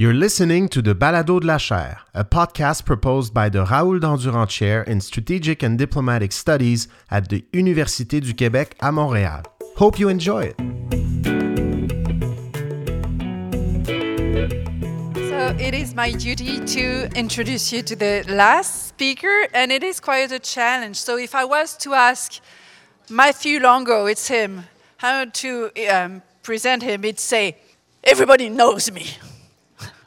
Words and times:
You're 0.00 0.14
listening 0.14 0.68
to 0.68 0.80
the 0.80 0.94
Balado 0.94 1.40
de 1.40 1.46
la 1.48 1.58
Chaire, 1.58 1.98
a 2.14 2.24
podcast 2.24 2.84
proposed 2.84 3.34
by 3.34 3.48
the 3.48 3.64
Raoul 3.64 3.98
Dandurand 3.98 4.48
Chair 4.48 4.84
in 4.84 5.00
Strategic 5.00 5.64
and 5.64 5.76
Diplomatic 5.76 6.30
Studies 6.30 6.86
at 7.10 7.30
the 7.30 7.44
Université 7.52 8.20
du 8.20 8.32
Québec 8.32 8.76
à 8.78 8.92
Montréal. 8.92 9.42
Hope 9.74 9.98
you 9.98 10.08
enjoy 10.08 10.42
it. 10.42 10.54
So 15.16 15.56
it 15.58 15.74
is 15.74 15.96
my 15.96 16.12
duty 16.12 16.64
to 16.76 17.08
introduce 17.16 17.72
you 17.72 17.82
to 17.82 17.96
the 17.96 18.24
last 18.28 18.86
speaker, 18.86 19.48
and 19.52 19.72
it 19.72 19.82
is 19.82 19.98
quite 19.98 20.30
a 20.30 20.38
challenge. 20.38 20.94
So 20.94 21.18
if 21.18 21.34
I 21.34 21.44
was 21.44 21.76
to 21.78 21.94
ask 21.94 22.40
Matthew 23.10 23.58
Longo, 23.58 24.06
it's 24.06 24.28
him, 24.28 24.62
how 24.98 25.24
to 25.24 25.70
um, 25.90 26.22
present 26.44 26.84
him, 26.84 27.02
it'd 27.02 27.18
say, 27.18 27.56
everybody 28.04 28.48
knows 28.48 28.92
me 28.92 29.08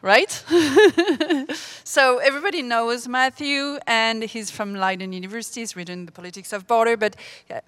right? 0.01 0.31
so 1.83 2.17
everybody 2.17 2.61
knows 2.61 3.07
Matthew, 3.07 3.77
and 3.87 4.23
he's 4.23 4.49
from 4.49 4.75
Leiden 4.75 5.13
University. 5.13 5.61
He's 5.61 5.75
written 5.75 6.05
The 6.05 6.11
Politics 6.11 6.53
of 6.53 6.67
Border, 6.67 6.97
but 6.97 7.15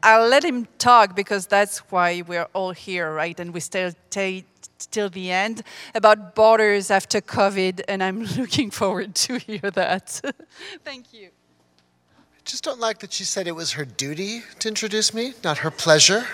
I'll 0.01 0.27
let 0.27 0.43
him 0.43 0.67
talk 0.77 1.15
because 1.15 1.47
that's 1.47 1.79
why 1.91 2.23
we're 2.27 2.47
all 2.53 2.71
here, 2.71 3.13
right? 3.13 3.39
And 3.39 3.53
we 3.53 3.59
still 3.59 3.91
take 4.09 4.45
till 4.91 5.09
the 5.09 5.31
end 5.31 5.63
about 5.95 6.35
borders 6.35 6.91
after 6.91 7.21
COVID, 7.21 7.81
and 7.87 8.03
I'm 8.03 8.23
looking 8.37 8.71
forward 8.71 9.15
to 9.15 9.37
hear 9.37 9.71
that. 9.71 10.21
Thank 10.83 11.13
you. 11.13 11.27
I 11.27 12.41
just 12.45 12.63
don't 12.63 12.79
like 12.79 12.99
that 12.99 13.13
she 13.13 13.23
said 13.23 13.47
it 13.47 13.55
was 13.55 13.73
her 13.73 13.85
duty 13.85 14.41
to 14.59 14.67
introduce 14.67 15.13
me, 15.13 15.33
not 15.43 15.59
her 15.59 15.71
pleasure. 15.71 16.25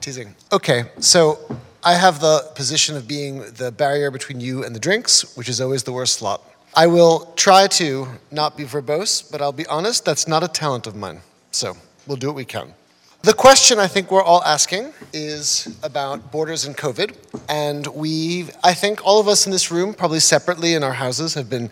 Teasing. 0.00 0.34
Okay, 0.52 0.84
so 0.98 1.38
I 1.84 1.94
have 1.94 2.20
the 2.20 2.50
position 2.54 2.96
of 2.96 3.06
being 3.06 3.52
the 3.52 3.70
barrier 3.70 4.10
between 4.10 4.40
you 4.40 4.64
and 4.64 4.74
the 4.74 4.80
drinks, 4.80 5.36
which 5.36 5.48
is 5.48 5.60
always 5.60 5.84
the 5.84 5.92
worst 5.92 6.16
slot. 6.16 6.42
I 6.74 6.86
will 6.86 7.32
try 7.36 7.66
to 7.68 8.08
not 8.30 8.56
be 8.56 8.64
verbose, 8.64 9.30
but 9.30 9.40
I'll 9.40 9.52
be 9.52 9.66
honest, 9.66 10.04
that's 10.04 10.26
not 10.26 10.42
a 10.42 10.48
talent 10.48 10.86
of 10.86 10.96
mine. 10.96 11.20
So 11.50 11.76
we'll 12.06 12.16
do 12.16 12.26
what 12.28 12.36
we 12.36 12.44
can. 12.44 12.74
The 13.22 13.32
question 13.32 13.78
I 13.78 13.86
think 13.86 14.10
we're 14.10 14.22
all 14.22 14.42
asking 14.44 14.92
is 15.12 15.76
about 15.82 16.30
borders 16.30 16.66
and 16.66 16.76
COVID. 16.76 17.16
And 17.48 17.86
we, 17.88 18.48
I 18.62 18.74
think 18.74 19.04
all 19.04 19.18
of 19.18 19.26
us 19.26 19.46
in 19.46 19.52
this 19.52 19.70
room, 19.70 19.94
probably 19.94 20.20
separately 20.20 20.74
in 20.74 20.84
our 20.84 20.92
houses, 20.92 21.34
have 21.34 21.50
been 21.50 21.70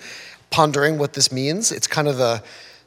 pondering 0.50 0.98
what 0.98 1.12
this 1.12 1.30
means. 1.30 1.70
It's 1.70 1.86
kind 1.86 2.08
of 2.08 2.16
the, 2.16 2.42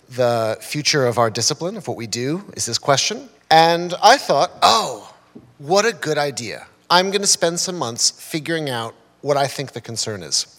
the 0.09 0.58
future 0.62 1.06
of 1.06 1.17
our 1.17 1.30
discipline, 1.30 1.78
of 1.78 1.88
what 1.88 1.95
we 1.95 2.08
do, 2.08 2.44
is 2.56 2.66
this 2.66 2.78
question. 2.78 3.30
And 3.50 3.94
I 4.03 4.17
thought, 4.17 4.52
oh, 4.62 5.14
what 5.58 5.86
a 5.86 5.94
good 5.94 6.17
idea. 6.17 6.67
I'm 6.92 7.12
going 7.12 7.22
to 7.22 7.28
spend 7.28 7.59
some 7.59 7.78
months 7.78 8.09
figuring 8.09 8.68
out 8.68 8.95
what 9.22 9.38
I 9.38 9.45
think 9.45 9.73
the 9.73 9.82
concern 9.82 10.23
is. 10.23 10.58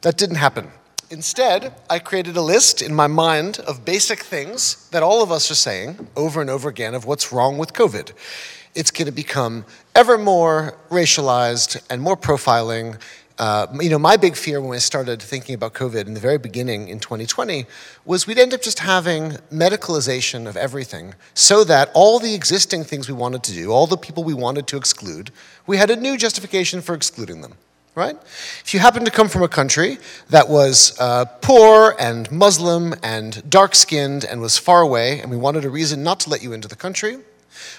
That 0.00 0.16
didn't 0.16 0.36
happen. 0.36 0.72
Instead, 1.08 1.74
I 1.88 2.00
created 2.00 2.36
a 2.36 2.42
list 2.42 2.82
in 2.82 2.92
my 2.92 3.06
mind 3.06 3.60
of 3.60 3.84
basic 3.84 4.24
things 4.24 4.88
that 4.90 5.04
all 5.04 5.22
of 5.22 5.30
us 5.30 5.52
are 5.52 5.54
saying 5.54 6.08
over 6.16 6.40
and 6.40 6.50
over 6.50 6.68
again 6.68 6.94
of 6.94 7.04
what's 7.04 7.32
wrong 7.32 7.58
with 7.58 7.74
COVID. 7.74 8.12
It's 8.74 8.90
going 8.90 9.06
to 9.06 9.12
become 9.12 9.64
ever 9.94 10.18
more 10.18 10.76
racialized 10.90 11.80
and 11.88 12.02
more 12.02 12.16
profiling 12.16 12.98
uh, 13.42 13.66
you 13.80 13.90
know, 13.90 13.98
my 13.98 14.16
big 14.16 14.36
fear 14.36 14.60
when 14.60 14.72
I 14.72 14.78
started 14.78 15.20
thinking 15.20 15.56
about 15.56 15.74
COVID 15.74 16.06
in 16.06 16.14
the 16.14 16.20
very 16.20 16.38
beginning 16.38 16.86
in 16.86 17.00
2020 17.00 17.66
was 18.04 18.24
we'd 18.24 18.38
end 18.38 18.54
up 18.54 18.62
just 18.62 18.78
having 18.78 19.32
medicalization 19.52 20.46
of 20.46 20.56
everything 20.56 21.16
so 21.34 21.64
that 21.64 21.90
all 21.92 22.20
the 22.20 22.36
existing 22.36 22.84
things 22.84 23.08
we 23.08 23.14
wanted 23.14 23.42
to 23.42 23.52
do, 23.52 23.72
all 23.72 23.88
the 23.88 23.96
people 23.96 24.22
we 24.22 24.32
wanted 24.32 24.68
to 24.68 24.76
exclude, 24.76 25.32
we 25.66 25.76
had 25.76 25.90
a 25.90 25.96
new 25.96 26.16
justification 26.16 26.80
for 26.80 26.94
excluding 26.94 27.40
them, 27.40 27.54
right? 27.96 28.16
If 28.64 28.72
you 28.72 28.78
happen 28.78 29.04
to 29.06 29.10
come 29.10 29.28
from 29.28 29.42
a 29.42 29.48
country 29.48 29.98
that 30.30 30.48
was 30.48 30.96
uh, 31.00 31.24
poor 31.24 31.96
and 31.98 32.30
Muslim 32.30 32.94
and 33.02 33.50
dark 33.50 33.74
skinned 33.74 34.24
and 34.24 34.40
was 34.40 34.56
far 34.56 34.82
away, 34.82 35.18
and 35.18 35.32
we 35.32 35.36
wanted 35.36 35.64
a 35.64 35.68
reason 35.68 36.04
not 36.04 36.20
to 36.20 36.30
let 36.30 36.44
you 36.44 36.52
into 36.52 36.68
the 36.68 36.76
country, 36.76 37.18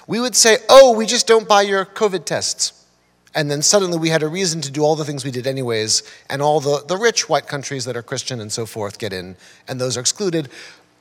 we 0.08 0.20
would 0.20 0.36
say, 0.36 0.58
oh, 0.68 0.92
we 0.92 1.06
just 1.06 1.26
don't 1.26 1.48
buy 1.48 1.62
your 1.62 1.86
COVID 1.86 2.26
tests. 2.26 2.83
And 3.36 3.50
then 3.50 3.62
suddenly 3.62 3.98
we 3.98 4.10
had 4.10 4.22
a 4.22 4.28
reason 4.28 4.62
to 4.62 4.72
do 4.72 4.82
all 4.84 4.96
the 4.96 5.06
things 5.06 5.26
we 5.26 5.32
did 5.32 5.48
anyways, 5.48 6.04
and 6.30 6.42
all 6.42 6.60
the, 6.60 6.84
the 6.88 6.98
rich 6.98 7.28
white 7.30 7.48
countries 7.48 7.86
that 7.86 7.98
are 7.98 8.04
Christian 8.04 8.40
and 8.40 8.52
so 8.52 8.66
forth 8.66 9.00
get 9.00 9.12
in, 9.14 9.36
and 9.68 9.82
those 9.82 9.98
are 9.98 10.02
excluded. 10.02 10.50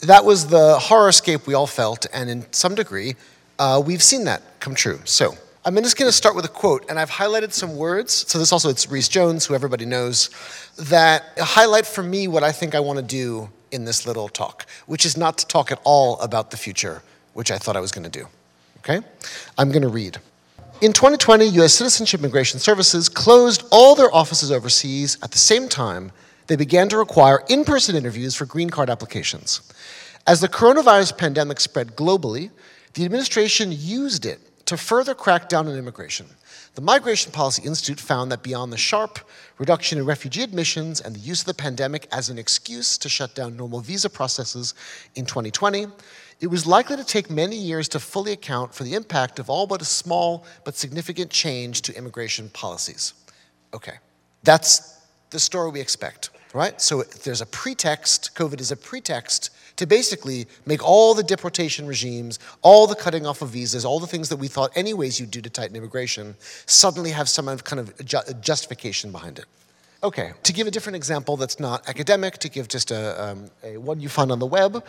That 0.00 0.25
was 0.25 0.48
the 0.48 0.78
horrorscape 0.81 1.47
we 1.47 1.54
all 1.54 1.66
felt, 1.66 2.06
and 2.12 2.31
in 2.31 2.50
some 2.53 2.75
degree, 2.75 3.16
uh, 3.59 3.82
we've 3.84 4.03
seen 4.03 4.25
that 4.25 4.43
come 4.60 4.75
true. 4.75 5.00
So 5.04 5.34
I'm 5.65 5.76
just 5.76 5.97
going 5.97 6.09
to 6.09 6.16
start 6.16 6.34
with 6.34 6.44
a 6.44 6.48
quote, 6.48 6.87
and 6.88 6.98
I've 6.98 7.10
highlighted 7.10 7.53
some 7.53 7.76
words. 7.76 8.12
So 8.26 8.38
this 8.38 8.50
also 8.50 8.69
it's 8.69 8.91
Reece 8.91 9.09
Jones, 9.09 9.47
who 9.47 9.54
everybody 9.54 9.84
knows, 9.84 10.31
that 10.76 11.25
highlight 11.38 11.87
for 11.87 12.03
me 12.03 12.26
what 12.28 12.43
I 12.43 12.50
think 12.50 12.75
I 12.75 12.81
want 12.81 12.99
to 12.99 13.04
do 13.04 13.50
in 13.70 13.84
this 13.84 14.06
little 14.06 14.28
talk, 14.28 14.66
which 14.87 15.04
is 15.06 15.16
not 15.16 15.38
to 15.38 15.47
talk 15.47 15.70
at 15.70 15.81
all 15.84 16.19
about 16.20 16.50
the 16.50 16.56
future, 16.56 17.03
which 17.34 17.50
I 17.50 17.59
thought 17.59 17.76
I 17.76 17.81
was 17.81 17.93
going 17.93 18.10
to 18.10 18.10
do. 18.10 18.26
Okay? 18.78 19.06
I'm 19.56 19.70
going 19.70 19.82
to 19.82 19.88
read. 19.88 20.19
In 20.82 20.93
2020, 20.93 21.44
US 21.60 21.75
Citizenship 21.75 22.19
Immigration 22.19 22.59
Services 22.59 23.09
closed 23.09 23.62
all 23.70 23.94
their 23.94 24.12
offices 24.12 24.50
overseas 24.50 25.16
at 25.22 25.31
the 25.31 25.38
same 25.38 25.69
time 25.69 26.10
they 26.48 26.56
began 26.56 26.88
to 26.88 26.98
require 26.98 27.44
in 27.48 27.65
person 27.65 27.94
interviews 27.94 28.34
for 28.34 28.47
green 28.47 28.69
card 28.69 28.91
applications. 28.91 29.60
As 30.26 30.41
the 30.41 30.48
coronavirus 30.48 31.16
pandemic 31.16 31.60
spread 31.60 31.94
globally, 31.94 32.50
the 32.94 33.04
administration 33.04 33.70
used 33.70 34.26
it 34.26 34.41
to 34.66 34.76
further 34.76 35.15
crack 35.15 35.48
down 35.48 35.69
on 35.69 35.76
immigration. 35.76 36.26
The 36.75 36.81
Migration 36.81 37.31
Policy 37.31 37.62
Institute 37.62 38.00
found 38.00 38.32
that 38.32 38.43
beyond 38.43 38.72
the 38.72 38.76
sharp 38.76 39.20
reduction 39.59 39.99
in 39.99 40.04
refugee 40.04 40.43
admissions 40.43 41.00
and 41.00 41.14
the 41.14 41.20
use 41.20 41.43
of 41.43 41.47
the 41.47 41.54
pandemic 41.54 42.09
as 42.10 42.28
an 42.28 42.38
excuse 42.38 42.99
to 42.99 43.09
shut 43.09 43.37
down 43.37 43.56
normal 43.56 43.78
visa 43.78 44.10
processes 44.10 44.75
in 45.14 45.26
2020, 45.26 45.87
it 46.43 46.51
was 46.51 46.67
likely 46.67 46.97
to 46.97 47.05
take 47.05 47.31
many 47.31 47.57
years 47.57 47.89
to 47.89 48.01
fully 48.01 48.33
account 48.33 48.75
for 48.75 48.83
the 48.83 48.95
impact 48.95 49.39
of 49.39 49.49
all 49.49 49.67
but 49.67 49.81
a 49.81 49.85
small 49.85 50.45
but 50.65 50.75
significant 50.75 51.31
change 51.31 51.83
to 51.83 51.97
immigration 51.97 52.51
policies. 52.51 53.15
Okay, 53.73 53.95
that's 54.43 55.01
the 55.31 55.39
story 55.39 55.71
we 55.71 55.81
expect, 55.81 56.31
right? 56.53 56.81
So 56.81 57.05
there's 57.25 57.41
a 57.41 57.47
pretext, 57.47 58.35
COVID 58.35 58.61
is 58.61 58.73
a 58.73 58.77
pretext 58.77 59.51
to 59.77 59.87
basically 59.87 60.47
make 60.67 60.85
all 60.85 61.15
the 61.15 61.23
deportation 61.23 61.87
regimes, 61.87 62.41
all 62.61 62.89
the 62.89 62.97
cutting 62.97 63.25
off 63.25 63.41
of 63.41 63.51
visas, 63.51 63.85
all 63.85 64.01
the 64.01 64.09
things 64.09 64.29
that 64.29 64.37
we 64.37 64.49
thought 64.49 64.73
anyways 64.75 65.21
you'd 65.21 65.31
do 65.31 65.41
to 65.41 65.49
tighten 65.49 65.77
immigration, 65.77 66.35
suddenly 66.67 67.11
have 67.11 67.29
some 67.29 67.47
kind 67.59 67.79
of 67.79 68.41
justification 68.43 69.13
behind 69.13 69.39
it. 69.39 69.47
Okay, 70.05 70.33
to 70.43 70.53
give 70.53 70.67
a 70.67 70.71
different 70.71 70.97
example 70.97 71.37
that's 71.37 71.61
not 71.61 71.89
academic, 71.89 72.39
to 72.39 72.49
give 72.49 72.67
just 72.67 72.91
a, 72.91 73.25
um, 73.25 73.49
a 73.63 73.77
one 73.77 74.01
you 74.01 74.09
find 74.09 74.33
on 74.33 74.41
the 74.41 74.47
web, 74.47 74.85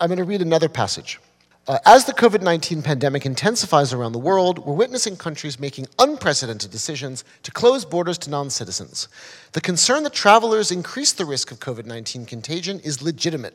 I'm 0.00 0.08
going 0.08 0.18
to 0.18 0.24
read 0.24 0.42
another 0.42 0.68
passage. 0.68 1.18
Uh, 1.66 1.78
as 1.84 2.04
the 2.04 2.12
COVID 2.12 2.40
19 2.40 2.82
pandemic 2.82 3.26
intensifies 3.26 3.92
around 3.92 4.12
the 4.12 4.18
world, 4.20 4.60
we're 4.60 4.74
witnessing 4.74 5.16
countries 5.16 5.58
making 5.58 5.88
unprecedented 5.98 6.70
decisions 6.70 7.24
to 7.42 7.50
close 7.50 7.84
borders 7.84 8.16
to 8.18 8.30
non 8.30 8.48
citizens. 8.48 9.08
The 9.52 9.60
concern 9.60 10.04
that 10.04 10.12
travelers 10.12 10.70
increase 10.70 11.12
the 11.12 11.24
risk 11.24 11.50
of 11.50 11.58
COVID 11.58 11.84
19 11.84 12.26
contagion 12.26 12.78
is 12.80 13.02
legitimate. 13.02 13.54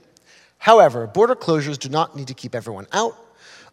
However, 0.58 1.08
border 1.08 1.36
closures 1.36 1.80
do 1.80 1.88
not 1.88 2.14
need 2.14 2.28
to 2.28 2.34
keep 2.34 2.56
everyone 2.56 2.88
out, 2.92 3.16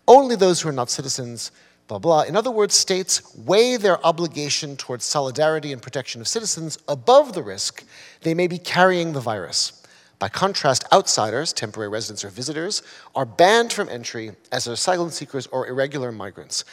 only 0.06 0.36
those 0.36 0.60
who 0.60 0.68
are 0.68 0.72
not 0.72 0.90
citizens, 0.90 1.50
blah, 1.88 1.98
blah. 1.98 2.22
In 2.22 2.36
other 2.36 2.52
words, 2.52 2.74
states 2.74 3.34
weigh 3.36 3.76
their 3.78 4.04
obligation 4.06 4.76
towards 4.76 5.04
solidarity 5.04 5.72
and 5.72 5.82
protection 5.82 6.20
of 6.20 6.28
citizens 6.28 6.78
above 6.86 7.32
the 7.32 7.42
risk 7.42 7.84
they 8.22 8.32
may 8.32 8.46
be 8.46 8.58
carrying 8.58 9.12
the 9.12 9.20
virus. 9.20 9.79
By 10.20 10.28
contrast, 10.28 10.84
outsiders, 10.92 11.54
temporary 11.54 11.88
residents 11.88 12.24
or 12.24 12.28
visitors, 12.28 12.82
are 13.14 13.24
banned 13.24 13.72
from 13.72 13.88
entry 13.88 14.32
as 14.52 14.66
asylum 14.66 15.08
seekers 15.08 15.46
or 15.46 15.66
irregular 15.66 16.12
migrants. 16.12 16.64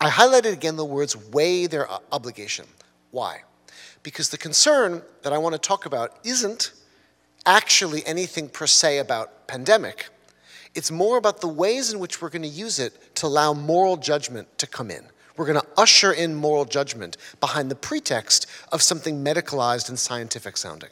I 0.00 0.10
highlighted 0.10 0.52
again 0.52 0.74
the 0.74 0.84
words 0.84 1.16
weigh 1.16 1.68
their 1.68 1.88
uh, 1.88 1.98
obligation. 2.10 2.66
Why? 3.12 3.42
Because 4.02 4.30
the 4.30 4.38
concern 4.38 5.02
that 5.22 5.32
I 5.32 5.38
want 5.38 5.52
to 5.52 5.58
talk 5.60 5.86
about 5.86 6.18
isn't 6.24 6.72
actually 7.46 8.04
anything 8.06 8.48
per 8.48 8.66
se 8.66 8.98
about 8.98 9.46
pandemic. 9.46 10.08
It's 10.74 10.90
more 10.90 11.16
about 11.16 11.40
the 11.40 11.48
ways 11.48 11.92
in 11.92 12.00
which 12.00 12.20
we're 12.20 12.28
going 12.28 12.42
to 12.42 12.48
use 12.48 12.80
it 12.80 13.14
to 13.16 13.26
allow 13.26 13.52
moral 13.52 13.98
judgment 13.98 14.58
to 14.58 14.66
come 14.66 14.90
in. 14.90 15.04
We're 15.36 15.46
going 15.46 15.60
to 15.60 15.66
usher 15.76 16.12
in 16.12 16.34
moral 16.34 16.64
judgment 16.64 17.16
behind 17.38 17.70
the 17.70 17.76
pretext 17.76 18.46
of 18.72 18.82
something 18.82 19.24
medicalized 19.24 19.88
and 19.88 19.98
scientific 19.98 20.56
sounding. 20.56 20.90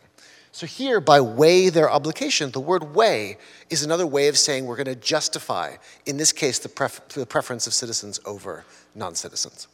So, 0.59 0.67
here, 0.67 1.01
by 1.01 1.21
weigh 1.21 1.69
their 1.69 1.89
obligation, 1.89 2.51
the 2.51 2.59
word 2.59 2.93
weigh 2.93 3.37
is 3.71 3.85
another 3.85 4.09
way 4.09 4.27
of 4.27 4.37
saying 4.37 4.67
we're 4.67 4.75
going 4.75 4.87
to 4.87 4.97
justify, 4.97 5.77
in 6.05 6.17
this 6.17 6.33
case, 6.33 6.59
the, 6.59 6.69
pref- 6.69 7.07
the 7.11 7.27
preference 7.27 7.69
of 7.69 7.75
citizens 7.75 8.19
over 8.27 8.65
non 8.93 9.15
citizens. 9.15 9.69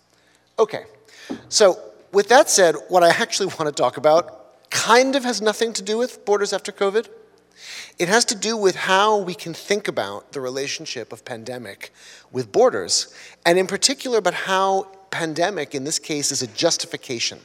Okay, 0.59 0.85
so 1.49 1.79
with 2.13 2.29
that 2.29 2.51
said, 2.51 2.75
what 2.89 3.03
I 3.03 3.09
actually 3.09 3.47
want 3.59 3.61
to 3.61 3.73
talk 3.73 3.97
about 3.97 4.69
kind 4.69 5.17
of 5.17 5.25
has 5.25 5.41
nothing 5.41 5.73
to 5.73 5.83
do 5.83 5.97
with 5.97 6.23
borders 6.27 6.53
after 6.53 6.71
COVID. 6.71 7.09
It 7.99 8.09
has 8.09 8.27
to 8.27 8.35
do 8.35 8.55
with 8.55 8.77
how 8.77 9.17
we 9.17 9.35
can 9.35 9.55
think 9.55 9.89
about 9.89 10.33
the 10.33 10.43
relationship 10.43 11.15
of 11.15 11.25
pandemic 11.25 11.95
with 12.31 12.53
borders, 12.53 13.15
and 13.47 13.59
in 13.59 13.67
particular, 13.67 14.19
about 14.19 14.35
how 14.35 14.89
pandemic, 15.11 15.75
in 15.75 15.85
this 15.85 15.99
case, 15.99 16.31
is 16.31 16.43
a 16.43 16.47
justification 16.49 17.41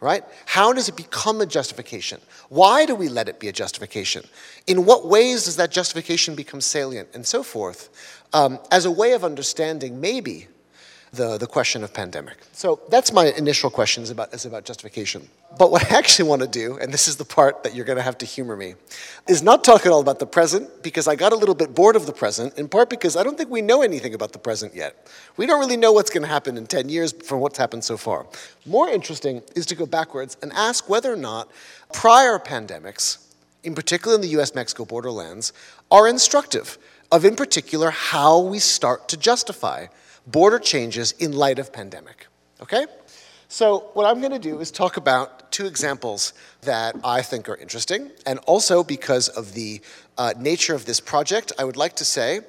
right? 0.00 0.24
How 0.46 0.72
does 0.72 0.88
it 0.88 0.96
become 0.96 1.40
a 1.40 1.46
justification? 1.46 2.20
Why 2.48 2.86
do 2.86 2.94
we 2.94 3.08
let 3.08 3.28
it 3.28 3.38
be 3.38 3.48
a 3.48 3.52
justification? 3.52 4.24
In 4.66 4.86
what 4.86 5.06
ways 5.06 5.44
does 5.44 5.56
that 5.56 5.70
justification 5.70 6.34
become 6.34 6.60
salient, 6.60 7.08
and 7.14 7.26
so 7.26 7.42
forth, 7.42 7.90
um, 8.32 8.58
as 8.70 8.86
a 8.86 8.90
way 8.90 9.12
of 9.12 9.24
understanding 9.24 10.00
maybe 10.00 10.48
the, 11.12 11.38
the 11.38 11.46
question 11.46 11.82
of 11.82 11.92
pandemic. 11.92 12.36
So 12.52 12.80
that's 12.88 13.12
my 13.12 13.32
initial 13.32 13.68
question 13.68 14.02
is 14.02 14.10
about, 14.10 14.32
is 14.32 14.46
about 14.46 14.64
justification. 14.64 15.28
But 15.58 15.72
what 15.72 15.90
I 15.90 15.96
actually 15.96 16.28
want 16.28 16.42
to 16.42 16.48
do, 16.48 16.78
and 16.78 16.92
this 16.92 17.08
is 17.08 17.16
the 17.16 17.24
part 17.24 17.64
that 17.64 17.74
you're 17.74 17.84
going 17.84 17.96
to 17.96 18.02
have 18.02 18.16
to 18.18 18.26
humor 18.26 18.56
me, 18.56 18.74
is 19.28 19.42
not 19.42 19.64
talk 19.64 19.86
at 19.86 19.92
all 19.92 20.00
about 20.00 20.20
the 20.20 20.26
present 20.26 20.82
because 20.84 21.08
I 21.08 21.16
got 21.16 21.32
a 21.32 21.36
little 21.36 21.56
bit 21.56 21.74
bored 21.74 21.96
of 21.96 22.06
the 22.06 22.12
present, 22.12 22.56
in 22.56 22.68
part 22.68 22.88
because 22.88 23.16
I 23.16 23.24
don't 23.24 23.36
think 23.36 23.50
we 23.50 23.60
know 23.60 23.82
anything 23.82 24.14
about 24.14 24.32
the 24.32 24.38
present 24.38 24.74
yet. 24.74 25.08
We 25.36 25.46
don't 25.46 25.58
really 25.58 25.76
know 25.76 25.92
what's 25.92 26.10
going 26.10 26.22
to 26.22 26.28
happen 26.28 26.56
in 26.56 26.66
10 26.66 26.88
years 26.88 27.12
from 27.12 27.40
what's 27.40 27.58
happened 27.58 27.82
so 27.82 27.96
far. 27.96 28.26
More 28.64 28.88
interesting 28.88 29.42
is 29.56 29.66
to 29.66 29.74
go 29.74 29.86
backwards 29.86 30.36
and 30.42 30.52
ask 30.52 30.88
whether 30.88 31.12
or 31.12 31.16
not 31.16 31.50
prior 31.92 32.38
pandemics, 32.38 33.18
in 33.64 33.74
particular 33.74 34.14
in 34.14 34.20
the 34.20 34.28
US 34.40 34.54
Mexico 34.54 34.84
borderlands, 34.84 35.52
are 35.90 36.06
instructive 36.06 36.78
of, 37.10 37.24
in 37.24 37.34
particular, 37.34 37.90
how 37.90 38.38
we 38.38 38.60
start 38.60 39.08
to 39.08 39.16
justify 39.16 39.86
border 40.26 40.58
changes 40.58 41.12
in 41.12 41.32
light 41.32 41.58
of 41.58 41.72
pandemic. 41.72 42.26
Okay? 42.60 42.86
So 43.48 43.90
what 43.94 44.06
I'm 44.06 44.20
going 44.20 44.32
to 44.32 44.38
do 44.38 44.60
is 44.60 44.70
talk 44.70 44.96
about 44.96 45.50
two 45.50 45.66
examples 45.66 46.34
that 46.62 46.94
I 47.02 47.20
think 47.22 47.48
are 47.48 47.56
interesting, 47.56 48.10
and 48.24 48.38
also 48.46 48.84
because 48.84 49.28
of 49.28 49.54
the 49.54 49.80
uh, 50.16 50.34
nature 50.38 50.74
of 50.74 50.84
this 50.84 51.00
project, 51.00 51.52
I 51.58 51.64
would 51.64 51.76
like 51.76 51.96
to 51.96 52.04
say 52.04 52.42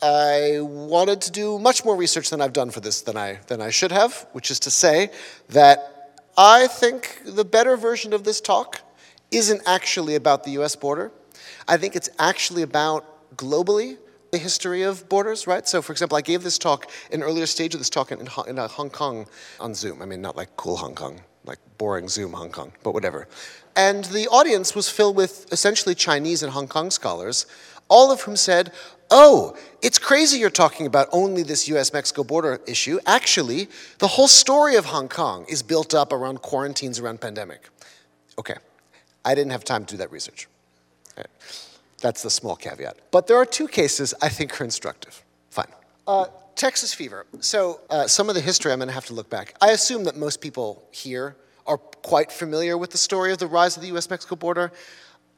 I 0.00 0.58
wanted 0.60 1.20
to 1.22 1.30
do 1.30 1.58
much 1.58 1.84
more 1.84 1.96
research 1.96 2.30
than 2.30 2.40
I've 2.40 2.52
done 2.52 2.70
for 2.70 2.80
this 2.80 3.02
than 3.02 3.16
I, 3.16 3.38
than 3.48 3.60
I 3.60 3.70
should 3.70 3.92
have, 3.92 4.26
which 4.32 4.50
is 4.50 4.60
to 4.60 4.70
say 4.70 5.10
that 5.50 6.12
I 6.36 6.66
think 6.66 7.22
the 7.24 7.44
better 7.44 7.76
version 7.76 8.12
of 8.12 8.24
this 8.24 8.40
talk 8.40 8.80
isn't 9.30 9.62
actually 9.66 10.14
about 10.14 10.44
the 10.44 10.52
US 10.52 10.76
border. 10.76 11.12
I 11.66 11.76
think 11.76 11.96
it's 11.96 12.10
actually 12.18 12.62
about 12.62 13.36
globally 13.36 13.98
the 14.36 14.42
history 14.42 14.82
of 14.82 15.08
borders, 15.08 15.46
right? 15.46 15.66
So, 15.66 15.80
for 15.80 15.92
example, 15.92 16.18
I 16.18 16.20
gave 16.20 16.42
this 16.42 16.58
talk, 16.58 16.90
an 17.10 17.22
earlier 17.22 17.46
stage 17.46 17.72
of 17.72 17.80
this 17.80 17.88
talk 17.88 18.12
in, 18.12 18.28
in 18.46 18.58
uh, 18.58 18.68
Hong 18.68 18.90
Kong 18.90 19.26
on 19.58 19.74
Zoom. 19.74 20.02
I 20.02 20.04
mean, 20.04 20.20
not 20.20 20.36
like 20.36 20.54
cool 20.58 20.76
Hong 20.76 20.94
Kong, 20.94 21.22
like 21.46 21.58
boring 21.78 22.06
Zoom 22.06 22.34
Hong 22.34 22.50
Kong, 22.50 22.70
but 22.82 22.92
whatever. 22.92 23.28
And 23.76 24.04
the 24.04 24.28
audience 24.28 24.74
was 24.74 24.90
filled 24.90 25.16
with 25.16 25.50
essentially 25.50 25.94
Chinese 25.94 26.42
and 26.42 26.52
Hong 26.52 26.68
Kong 26.68 26.90
scholars, 26.90 27.46
all 27.88 28.12
of 28.12 28.20
whom 28.22 28.36
said, 28.36 28.72
Oh, 29.10 29.56
it's 29.80 29.98
crazy 29.98 30.38
you're 30.38 30.50
talking 30.50 30.84
about 30.84 31.08
only 31.12 31.42
this 31.42 31.66
US 31.68 31.94
Mexico 31.94 32.22
border 32.22 32.60
issue. 32.66 32.98
Actually, 33.06 33.68
the 34.00 34.08
whole 34.08 34.28
story 34.28 34.76
of 34.76 34.84
Hong 34.86 35.08
Kong 35.08 35.46
is 35.48 35.62
built 35.62 35.94
up 35.94 36.12
around 36.12 36.42
quarantines 36.42 36.98
around 36.98 37.22
pandemic. 37.22 37.70
Okay, 38.38 38.56
I 39.24 39.34
didn't 39.34 39.52
have 39.52 39.64
time 39.64 39.86
to 39.86 39.94
do 39.94 39.98
that 39.98 40.10
research. 40.10 40.48
That's 42.00 42.22
the 42.22 42.30
small 42.30 42.56
caveat. 42.56 42.98
But 43.10 43.26
there 43.26 43.36
are 43.36 43.46
two 43.46 43.68
cases 43.68 44.14
I 44.20 44.28
think 44.28 44.60
are 44.60 44.64
instructive. 44.64 45.22
Fine. 45.50 45.68
Uh, 46.06 46.26
Texas 46.54 46.94
fever. 46.94 47.26
So, 47.40 47.80
uh, 47.90 48.06
some 48.06 48.28
of 48.28 48.34
the 48.34 48.40
history 48.40 48.72
I'm 48.72 48.78
going 48.78 48.88
to 48.88 48.94
have 48.94 49.06
to 49.06 49.14
look 49.14 49.28
back. 49.28 49.54
I 49.60 49.70
assume 49.70 50.04
that 50.04 50.16
most 50.16 50.40
people 50.40 50.82
here 50.90 51.36
are 51.66 51.78
quite 51.78 52.30
familiar 52.30 52.78
with 52.78 52.90
the 52.90 52.98
story 52.98 53.32
of 53.32 53.38
the 53.38 53.46
rise 53.46 53.76
of 53.76 53.82
the 53.82 53.88
US 53.96 54.08
Mexico 54.08 54.36
border. 54.36 54.72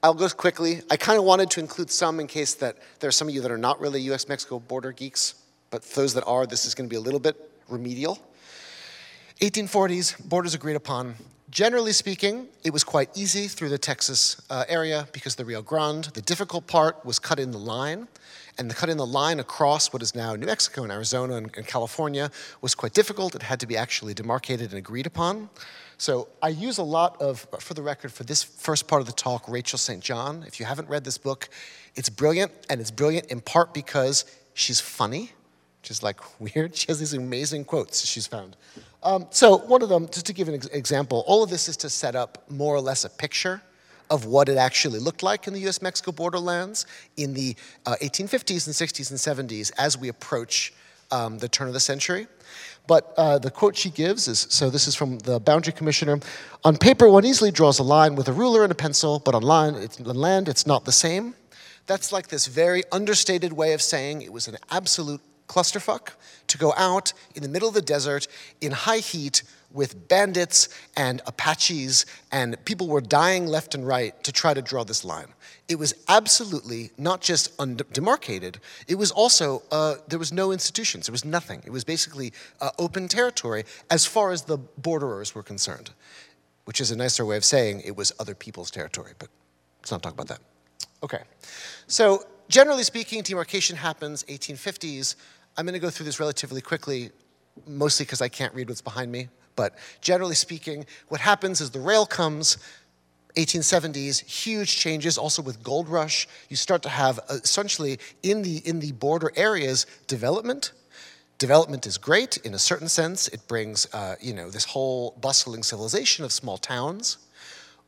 I'll 0.03 0.15
go 0.15 0.29
quickly. 0.29 0.83
I 0.91 0.97
kind 0.97 1.19
of 1.19 1.25
wanted 1.25 1.51
to 1.51 1.61
include 1.61 1.91
some 1.91 2.21
in 2.21 2.29
case 2.29 2.55
that 2.55 2.77
there 3.01 3.09
are 3.09 3.13
some 3.13 3.29
of 3.29 3.35
you 3.35 3.41
that 3.41 3.51
are 3.51 3.59
not 3.59 3.81
really 3.81 4.01
US 4.13 4.29
Mexico 4.29 4.61
border 4.61 4.93
geeks, 4.93 5.35
but 5.71 5.83
those 5.83 6.15
that 6.15 6.25
are, 6.25 6.47
this 6.47 6.65
is 6.65 6.75
going 6.75 6.89
to 6.89 6.91
be 6.91 6.97
a 6.97 7.01
little 7.01 7.21
bit 7.21 7.37
remedial. 7.69 8.19
1840s, 9.41 10.29
borders 10.29 10.55
agreed 10.55 10.77
upon. 10.77 11.15
Generally 11.51 11.93
speaking, 11.93 12.49
it 12.63 12.75
was 12.75 12.85
quite 12.85 13.09
easy 13.17 13.49
through 13.49 13.71
the 13.71 13.79
Texas 13.79 14.39
uh, 14.51 14.65
area 14.69 15.09
because 15.13 15.37
the 15.37 15.47
Rio 15.47 15.63
Grande. 15.63 16.05
The 16.05 16.21
difficult 16.21 16.67
part 16.67 17.03
was 17.07 17.19
cutting 17.19 17.53
the 17.53 17.59
line, 17.59 18.07
and 18.59 18.71
the 18.71 18.75
cut 18.75 18.91
in 18.91 18.99
the 18.99 19.07
line 19.07 19.41
across 19.41 19.91
what 19.91 20.03
is 20.03 20.15
now 20.15 20.35
New 20.35 20.45
Mexico 20.45 20.83
and 20.83 20.93
Arizona 20.93 21.37
and, 21.37 21.51
and 21.57 21.67
California 21.67 22.31
was 22.61 22.75
quite 22.75 22.93
difficult. 22.93 23.35
It 23.35 23.43
had 23.43 23.61
to 23.61 23.67
be 23.67 23.79
actually 23.79 24.13
demarcated 24.13 24.71
and 24.71 24.79
agreed 24.79 25.07
upon. 25.07 25.49
So 25.97 26.29
I 26.43 26.51
use 26.51 26.77
a 26.77 26.83
lot 26.83 27.21
of, 27.23 27.47
for 27.61 27.73
the 27.73 27.83
record, 27.83 28.13
for 28.13 28.25
this 28.25 28.43
first 28.43 28.87
part 28.87 29.01
of 29.01 29.07
the 29.07 29.15
talk, 29.15 29.49
Rachel 29.49 29.79
St. 29.79 30.03
John. 30.03 30.45
If 30.47 30.61
you 30.61 30.67
haven't 30.67 30.91
read 30.91 31.05
this 31.05 31.17
book, 31.17 31.49
it's 31.95 32.11
brilliant, 32.11 32.53
and 32.69 32.79
it's 32.79 32.91
brilliant 32.91 33.29
in 33.29 33.41
part 33.41 33.73
because 33.73 34.27
she's 34.53 34.81
funny, 34.81 35.33
is 35.91 36.03
like 36.03 36.21
weird. 36.41 36.77
She 36.77 36.87
has 36.89 36.99
these 36.99 37.15
amazing 37.15 37.65
quotes 37.65 38.05
she's 38.05 38.27
found. 38.27 38.57
Um, 39.03 39.27
so, 39.31 39.59
one 39.59 39.83
of 39.83 39.89
them, 39.89 40.09
just 40.09 40.27
to 40.27 40.33
give 40.33 40.49
an 40.49 40.55
ex- 40.55 40.67
example, 40.67 41.25
all 41.27 41.43
of 41.43 41.51
this 41.51 41.69
is 41.69 41.77
to 41.79 41.91
set 41.91 42.17
up 42.17 42.45
more 42.51 42.75
or 42.75 42.81
less 42.81 43.05
a 43.05 43.11
picture 43.11 43.63
of 44.11 44.25
what 44.25 44.49
it 44.49 44.57
actually 44.57 44.99
looked 44.99 45.23
like 45.23 45.47
in 45.47 45.53
the 45.53 45.69
US 45.69 45.83
Mexico 45.83 46.13
borderlands 46.13 46.87
in 47.17 47.35
the 47.35 47.55
uh, 47.87 47.97
1850s 48.01 48.67
and 48.67 48.75
60s 48.75 49.11
and 49.11 49.49
70s 49.51 49.71
as 49.79 49.99
we 49.99 50.09
approach 50.09 50.73
um, 51.11 51.39
the 51.39 51.49
turn 51.49 51.69
of 51.69 51.75
the 51.75 51.81
century. 51.81 52.27
But 52.87 53.13
uh, 53.19 53.39
the 53.39 53.51
quote 53.51 53.77
she 53.77 53.91
gives 53.91 54.29
is 54.29 54.47
so 54.51 54.71
this 54.71 54.89
is 54.89 54.95
from 54.95 55.19
the 55.19 55.39
boundary 55.39 55.75
commissioner 55.75 56.21
On 56.65 56.77
paper, 56.77 57.09
one 57.09 57.27
easily 57.27 57.51
draws 57.51 57.79
a 57.79 57.83
line 57.83 58.15
with 58.15 58.29
a 58.29 58.33
ruler 58.33 58.63
and 58.63 58.73
a 58.73 58.75
pencil, 58.75 59.19
but 59.19 59.35
on, 59.35 59.43
line, 59.43 59.75
it's, 59.75 60.01
on 60.01 60.17
land, 60.17 60.49
it's 60.49 60.67
not 60.67 60.85
the 60.87 60.93
same. 60.93 61.35
That's 61.87 62.13
like 62.13 62.29
this 62.29 62.47
very 62.47 62.83
understated 62.91 63.53
way 63.53 63.75
of 63.75 63.83
saying 63.83 64.23
it 64.23 64.33
was 64.33 64.49
an 64.49 64.57
absolute 64.71 65.21
clusterfuck 65.49 66.11
to 66.47 66.59
go 66.59 66.73
out 66.77 67.13
in 67.35 67.43
the 67.43 67.49
middle 67.49 67.69
of 67.69 67.75
the 67.75 67.83
desert 67.83 68.29
in 68.61 68.73
high 68.73 68.99
heat 68.99 69.43
with 69.73 70.09
bandits 70.09 70.69
and 70.97 71.21
Apaches, 71.27 72.07
and 72.33 72.63
people 72.65 72.89
were 72.89 73.01
dying 73.01 73.47
left 73.47 73.75
and 73.75 73.87
right 73.87 74.23
to 74.25 74.33
try 74.33 74.55
to 74.55 74.63
draw 74.63 74.83
this 74.83 75.05
line. 75.05 75.29
It 75.69 75.79
was 75.79 75.95
absolutely 76.09 76.91
not 76.97 77.21
just 77.21 77.55
undemarcated, 77.59 78.57
it 78.87 78.95
was 78.95 79.11
also, 79.11 79.63
uh, 79.71 79.97
there 80.09 80.19
was 80.19 80.33
no 80.33 80.53
institutions, 80.53 81.07
there 81.07 81.13
was 81.13 81.25
nothing. 81.25 81.63
It 81.67 81.71
was 81.71 81.85
basically 81.85 82.33
uh, 82.61 82.71
open 82.79 83.09
territory 83.09 83.65
as 83.91 84.07
far 84.07 84.31
as 84.31 84.43
the 84.43 84.57
borderers 84.57 85.35
were 85.35 85.43
concerned, 85.43 85.91
which 86.65 86.81
is 86.81 86.91
a 86.91 86.97
nicer 86.97 87.27
way 87.27 87.37
of 87.37 87.45
saying 87.45 87.83
it 87.85 87.97
was 87.97 88.13
other 88.19 88.35
people's 88.35 88.71
territory, 88.71 89.13
but 89.19 89.29
let's 89.81 89.91
not 89.91 90.03
talk 90.03 90.15
about 90.15 90.29
that. 90.29 90.41
Okay, 91.03 91.23
so 91.87 92.25
generally 92.49 92.83
speaking, 92.83 93.23
demarcation 93.23 93.77
happens 93.77 94.25
1850s. 94.25 95.15
I'm 95.59 95.67
going 95.67 95.75
to 95.75 95.81
go 95.81 95.91
through 95.91 96.07
this 96.07 96.21
relatively 96.21 96.61
quickly, 96.61 97.11
mostly 97.67 98.07
because 98.07 98.23
I 98.23 98.29
can't 98.29 98.55
read 98.55 98.69
what's 98.69 98.81
behind 98.81 99.11
me. 99.11 99.29
But 99.57 99.75
generally 100.01 100.37
speaking, 100.37 100.87
what 101.09 101.21
happens 101.21 101.61
is 101.61 101.71
the 101.71 101.81
rail 101.81 102.07
comes, 102.07 102.59
1870s, 103.35 104.25
huge 104.25 104.77
changes 104.77 105.19
also 105.19 105.43
with 105.43 105.61
gold 105.65 105.89
rush. 105.89 106.29
You 106.49 106.55
start 106.55 106.83
to 106.83 106.89
have 106.89 107.19
uh, 107.29 107.39
essentially 107.43 107.99
in 108.23 108.43
the, 108.43 108.59
in 108.59 108.79
the 108.79 108.93
border 108.93 109.33
areas 109.35 109.85
development. 110.07 110.71
Development 111.39 111.89
is 111.89 111.99
great 111.99 112.37
in 112.39 112.55
a 112.55 112.59
certain 112.59 112.89
sense. 112.89 113.27
It 113.27 113.49
brings 113.49 113.93
uh, 113.93 114.15
you 114.21 114.35
know, 114.35 114.51
this 114.51 114.65
whole 114.65 115.17
bustling 115.21 115.65
civilization 115.65 116.25
of 116.25 116.31
small 116.31 116.59
towns. 116.59 117.19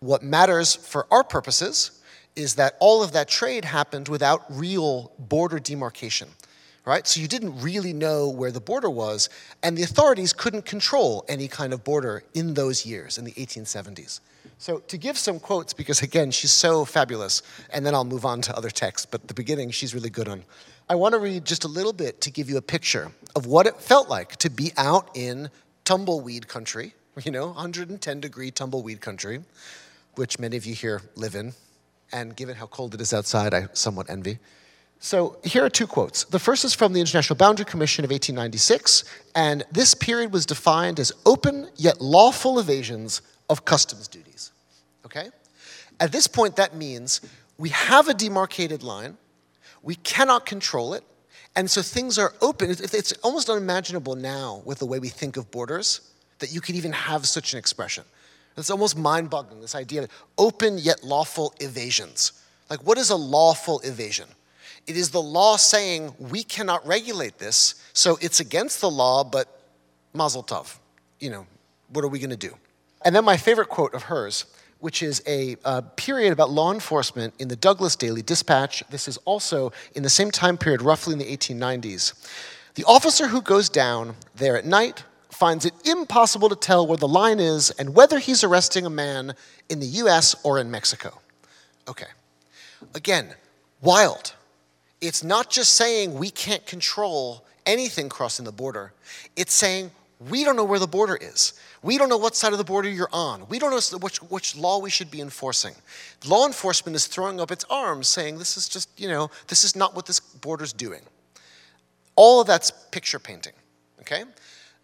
What 0.01 0.25
matters 0.25 0.75
for 0.75 1.07
our 1.13 1.23
purposes 1.23 2.03
is 2.35 2.57
that 2.57 2.75
all 2.81 3.05
of 3.05 3.13
that 3.13 3.29
trade 3.29 3.65
happened 3.65 4.09
without 4.09 4.45
real 4.51 5.13
border 5.21 5.61
demarcation 5.61 6.31
right? 6.91 7.07
So 7.07 7.21
you 7.21 7.29
didn't 7.29 7.61
really 7.61 7.93
know 7.93 8.29
where 8.29 8.51
the 8.51 8.61
border 8.61 8.91
was, 8.91 9.29
and 9.63 9.79
the 9.79 9.85
authorities 9.85 10.33
couldn't 10.33 10.65
control 10.65 11.25
any 11.29 11.47
kind 11.47 11.73
of 11.73 11.85
border 11.85 12.25
in 12.35 12.55
those 12.55 12.85
years, 12.85 13.17
in 13.17 13.25
the 13.25 13.31
1870s. 13.35 14.19
So 14.59 14.79
to 14.79 14.99
give 14.99 15.17
some 15.17 15.39
quotes, 15.39 15.73
because 15.73 16.03
again, 16.03 16.33
she's 16.33 16.51
so 16.51 16.85
fabulous, 16.85 17.43
and 17.73 17.87
then 17.87 17.95
I'll 17.95 18.05
move 18.05 18.25
on 18.25 18.43
to 18.43 18.57
other 18.57 18.71
texts, 18.71 19.07
but 19.09 19.29
the 19.29 19.35
beginning 19.35 19.71
she's 19.71 19.95
really 19.95 20.11
good 20.11 20.27
on. 20.27 20.43
I 20.89 20.97
want 20.97 21.13
to 21.13 21.21
read 21.21 21.45
just 21.45 21.63
a 21.63 21.69
little 21.69 21.93
bit 21.93 22.21
to 22.23 22.31
give 22.33 22.51
you 22.51 22.57
a 22.57 22.63
picture 22.77 23.13
of 23.37 23.47
what 23.47 23.69
it 23.69 23.77
felt 23.77 24.09
like 24.09 24.35
to 24.39 24.51
be 24.51 24.73
out 24.77 25.11
in 25.15 25.49
tumbleweed 25.85 26.49
country, 26.49 26.95
you 27.23 27.31
know, 27.31 27.47
110 27.47 28.21
degree 28.21 28.51
tumbleweed 28.51 29.01
country, 29.01 29.45
which 30.17 30.41
many 30.41 30.57
of 30.57 30.67
you 30.67 30.75
here 30.75 31.03
live 31.15 31.37
in. 31.37 31.53
And 32.13 32.35
given 32.35 32.57
how 32.57 32.67
cold 32.67 32.95
it 32.97 33.01
is 33.01 33.15
outside, 33.15 33.55
I 33.55 33.69
somewhat 33.75 34.11
envy. 34.11 34.41
So 35.03 35.39
here 35.43 35.65
are 35.65 35.71
two 35.71 35.87
quotes. 35.87 36.25
The 36.25 36.39
first 36.39 36.63
is 36.63 36.75
from 36.75 36.93
the 36.93 37.01
International 37.01 37.35
Boundary 37.35 37.65
Commission 37.65 38.05
of 38.05 38.11
1896, 38.11 39.05
and 39.35 39.65
this 39.73 39.95
period 39.95 40.31
was 40.31 40.45
defined 40.45 41.01
as 41.01 41.11
open 41.25 41.71
yet 41.77 42.03
lawful 42.03 42.59
evasions 42.59 43.23
of 43.49 43.65
customs 43.65 44.09
duties. 44.09 44.53
Okay? 45.07 45.31
At 45.99 46.13
this 46.13 46.27
point, 46.27 46.57
that 46.57 46.77
means 46.77 47.23
we 47.57 47.71
have 47.71 48.09
a 48.09 48.15
demarcated 48.15 48.83
line, 48.83 49.17
we 49.83 49.95
cannot 49.95 50.45
control 50.45 50.93
it, 50.93 51.03
and 51.57 51.71
so 51.71 51.81
things 51.81 52.19
are 52.19 52.35
open. 52.43 52.71
It's 52.71 53.13
almost 53.23 53.49
unimaginable 53.49 54.17
now 54.17 54.61
with 54.67 54.81
the 54.81 54.87
way 54.87 54.99
we 54.99 55.09
think 55.09 55.39
of 55.39 55.51
borders 55.51 56.13
that 56.41 56.53
you 56.53 56.61
could 56.61 56.75
even 56.75 56.93
have 56.93 57.27
such 57.27 57.55
an 57.55 57.59
expression. 57.59 58.05
It's 58.59 58.71
almost 58.71 58.99
mind 58.99 59.31
boggling, 59.31 59.63
this 59.63 59.75
idea 59.75 60.03
of 60.03 60.11
open 60.37 60.77
yet 60.77 61.03
lawful 61.03 61.55
evasions. 61.59 62.33
Like, 62.69 62.85
what 62.87 62.99
is 62.99 63.09
a 63.09 63.17
lawful 63.17 63.81
evasion? 63.81 64.27
It 64.87 64.97
is 64.97 65.11
the 65.11 65.23
law 65.23 65.57
saying 65.57 66.15
we 66.19 66.43
cannot 66.43 66.87
regulate 66.87 67.39
this, 67.39 67.75
so 67.93 68.19
it's 68.21 68.41
against 68.41 68.81
the 68.81 68.91
law, 68.91 69.25
but 69.25 69.61
mazel 70.13 70.43
tov. 70.43 70.79
You 71.19 71.31
know, 71.31 71.47
what 71.89 72.05
are 72.05 72.09
we 72.09 72.19
going 72.19 72.31
to 72.31 72.37
do? 72.37 72.55
And 73.05 73.15
then 73.15 73.25
my 73.25 73.37
favorite 73.37 73.69
quote 73.69 73.95
of 73.95 74.05
hers, 74.05 74.47
which 74.81 75.03
is 75.03 75.23
a 75.27 75.57
uh, 75.65 75.83
period 75.97 76.33
about 76.33 76.51
law 76.51 76.73
enforcement 76.73 77.35
in 77.39 77.49
the 77.49 77.57
Douglas 77.57 77.97
Daily 77.97 78.23
Dispatch. 78.23 78.83
This 78.91 79.09
is 79.09 79.17
also 79.19 79.73
in 79.95 80.03
the 80.03 80.11
same 80.11 80.31
time 80.31 80.59
period, 80.59 80.83
roughly 80.83 81.13
in 81.13 81.19
the 81.19 81.37
1890s. 81.37 82.15
The 82.75 82.85
officer 82.85 83.29
who 83.29 83.43
goes 83.43 83.69
down 83.69 84.17
there 84.35 84.57
at 84.57 84.65
night 84.65 85.05
finds 85.31 85.65
it 85.65 85.75
impossible 85.85 86.49
to 86.49 86.57
tell 86.57 86.87
where 86.87 86.97
the 86.97 87.09
line 87.09 87.41
is 87.41 87.71
and 87.73 87.95
whether 87.95 88.19
he's 88.19 88.45
arresting 88.45 88.85
a 88.85 88.91
man 88.91 89.35
in 89.69 89.81
the 89.81 89.87
US 89.87 90.35
or 90.45 90.59
in 90.59 90.71
Mexico. 90.71 91.21
Okay. 91.89 92.07
Again, 92.95 93.35
wild. 93.81 94.35
It's 95.01 95.25
not 95.25 95.51
just 95.51 95.75
saying 95.75 96.19
we 96.19 96.31
can't 96.31 96.65
control 96.67 97.45
anything 97.67 98.09
crossing 98.09 98.45
the 98.45 98.53
border, 98.53 98.93
it's 99.37 99.55
saying 99.55 99.91
we 100.29 100.45
don't 100.45 100.57
know 100.57 100.65
where 100.65 100.79
the 100.79 100.87
border 100.87 101.17
is. 101.19 101.55
We 101.83 101.97
don't 101.97 102.11
know 102.11 102.19
what 102.19 102.37
side 102.37 102.53
of 102.53 102.59
the 102.59 102.65
border 102.65 102.91
you're 102.91 103.09
on. 103.11 103.47
We 103.49 103.59
don't 103.59 103.71
know 103.71 103.99
which, 103.99 104.19
which 104.19 104.55
law 104.55 104.79
we 104.79 104.91
should 104.91 105.11
be 105.11 105.23
enforcing. 105.23 105.75
Law 106.27 106.47
enforcement 106.47 106.95
is 106.95 107.07
throwing 107.07 107.41
up 107.41 107.51
its 107.51 107.65
arms 107.71 108.07
saying 108.07 108.37
this 108.37 108.59
is 108.59 108.69
just, 108.69 108.91
you 109.01 109.09
know, 109.09 109.31
this 109.49 109.65
is 109.65 109.75
not 109.75 109.95
what 109.95 110.05
this 110.05 110.21
border's 110.21 110.75
doing. 110.75 111.01
All 112.17 112.39
of 112.43 112.47
that's 112.47 112.71
picture 112.71 113.19
painting, 113.19 113.55
okay? 114.01 114.25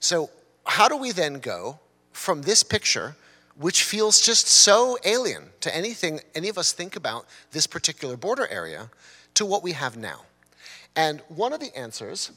So, 0.00 0.30
how 0.64 0.88
do 0.88 0.96
we 0.96 1.12
then 1.12 1.35
go 1.35 1.78
from 2.12 2.42
this 2.42 2.62
picture, 2.62 3.14
which 3.56 3.85
feels 3.85 4.23
just 4.23 4.46
so 4.46 4.96
alien 5.04 5.44
to 5.61 5.75
anything 5.76 6.20
any 6.35 6.49
of 6.49 6.56
us 6.56 6.73
think 6.73 6.96
about 6.96 7.26
this 7.52 7.66
particular 7.66 8.16
border 8.16 8.49
area, 8.49 8.90
to 9.36 9.46
what 9.46 9.62
we 9.62 9.72
have 9.72 9.96
now? 9.96 10.22
And 10.94 11.20
one 11.28 11.52
of 11.52 11.60
the 11.60 11.76
answers, 11.76 12.32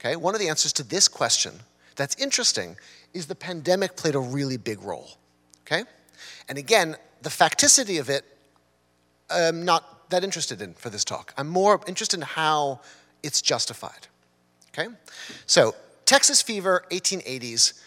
okay, 0.00 0.16
one 0.16 0.34
of 0.34 0.40
the 0.40 0.48
answers 0.48 0.72
to 0.74 0.82
this 0.82 1.08
question 1.08 1.60
that's 1.94 2.14
interesting 2.16 2.76
is 3.14 3.26
the 3.26 3.34
pandemic 3.34 3.96
played 3.96 4.14
a 4.14 4.20
really 4.20 4.56
big 4.56 4.82
role, 4.82 5.16
okay? 5.62 5.84
And 6.48 6.58
again, 6.58 6.96
the 7.22 7.30
facticity 7.30 7.98
of 7.98 8.10
it, 8.10 8.24
I'm 9.30 9.64
not 9.64 10.10
that 10.10 10.22
interested 10.22 10.60
in 10.60 10.74
for 10.74 10.90
this 10.90 11.04
talk. 11.04 11.32
I'm 11.36 11.48
more 11.48 11.80
interested 11.86 12.18
in 12.18 12.22
how 12.22 12.80
it's 13.22 13.40
justified, 13.40 14.06
okay? 14.70 14.88
So, 15.46 15.74
Texas 16.04 16.42
fever, 16.42 16.84
1880s. 16.90 17.80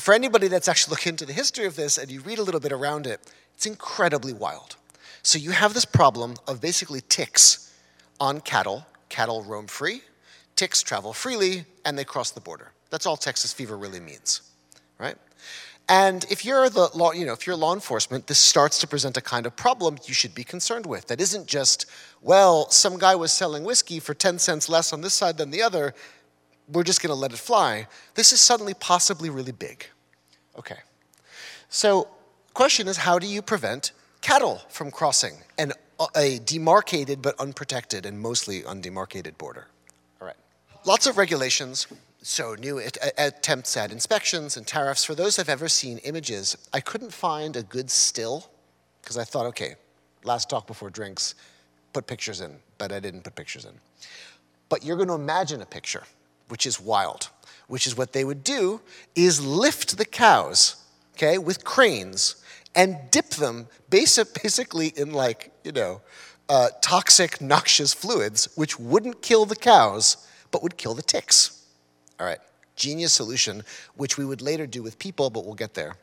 For 0.00 0.12
anybody 0.12 0.48
that's 0.48 0.66
actually 0.66 0.92
looked 0.92 1.06
into 1.06 1.24
the 1.24 1.32
history 1.32 1.66
of 1.66 1.76
this 1.76 1.98
and 1.98 2.10
you 2.10 2.20
read 2.20 2.40
a 2.40 2.42
little 2.42 2.58
bit 2.58 2.72
around 2.72 3.06
it, 3.06 3.20
it's 3.54 3.66
incredibly 3.66 4.32
wild. 4.32 4.74
So, 5.22 5.38
you 5.38 5.52
have 5.52 5.74
this 5.74 5.84
problem 5.84 6.34
of 6.48 6.60
basically 6.60 7.00
ticks 7.02 7.63
on 8.24 8.40
cattle. 8.40 8.86
Cattle 9.10 9.42
roam 9.44 9.66
free, 9.66 10.00
ticks 10.56 10.82
travel 10.82 11.12
freely, 11.12 11.66
and 11.84 11.96
they 11.96 12.04
cross 12.04 12.30
the 12.32 12.40
border. 12.40 12.72
That's 12.90 13.06
all 13.06 13.16
Texas 13.16 13.52
fever 13.52 13.76
really 13.76 14.00
means, 14.00 14.42
right? 14.98 15.16
And 15.88 16.24
if 16.30 16.44
you're 16.44 16.70
the 16.70 16.88
law, 16.94 17.12
you 17.12 17.26
know, 17.26 17.34
if 17.34 17.46
you're 17.46 17.54
law 17.54 17.74
enforcement, 17.74 18.26
this 18.26 18.38
starts 18.38 18.78
to 18.78 18.86
present 18.86 19.18
a 19.18 19.20
kind 19.20 19.44
of 19.44 19.54
problem 19.54 19.98
you 20.06 20.14
should 20.14 20.34
be 20.34 20.42
concerned 20.42 20.86
with. 20.86 21.06
That 21.08 21.20
isn't 21.20 21.46
just, 21.46 21.86
well, 22.22 22.70
some 22.70 22.98
guy 22.98 23.14
was 23.14 23.30
selling 23.30 23.62
whiskey 23.62 24.00
for 24.00 24.14
10 24.14 24.38
cents 24.38 24.68
less 24.68 24.92
on 24.92 25.02
this 25.02 25.12
side 25.12 25.36
than 25.36 25.50
the 25.50 25.62
other. 25.62 25.94
We're 26.72 26.84
just 26.84 27.02
going 27.02 27.14
to 27.14 27.20
let 27.20 27.32
it 27.32 27.38
fly. 27.38 27.86
This 28.14 28.32
is 28.32 28.40
suddenly 28.40 28.72
possibly 28.72 29.28
really 29.28 29.52
big. 29.52 29.86
Okay. 30.58 30.78
So, 31.68 32.08
question 32.54 32.88
is, 32.88 32.96
how 32.96 33.18
do 33.18 33.26
you 33.26 33.42
prevent 33.42 33.92
cattle 34.22 34.62
from 34.70 34.90
crossing 34.90 35.34
an, 35.58 35.72
a 36.14 36.38
demarcated 36.38 37.22
but 37.22 37.38
unprotected 37.38 38.06
and 38.06 38.20
mostly 38.20 38.62
undemarcated 38.62 39.38
border? 39.38 39.66
All 40.20 40.26
right. 40.26 40.36
Lots 40.84 41.06
of 41.06 41.16
regulations, 41.18 41.86
so 42.22 42.54
new 42.54 42.80
attempts 43.18 43.76
at 43.76 43.92
inspections 43.92 44.56
and 44.56 44.66
tariffs. 44.66 45.04
For 45.04 45.14
those 45.14 45.36
who've 45.36 45.48
ever 45.48 45.68
seen 45.68 45.98
images, 45.98 46.56
I 46.72 46.80
couldn't 46.80 47.12
find 47.12 47.56
a 47.56 47.62
good 47.62 47.90
still 47.90 48.50
because 49.02 49.18
I 49.18 49.24
thought, 49.24 49.46
okay, 49.46 49.76
last 50.24 50.48
talk 50.48 50.66
before 50.66 50.90
drinks, 50.90 51.34
put 51.92 52.06
pictures 52.06 52.40
in, 52.40 52.56
but 52.78 52.92
I 52.92 53.00
didn't 53.00 53.22
put 53.22 53.34
pictures 53.34 53.64
in. 53.64 53.72
But 54.68 54.84
you're 54.84 54.96
going 54.96 55.08
to 55.08 55.14
imagine 55.14 55.60
a 55.60 55.66
picture, 55.66 56.04
which 56.48 56.66
is 56.66 56.80
wild, 56.80 57.28
which 57.68 57.86
is 57.86 57.96
what 57.96 58.12
they 58.12 58.24
would 58.24 58.42
do 58.42 58.80
is 59.14 59.44
lift 59.44 59.96
the 59.96 60.04
cows, 60.04 60.76
okay, 61.14 61.38
with 61.38 61.64
cranes 61.64 62.42
and 62.74 62.98
dip 63.10 63.30
them 63.30 63.68
basically 63.90 64.88
in 64.88 65.12
like, 65.12 65.52
you 65.64 65.72
know, 65.72 66.00
uh, 66.48 66.68
toxic, 66.82 67.40
noxious 67.40 67.94
fluids, 67.94 68.48
which 68.56 68.78
wouldn't 68.78 69.22
kill 69.22 69.46
the 69.46 69.56
cows, 69.56 70.28
but 70.50 70.62
would 70.62 70.76
kill 70.76 70.94
the 70.94 71.02
ticks. 71.02 71.64
All 72.20 72.26
right, 72.26 72.40
genius 72.76 73.12
solution, 73.12 73.62
which 73.96 74.18
we 74.18 74.24
would 74.24 74.42
later 74.42 74.66
do 74.66 74.82
with 74.82 74.98
people, 74.98 75.30
but 75.30 75.44
we'll 75.44 75.54
get 75.54 75.74
there. 75.74 75.96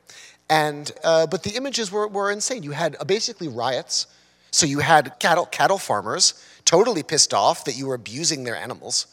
And, 0.50 0.92
uh, 1.04 1.28
but 1.28 1.44
the 1.44 1.56
images 1.56 1.92
were, 1.92 2.08
were 2.08 2.32
insane. 2.32 2.64
You 2.64 2.72
had 2.72 2.98
uh, 3.00 3.06
basically 3.06 3.48
riots. 3.48 4.08
So 4.52 4.66
you 4.66 4.80
had 4.80 5.18
cattle, 5.20 5.46
cattle 5.46 5.78
farmers 5.78 6.34
totally 6.66 7.04
pissed 7.04 7.34
off 7.34 7.64
that 7.66 7.78
you 7.78 7.88
were 7.88 7.96
abusing 7.96 8.44
their 8.44 8.56
animals. 8.56 9.08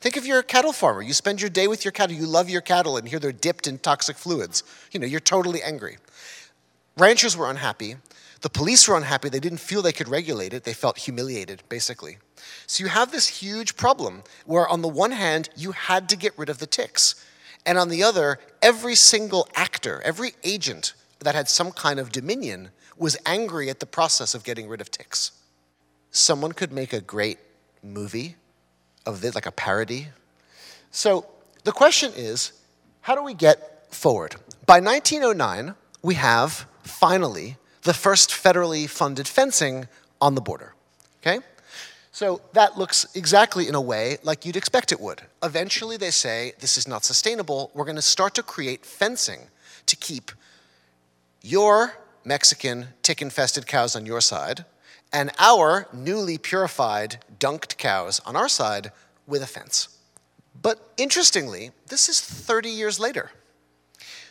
Think 0.00 0.16
if 0.16 0.26
you're 0.26 0.38
a 0.38 0.44
cattle 0.44 0.72
farmer. 0.72 1.02
You 1.02 1.14
spend 1.14 1.40
your 1.40 1.50
day 1.50 1.66
with 1.66 1.84
your 1.84 1.90
cattle, 1.90 2.14
you 2.14 2.26
love 2.26 2.48
your 2.50 2.60
cattle, 2.60 2.96
and 2.96 3.08
here 3.08 3.18
they're 3.18 3.32
dipped 3.32 3.66
in 3.66 3.78
toxic 3.78 4.16
fluids. 4.16 4.62
You 4.92 5.00
know, 5.00 5.06
you're 5.06 5.18
totally 5.18 5.62
angry. 5.62 5.96
Ranchers 6.96 7.36
were 7.36 7.50
unhappy. 7.50 7.96
The 8.40 8.50
police 8.50 8.86
were 8.86 8.96
unhappy. 8.96 9.28
They 9.28 9.40
didn't 9.40 9.58
feel 9.58 9.82
they 9.82 9.92
could 9.92 10.08
regulate 10.08 10.52
it. 10.52 10.64
They 10.64 10.74
felt 10.74 10.98
humiliated, 10.98 11.62
basically. 11.68 12.18
So 12.66 12.84
you 12.84 12.90
have 12.90 13.10
this 13.10 13.26
huge 13.26 13.76
problem 13.76 14.22
where, 14.44 14.68
on 14.68 14.82
the 14.82 14.88
one 14.88 15.12
hand, 15.12 15.48
you 15.56 15.72
had 15.72 16.08
to 16.10 16.16
get 16.16 16.38
rid 16.38 16.48
of 16.48 16.58
the 16.58 16.66
ticks. 16.66 17.14
And 17.66 17.78
on 17.78 17.88
the 17.88 18.02
other, 18.02 18.38
every 18.60 18.94
single 18.94 19.48
actor, 19.54 20.02
every 20.04 20.32
agent 20.44 20.92
that 21.20 21.34
had 21.34 21.48
some 21.48 21.72
kind 21.72 21.98
of 21.98 22.12
dominion 22.12 22.70
was 22.96 23.16
angry 23.26 23.70
at 23.70 23.80
the 23.80 23.86
process 23.86 24.34
of 24.34 24.44
getting 24.44 24.68
rid 24.68 24.80
of 24.80 24.90
ticks. 24.90 25.32
Someone 26.10 26.52
could 26.52 26.72
make 26.72 26.92
a 26.92 27.00
great 27.00 27.38
movie 27.82 28.36
of 29.06 29.20
this, 29.20 29.34
like 29.34 29.46
a 29.46 29.52
parody. 29.52 30.08
So 30.90 31.26
the 31.64 31.72
question 31.72 32.12
is 32.14 32.52
how 33.00 33.14
do 33.14 33.22
we 33.22 33.34
get 33.34 33.92
forward? 33.92 34.36
By 34.66 34.80
1909, 34.80 35.74
we 36.02 36.14
have 36.14 36.66
finally 36.84 37.56
the 37.82 37.94
first 37.94 38.30
federally 38.30 38.88
funded 38.88 39.28
fencing 39.28 39.88
on 40.20 40.34
the 40.34 40.40
border. 40.40 40.74
Okay? 41.20 41.40
So 42.12 42.40
that 42.52 42.78
looks 42.78 43.06
exactly 43.14 43.66
in 43.66 43.74
a 43.74 43.80
way 43.80 44.18
like 44.22 44.46
you'd 44.46 44.56
expect 44.56 44.92
it 44.92 45.00
would. 45.00 45.22
Eventually, 45.42 45.96
they 45.96 46.12
say, 46.12 46.52
this 46.60 46.78
is 46.78 46.86
not 46.86 47.04
sustainable. 47.04 47.70
We're 47.74 47.84
going 47.84 47.96
to 47.96 48.02
start 48.02 48.34
to 48.36 48.42
create 48.42 48.86
fencing 48.86 49.40
to 49.86 49.96
keep 49.96 50.30
your 51.42 51.94
Mexican 52.24 52.88
tick 53.02 53.20
infested 53.20 53.66
cows 53.66 53.96
on 53.96 54.06
your 54.06 54.20
side 54.20 54.64
and 55.12 55.30
our 55.38 55.88
newly 55.92 56.38
purified, 56.38 57.18
dunked 57.38 57.76
cows 57.78 58.20
on 58.24 58.36
our 58.36 58.48
side 58.48 58.92
with 59.26 59.42
a 59.42 59.46
fence. 59.46 59.88
But 60.60 60.92
interestingly, 60.96 61.72
this 61.88 62.08
is 62.08 62.20
30 62.20 62.68
years 62.68 62.98
later. 62.98 63.30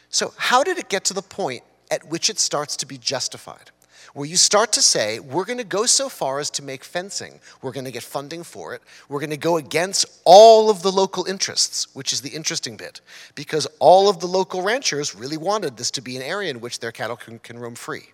So, 0.10 0.34
how 0.38 0.64
did 0.64 0.78
it 0.78 0.90
get 0.90 1.04
to 1.06 1.14
the 1.14 1.22
point 1.22 1.64
at 1.92 2.10
which 2.10 2.30
it 2.30 2.40
starts 2.40 2.76
to 2.78 2.86
be 2.86 2.98
justified? 2.98 3.72
where 4.14 4.28
you 4.28 4.38
start 4.38 4.72
to 4.74 4.82
say, 4.82 5.20
we're 5.20 5.46
going 5.46 5.58
to 5.58 5.64
go 5.64 5.86
so 5.86 6.08
far 6.08 6.40
as 6.40 6.50
to 6.52 6.62
make 6.62 6.84
fencing, 6.84 7.40
we're 7.62 7.72
going 7.72 7.86
to 7.86 7.92
get 7.92 8.04
funding 8.04 8.44
for 8.44 8.74
it, 8.76 8.82
we're 9.10 9.20
going 9.20 9.32
to 9.32 9.38
go 9.38 9.58
against 9.58 10.06
all 10.24 10.70
of 10.70 10.84
the 10.84 10.92
local 10.92 11.26
interests, 11.26 11.94
which 11.96 12.14
is 12.14 12.22
the 12.22 12.30
interesting 12.30 12.78
bit, 12.78 13.02
because 13.34 13.68
all 13.80 14.10
of 14.10 14.20
the 14.20 14.28
local 14.28 14.62
ranchers 14.62 15.16
really 15.16 15.38
wanted 15.38 15.78
this 15.78 15.90
to 15.92 16.02
be 16.02 16.16
an 16.16 16.22
area 16.22 16.52
in 16.52 16.62
which 16.62 16.80
their 16.80 16.92
cattle 16.92 17.16
can, 17.16 17.40
can 17.40 17.58
roam 17.58 17.74
free. 17.74 18.12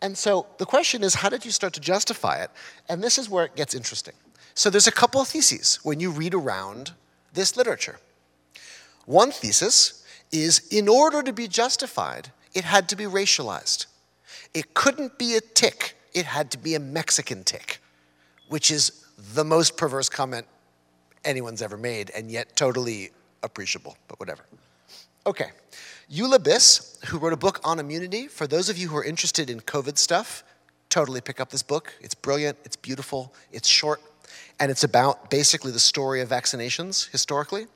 And 0.00 0.16
so 0.16 0.46
the 0.58 0.66
question 0.66 1.02
is, 1.02 1.14
how 1.14 1.28
did 1.28 1.44
you 1.44 1.50
start 1.50 1.72
to 1.74 1.80
justify 1.80 2.36
it? 2.42 2.50
And 2.88 3.02
this 3.02 3.18
is 3.18 3.28
where 3.28 3.44
it 3.44 3.56
gets 3.56 3.74
interesting. 3.74 4.14
So 4.54 4.70
there's 4.70 4.88
a 4.88 4.92
couple 4.92 5.20
of 5.20 5.28
theses 5.28 5.80
when 5.82 6.00
you 6.00 6.10
read 6.10 6.34
around 6.34 6.92
this 7.32 7.56
literature. 7.56 7.98
One 9.06 9.32
thesis 9.32 10.04
is 10.30 10.68
in 10.70 10.88
order 10.88 11.22
to 11.22 11.32
be 11.32 11.48
justified, 11.48 12.30
it 12.54 12.64
had 12.64 12.88
to 12.90 12.96
be 12.96 13.04
racialized. 13.04 13.86
It 14.54 14.74
couldn't 14.74 15.18
be 15.18 15.36
a 15.36 15.40
tick, 15.40 15.96
it 16.14 16.26
had 16.26 16.50
to 16.52 16.58
be 16.58 16.74
a 16.74 16.80
Mexican 16.80 17.44
tick, 17.44 17.80
which 18.48 18.70
is 18.70 19.06
the 19.34 19.44
most 19.44 19.76
perverse 19.76 20.08
comment 20.08 20.46
anyone's 21.24 21.62
ever 21.62 21.76
made, 21.76 22.10
and 22.14 22.30
yet 22.30 22.56
totally 22.56 23.10
appreciable, 23.42 23.96
but 24.08 24.18
whatever. 24.20 24.42
Okay. 25.26 25.50
Eula 26.10 26.38
Biss, 26.38 27.02
who 27.06 27.18
wrote 27.18 27.32
a 27.32 27.36
book 27.36 27.60
on 27.64 27.78
immunity, 27.78 28.26
for 28.26 28.46
those 28.46 28.68
of 28.68 28.76
you 28.76 28.88
who 28.88 28.96
are 28.96 29.04
interested 29.04 29.48
in 29.48 29.60
COVID 29.60 29.96
stuff, 29.96 30.44
totally 30.90 31.20
pick 31.20 31.40
up 31.40 31.50
this 31.50 31.62
book. 31.62 31.94
It's 32.00 32.14
brilliant, 32.14 32.58
it's 32.64 32.76
beautiful, 32.76 33.32
it's 33.50 33.68
short, 33.68 34.02
and 34.60 34.70
it's 34.70 34.84
about 34.84 35.30
basically 35.30 35.72
the 35.72 35.78
story 35.78 36.20
of 36.20 36.28
vaccinations 36.28 37.08
historically. 37.10 37.66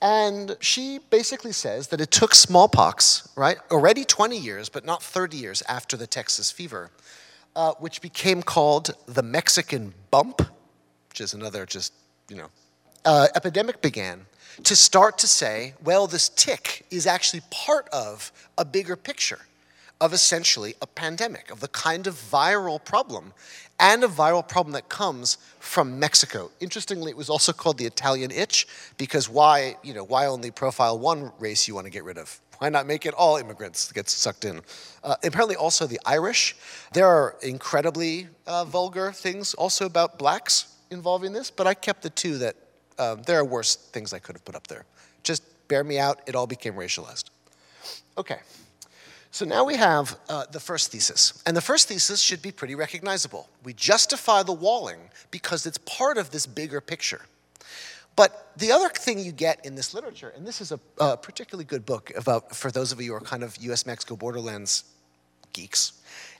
And 0.00 0.56
she 0.60 1.00
basically 1.10 1.52
says 1.52 1.88
that 1.88 2.00
it 2.00 2.10
took 2.10 2.34
smallpox, 2.34 3.28
right, 3.36 3.58
already 3.70 4.04
20 4.04 4.36
years, 4.36 4.68
but 4.68 4.84
not 4.84 5.02
30 5.02 5.36
years 5.36 5.62
after 5.68 5.96
the 5.96 6.06
Texas 6.06 6.50
fever, 6.50 6.90
uh, 7.56 7.72
which 7.78 8.00
became 8.00 8.42
called 8.42 8.94
the 9.06 9.22
Mexican 9.22 9.94
bump, 10.10 10.42
which 11.08 11.20
is 11.20 11.32
another 11.32 11.64
just, 11.64 11.92
you 12.28 12.36
know, 12.36 12.48
uh, 13.04 13.28
epidemic 13.34 13.80
began, 13.80 14.26
to 14.62 14.76
start 14.76 15.18
to 15.18 15.26
say, 15.26 15.74
well, 15.82 16.06
this 16.06 16.28
tick 16.28 16.86
is 16.90 17.06
actually 17.06 17.42
part 17.50 17.88
of 17.88 18.32
a 18.56 18.64
bigger 18.64 18.96
picture 18.96 19.40
of 20.00 20.12
essentially 20.12 20.74
a 20.82 20.86
pandemic, 20.86 21.50
of 21.50 21.60
the 21.60 21.68
kind 21.68 22.06
of 22.06 22.14
viral 22.14 22.84
problem 22.84 23.32
and 23.80 24.04
a 24.04 24.08
viral 24.08 24.46
problem 24.46 24.72
that 24.72 24.88
comes 24.88 25.38
from 25.58 25.98
Mexico. 25.98 26.50
Interestingly, 26.60 27.10
it 27.10 27.16
was 27.16 27.30
also 27.30 27.52
called 27.52 27.78
the 27.78 27.86
Italian 27.86 28.30
itch 28.30 28.66
because 28.98 29.28
why, 29.28 29.76
you 29.82 29.94
know, 29.94 30.04
why 30.04 30.26
only 30.26 30.50
profile 30.50 30.98
one 30.98 31.32
race 31.38 31.66
you 31.66 31.74
want 31.74 31.86
to 31.86 31.90
get 31.90 32.04
rid 32.04 32.18
of? 32.18 32.40
Why 32.58 32.68
not 32.68 32.86
make 32.86 33.04
it 33.04 33.14
all 33.14 33.36
immigrants 33.36 33.90
get 33.92 34.08
sucked 34.08 34.44
in? 34.44 34.60
Uh, 35.02 35.16
apparently, 35.24 35.56
also 35.56 35.86
the 35.86 36.00
Irish. 36.06 36.54
There 36.92 37.06
are 37.06 37.36
incredibly 37.42 38.28
uh, 38.46 38.64
vulgar 38.64 39.10
things 39.10 39.54
also 39.54 39.86
about 39.86 40.18
blacks 40.18 40.74
involving 40.90 41.32
this, 41.32 41.50
but 41.50 41.66
I 41.66 41.74
kept 41.74 42.02
the 42.02 42.10
two 42.10 42.38
that 42.38 42.56
um, 42.98 43.22
there 43.22 43.38
are 43.38 43.44
worse 43.44 43.74
things 43.74 44.12
I 44.12 44.20
could 44.20 44.36
have 44.36 44.44
put 44.44 44.54
up 44.54 44.68
there. 44.68 44.84
Just 45.24 45.42
bear 45.66 45.82
me 45.82 45.98
out, 45.98 46.20
it 46.26 46.34
all 46.34 46.46
became 46.46 46.74
racialized. 46.74 47.24
Okay. 48.16 48.38
So 49.34 49.44
now 49.44 49.64
we 49.64 49.74
have 49.74 50.16
uh, 50.28 50.44
the 50.52 50.60
first 50.60 50.92
thesis. 50.92 51.42
And 51.44 51.56
the 51.56 51.60
first 51.60 51.88
thesis 51.88 52.20
should 52.20 52.40
be 52.40 52.52
pretty 52.52 52.76
recognizable. 52.76 53.48
We 53.64 53.72
justify 53.72 54.44
the 54.44 54.52
walling 54.52 55.10
because 55.32 55.66
it's 55.66 55.78
part 55.78 56.18
of 56.18 56.30
this 56.30 56.46
bigger 56.46 56.80
picture. 56.80 57.20
But 58.14 58.52
the 58.56 58.70
other 58.70 58.88
thing 58.90 59.18
you 59.18 59.32
get 59.32 59.66
in 59.66 59.74
this 59.74 59.92
literature, 59.92 60.32
and 60.36 60.46
this 60.46 60.60
is 60.60 60.70
a, 60.70 60.78
a 60.98 61.16
particularly 61.16 61.64
good 61.64 61.84
book 61.84 62.12
about, 62.16 62.54
for 62.54 62.70
those 62.70 62.92
of 62.92 63.00
you 63.00 63.10
who 63.10 63.16
are 63.16 63.20
kind 63.20 63.42
of 63.42 63.56
US 63.56 63.86
Mexico 63.86 64.14
borderlands 64.14 64.84
geeks 65.52 65.94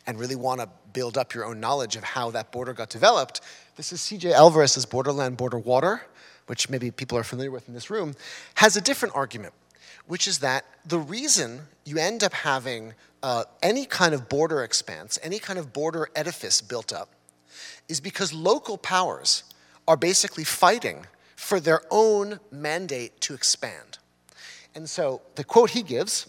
and 0.07 0.17
really 0.17 0.37
want 0.37 0.61
to 0.61 0.69
build 0.93 1.19
up 1.19 1.35
your 1.35 1.47
own 1.47 1.59
knowledge 1.59 1.97
of 1.97 2.05
how 2.05 2.31
that 2.31 2.53
border 2.53 2.73
got 2.73 2.91
developed. 2.91 3.41
This 3.75 3.93
is 3.93 3.99
CJ 4.03 4.31
Alvarez's 4.35 4.87
Borderland 4.87 5.37
Border 5.37 5.59
Water, 5.59 6.03
which 6.47 6.71
maybe 6.71 6.93
people 6.93 7.19
are 7.19 7.25
familiar 7.25 7.51
with 7.51 7.67
in 7.67 7.75
this 7.75 7.91
room, 7.91 8.15
has 8.55 8.77
a 8.77 8.81
different 8.81 9.17
argument 9.17 9.53
which 10.07 10.29
is 10.29 10.39
that 10.41 10.65
the 10.85 10.99
reason 10.99 11.63
you 11.85 11.99
end 11.99 12.23
up 12.23 12.33
having 12.33 12.95
uh, 13.23 13.45
any 13.63 13.87
kind 13.87 14.15
of 14.15 14.29
border 14.29 14.63
expanse, 14.63 15.19
any 15.23 15.39
kind 15.39 15.59
of 15.59 15.73
border 15.73 16.09
edifice 16.15 16.61
built 16.61 16.93
up, 16.93 17.11
is 17.89 18.01
because 18.01 18.33
local 18.33 18.77
powers 18.77 19.45
are 19.87 19.97
basically 19.97 20.45
fighting 20.45 21.07
for 21.37 21.61
their 21.61 21.81
own 21.91 22.41
mandate 22.51 23.21
to 23.21 23.35
expand. 23.35 23.99
And 24.75 24.89
so 24.89 25.23
the 25.37 25.45
quote 25.45 25.71
he 25.71 25.83
gives 25.83 26.29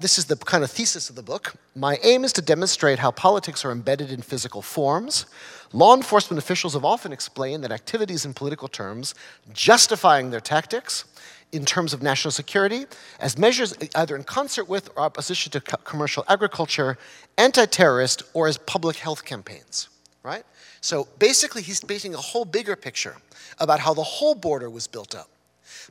this 0.00 0.16
is 0.16 0.26
the 0.26 0.36
kind 0.36 0.62
of 0.62 0.70
thesis 0.70 1.10
of 1.10 1.16
the 1.16 1.24
book. 1.24 1.54
My 1.74 1.98
aim 2.04 2.22
is 2.22 2.32
to 2.34 2.42
demonstrate 2.42 3.00
how 3.00 3.10
politics 3.10 3.64
are 3.64 3.72
embedded 3.72 4.12
in 4.12 4.22
physical 4.22 4.62
forms. 4.62 5.26
Law 5.72 5.94
enforcement 5.96 6.38
officials 6.38 6.74
have 6.74 6.84
often 6.84 7.12
explained 7.12 7.64
that 7.64 7.72
activities 7.72 8.24
in 8.24 8.32
political 8.32 8.68
terms, 8.68 9.16
justifying 9.52 10.30
their 10.30 10.40
tactics, 10.40 11.04
in 11.52 11.64
terms 11.64 11.92
of 11.92 12.02
national 12.02 12.30
security 12.30 12.86
as 13.20 13.38
measures 13.38 13.74
either 13.96 14.14
in 14.16 14.24
concert 14.24 14.68
with 14.68 14.90
or 14.96 15.02
opposition 15.02 15.50
to 15.52 15.60
commercial 15.60 16.24
agriculture, 16.28 16.98
anti 17.36 17.66
terrorist, 17.66 18.22
or 18.34 18.48
as 18.48 18.58
public 18.58 18.96
health 18.96 19.24
campaigns, 19.24 19.88
right? 20.22 20.44
So 20.80 21.08
basically, 21.18 21.62
he's 21.62 21.80
painting 21.80 22.14
a 22.14 22.18
whole 22.18 22.44
bigger 22.44 22.76
picture 22.76 23.16
about 23.58 23.80
how 23.80 23.94
the 23.94 24.02
whole 24.02 24.34
border 24.34 24.70
was 24.70 24.86
built 24.86 25.14
up 25.14 25.28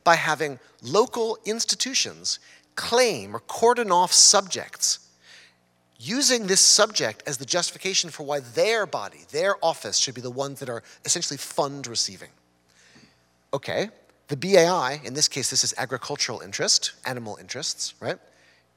by 0.04 0.14
having 0.14 0.58
local 0.82 1.38
institutions 1.44 2.38
claim 2.76 3.34
or 3.34 3.40
cordon 3.40 3.90
off 3.90 4.12
subjects 4.12 5.00
using 5.98 6.46
this 6.46 6.60
subject 6.60 7.22
as 7.26 7.38
the 7.38 7.44
justification 7.44 8.08
for 8.08 8.24
why 8.24 8.40
their 8.40 8.86
body, 8.86 9.24
their 9.32 9.56
office, 9.62 9.98
should 9.98 10.14
be 10.14 10.20
the 10.20 10.30
ones 10.30 10.60
that 10.60 10.68
are 10.68 10.82
essentially 11.04 11.36
fund 11.36 11.86
receiving. 11.88 12.28
Okay, 13.52 13.90
the 14.28 14.36
BAI, 14.36 15.00
in 15.04 15.14
this 15.14 15.28
case, 15.28 15.50
this 15.50 15.64
is 15.64 15.74
agricultural 15.78 16.40
interest, 16.40 16.92
animal 17.04 17.36
interests, 17.40 17.94
right, 18.00 18.18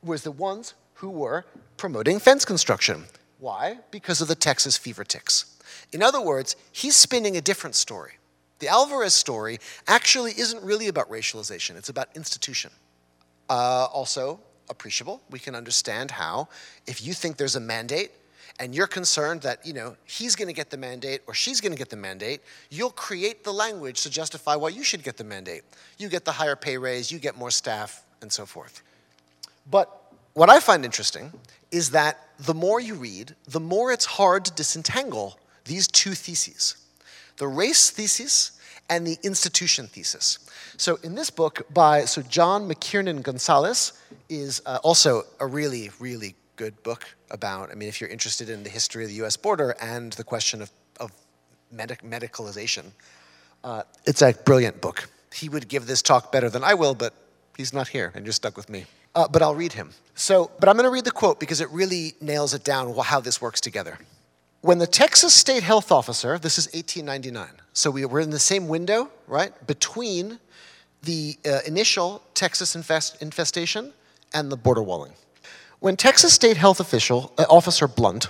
was 0.03 0.23
the 0.23 0.31
ones 0.31 0.73
who 0.95 1.09
were 1.09 1.45
promoting 1.77 2.19
fence 2.19 2.45
construction. 2.45 3.05
Why? 3.39 3.79
Because 3.91 4.21
of 4.21 4.27
the 4.27 4.35
Texas 4.35 4.77
fever 4.77 5.03
ticks. 5.03 5.57
In 5.91 6.01
other 6.01 6.21
words, 6.21 6.55
he's 6.71 6.95
spinning 6.95 7.35
a 7.37 7.41
different 7.41 7.75
story. 7.75 8.13
The 8.59 8.67
Alvarez 8.67 9.13
story 9.13 9.59
actually 9.87 10.31
isn't 10.37 10.63
really 10.63 10.87
about 10.87 11.09
racialization, 11.09 11.75
it's 11.75 11.89
about 11.89 12.09
institution. 12.15 12.71
Uh, 13.49 13.87
also, 13.91 14.39
appreciable. 14.69 15.21
We 15.29 15.39
can 15.39 15.55
understand 15.55 16.11
how, 16.11 16.47
if 16.87 17.03
you 17.03 17.13
think 17.13 17.37
there's 17.37 17.55
a 17.55 17.59
mandate 17.59 18.11
and 18.61 18.75
you're 18.75 18.85
concerned 18.85 19.41
that, 19.41 19.65
you 19.65 19.73
know, 19.73 19.95
he's 20.05 20.35
going 20.35 20.47
to 20.47 20.53
get 20.53 20.69
the 20.69 20.77
mandate 20.77 21.21
or 21.25 21.33
she's 21.33 21.59
going 21.59 21.71
to 21.71 21.77
get 21.77 21.89
the 21.89 21.95
mandate, 21.95 22.41
you'll 22.69 22.91
create 22.91 23.43
the 23.43 23.51
language 23.51 24.03
to 24.03 24.09
justify 24.09 24.55
why 24.55 24.69
you 24.69 24.83
should 24.83 25.03
get 25.03 25.17
the 25.17 25.23
mandate. 25.23 25.63
You 25.97 26.09
get 26.09 26.25
the 26.25 26.31
higher 26.31 26.55
pay 26.55 26.77
raise, 26.77 27.11
you 27.11 27.17
get 27.17 27.35
more 27.35 27.49
staff, 27.49 28.03
and 28.21 28.31
so 28.31 28.45
forth. 28.45 28.83
But 29.69 29.89
what 30.33 30.51
I 30.51 30.59
find 30.59 30.85
interesting 30.85 31.33
is 31.71 31.89
that 31.89 32.19
the 32.37 32.53
more 32.53 32.79
you 32.79 32.93
read, 32.93 33.35
the 33.47 33.59
more 33.59 33.91
it's 33.91 34.05
hard 34.05 34.45
to 34.45 34.51
disentangle 34.51 35.39
these 35.65 35.87
two 35.87 36.13
theses 36.13 36.75
the 37.37 37.47
race 37.47 37.89
thesis 37.89 38.59
and 38.87 39.07
the 39.07 39.17
institution 39.23 39.87
thesis. 39.87 40.37
So 40.77 40.99
in 41.01 41.15
this 41.15 41.31
book 41.31 41.65
by 41.73 42.05
so 42.05 42.21
John 42.21 42.69
McKiernan 42.69 43.23
Gonzalez 43.23 43.93
is 44.29 44.61
uh, 44.67 44.77
also 44.83 45.23
a 45.39 45.47
really 45.47 45.89
really 45.99 46.35
good 46.61 46.83
book 46.83 47.03
about, 47.31 47.71
I 47.71 47.73
mean, 47.73 47.89
if 47.89 47.99
you're 47.99 48.09
interested 48.17 48.47
in 48.47 48.61
the 48.61 48.69
history 48.69 49.03
of 49.03 49.09
the 49.09 49.19
US 49.23 49.35
border 49.35 49.75
and 49.81 50.13
the 50.13 50.23
question 50.23 50.61
of, 50.61 50.69
of 50.99 51.11
medic- 51.71 52.03
medicalization, 52.03 52.85
uh, 53.63 53.81
it's 54.05 54.21
a 54.21 54.31
brilliant 54.45 54.79
book. 54.79 55.09
He 55.33 55.49
would 55.49 55.67
give 55.67 55.87
this 55.87 56.03
talk 56.03 56.31
better 56.31 56.49
than 56.51 56.63
I 56.63 56.75
will, 56.75 56.93
but 56.93 57.15
he's 57.57 57.73
not 57.73 57.87
here 57.87 58.11
and 58.13 58.27
you're 58.27 58.39
stuck 58.43 58.55
with 58.57 58.69
me. 58.69 58.85
Uh, 59.15 59.27
but 59.27 59.41
I'll 59.41 59.55
read 59.55 59.73
him. 59.73 59.89
So, 60.13 60.51
but 60.59 60.69
I'm 60.69 60.75
going 60.75 60.85
to 60.85 60.91
read 60.91 61.05
the 61.05 61.17
quote 61.21 61.39
because 61.39 61.61
it 61.61 61.69
really 61.71 62.13
nails 62.21 62.53
it 62.53 62.63
down 62.63 62.93
how 62.95 63.19
this 63.19 63.41
works 63.41 63.59
together. 63.59 63.97
When 64.61 64.77
the 64.77 64.91
Texas 65.03 65.33
state 65.33 65.63
health 65.63 65.91
officer, 65.91 66.37
this 66.37 66.59
is 66.59 66.67
1899, 66.67 67.59
so 67.73 67.89
we 67.89 68.05
were 68.05 68.19
in 68.19 68.29
the 68.29 68.45
same 68.53 68.67
window, 68.67 69.09
right, 69.27 69.51
between 69.65 70.39
the 71.01 71.39
uh, 71.43 71.61
initial 71.65 72.21
Texas 72.35 72.75
infest- 72.75 73.19
infestation 73.19 73.93
and 74.35 74.51
the 74.51 74.57
border 74.57 74.83
walling. 74.83 75.13
When 75.81 75.97
Texas 75.97 76.31
State 76.31 76.57
Health 76.57 76.79
Official, 76.79 77.33
uh, 77.39 77.45
Officer 77.49 77.87
Blunt 77.87 78.27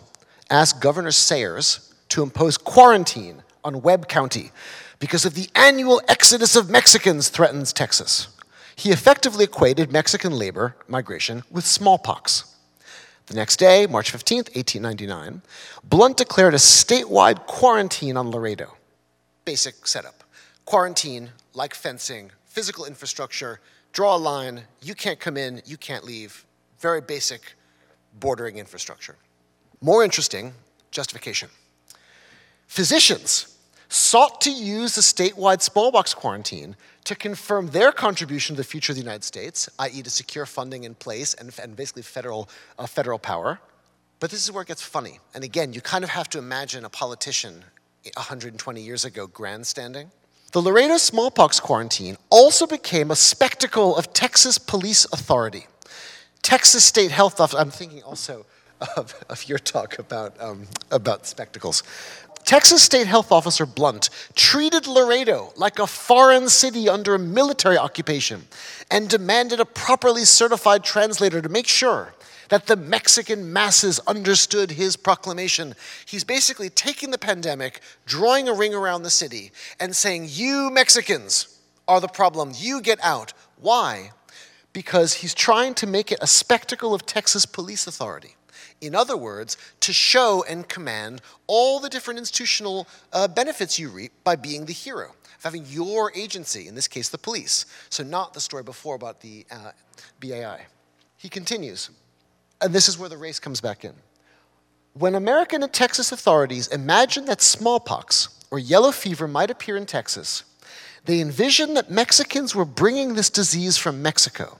asked 0.50 0.80
Governor 0.80 1.12
Sayers 1.12 1.94
to 2.08 2.24
impose 2.24 2.58
quarantine 2.58 3.44
on 3.62 3.82
Webb 3.82 4.08
County 4.08 4.52
because 5.00 5.26
of 5.26 5.34
the 5.34 5.50
annual 5.54 6.02
exodus 6.08 6.56
of 6.56 6.70
Mexicans 6.70 7.28
threatens 7.28 7.74
Texas, 7.74 8.30
he 8.78 8.92
effectively 8.92 9.44
equated 9.44 9.92
Mexican 9.92 10.32
labor 10.32 10.78
migration 10.88 11.44
with 11.52 11.66
smallpox. 11.66 12.56
The 13.26 13.34
next 13.34 13.58
day, 13.58 13.86
March 13.86 14.12
15, 14.12 14.38
1899, 14.38 15.42
Blunt 15.84 16.16
declared 16.16 16.54
a 16.54 16.58
statewide 16.58 17.48
quarantine 17.48 18.16
on 18.16 18.32
Laredo. 18.32 18.78
Basic 19.44 19.86
setup 19.86 20.24
quarantine, 20.64 21.32
like 21.54 21.74
fencing, 21.74 22.32
physical 22.46 22.86
infrastructure, 22.86 23.60
draw 23.92 24.16
a 24.16 24.18
line, 24.18 24.62
you 24.82 24.96
can't 24.96 25.20
come 25.20 25.36
in, 25.36 25.62
you 25.66 25.76
can't 25.76 26.06
leave, 26.06 26.46
very 26.82 27.02
basic 27.02 27.54
bordering 28.20 28.58
infrastructure. 28.58 29.16
More 29.82 30.04
interesting, 30.04 30.54
justification. 30.92 31.50
Physicians 32.68 33.58
sought 33.90 34.42
to 34.42 34.52
use 34.52 34.96
the 34.96 35.02
statewide 35.02 35.62
smallpox 35.62 36.14
quarantine 36.14 36.76
to 37.04 37.16
confirm 37.16 37.68
their 37.68 37.92
contribution 37.92 38.56
to 38.56 38.62
the 38.62 38.68
future 38.68 38.94
of 38.94 38.96
the 38.96 39.02
United 39.02 39.24
States, 39.24 39.70
i.e., 39.80 40.02
to 40.02 40.10
secure 40.10 40.46
funding 40.46 40.84
in 40.84 40.96
place 40.96 41.34
and, 41.34 41.52
and 41.62 41.76
basically 41.76 42.02
federal, 42.02 42.48
uh, 42.78 42.86
federal 42.86 43.20
power. 43.20 43.60
But 44.20 44.30
this 44.30 44.44
is 44.44 44.52
where 44.52 44.62
it 44.62 44.68
gets 44.68 44.82
funny. 44.82 45.20
And 45.34 45.44
again, 45.44 45.74
you 45.74 45.82
kind 45.82 46.04
of 46.04 46.12
have 46.12 46.30
to 46.30 46.38
imagine 46.38 46.86
a 46.86 46.90
politician 46.90 47.66
120 48.16 48.82
years 48.82 49.04
ago 49.04 49.28
grandstanding. 49.28 50.12
The 50.52 50.62
Laredo 50.62 50.98
smallpox 50.98 51.60
quarantine 51.60 52.18
also 52.30 52.68
became 52.68 53.10
a 53.10 53.16
spectacle 53.16 53.96
of 53.98 54.14
Texas 54.14 54.58
police 54.58 55.06
authority. 55.12 55.66
Texas 56.42 56.84
State 56.84 57.12
Health 57.12 57.40
Office, 57.40 57.60
I'm 57.60 57.72
thinking 57.72 58.04
also 58.04 58.46
of, 58.98 59.14
of 59.30 59.48
your 59.48 59.60
talk 59.60 60.00
about, 60.00 60.40
um, 60.42 60.68
about 60.90 61.26
spectacles. 61.26 61.84
Texas 62.44 62.82
State 62.82 63.08
Health 63.08 63.32
Officer 63.32 63.66
Blunt 63.66 64.10
treated 64.36 64.88
Laredo 64.88 65.54
like 65.56 65.80
a 65.80 65.86
foreign 65.86 66.50
city 66.50 66.90
under 66.90 67.18
military 67.18 67.78
occupation 67.78 68.48
and 68.90 69.08
demanded 69.08 69.60
a 69.60 69.66
properly 69.66 70.26
certified 70.26 70.84
translator 70.84 71.42
to 71.42 71.50
make 71.50 71.68
sure 71.68 72.14
that 72.50 72.68
the 72.68 72.76
Mexican 72.76 73.54
masses 73.54 74.00
understood 74.08 74.72
his 74.72 74.98
proclamation. 74.98 75.74
He's 76.06 76.26
basically 76.26 76.70
taking 76.70 77.12
the 77.12 77.18
pandemic, 77.18 77.80
drawing 78.06 78.50
a 78.50 78.54
ring 78.54 78.74
around 78.74 79.04
the 79.04 79.10
city, 79.10 79.52
and 79.80 79.96
saying, 79.96 80.28
You 80.30 80.70
Mexicans 80.70 81.60
are 81.88 82.02
the 82.02 82.10
problem. 82.10 82.52
You 82.56 82.82
get 82.82 83.00
out. 83.02 83.32
Why? 83.58 84.12
Because 84.74 85.16
he's 85.16 85.34
trying 85.34 85.74
to 85.76 85.88
make 85.88 86.12
it 86.12 86.20
a 86.22 86.28
spectacle 86.28 86.94
of 86.94 87.06
Texas 87.06 87.46
police 87.46 87.88
authority. 87.88 88.36
In 88.80 88.96
other 88.96 89.16
words, 89.16 89.58
to 89.82 89.94
show 89.94 90.44
and 90.48 90.68
command 90.68 91.22
all 91.48 91.80
the 91.80 91.90
different 91.90 92.18
institutional 92.18 92.88
uh, 93.14 93.28
benefits 93.28 93.78
you 93.78 93.90
reap 93.90 94.12
by 94.24 94.36
being 94.36 94.66
the 94.66 94.74
hero. 94.74 95.10
of 95.38 95.44
having 95.44 95.66
your 95.68 96.12
agency, 96.16 96.68
in 96.68 96.76
this 96.76 96.88
case, 96.88 97.10
the 97.10 97.18
police. 97.18 97.66
So, 97.90 98.04
not 98.04 98.34
the 98.34 98.42
story 98.42 98.64
before 98.64 98.96
about 98.96 99.22
the 99.22 99.46
uh, 99.52 99.72
BAI. 100.20 100.66
He 101.18 101.30
continues, 101.30 101.92
and 102.60 102.74
this 102.74 102.88
is 102.88 102.98
where 102.98 103.10
the 103.10 103.18
race 103.18 103.40
comes 103.40 103.62
back 103.62 103.86
in. 103.86 103.94
When 104.94 105.16
American 105.16 105.64
and 105.64 105.72
Texas 105.72 106.12
authorities 106.12 106.68
imagined 106.68 107.28
that 107.28 107.42
smallpox 107.42 108.30
or 108.50 108.60
yellow 108.60 108.92
fever 108.92 109.28
might 109.28 109.52
appear 109.52 109.78
in 109.78 109.86
Texas, 109.86 110.44
they 111.06 111.20
envisioned 111.20 111.76
that 111.78 111.90
Mexicans 111.90 112.54
were 112.54 112.66
bringing 112.66 113.16
this 113.16 113.30
disease 113.30 113.78
from 113.78 114.02
Mexico. 114.02 114.58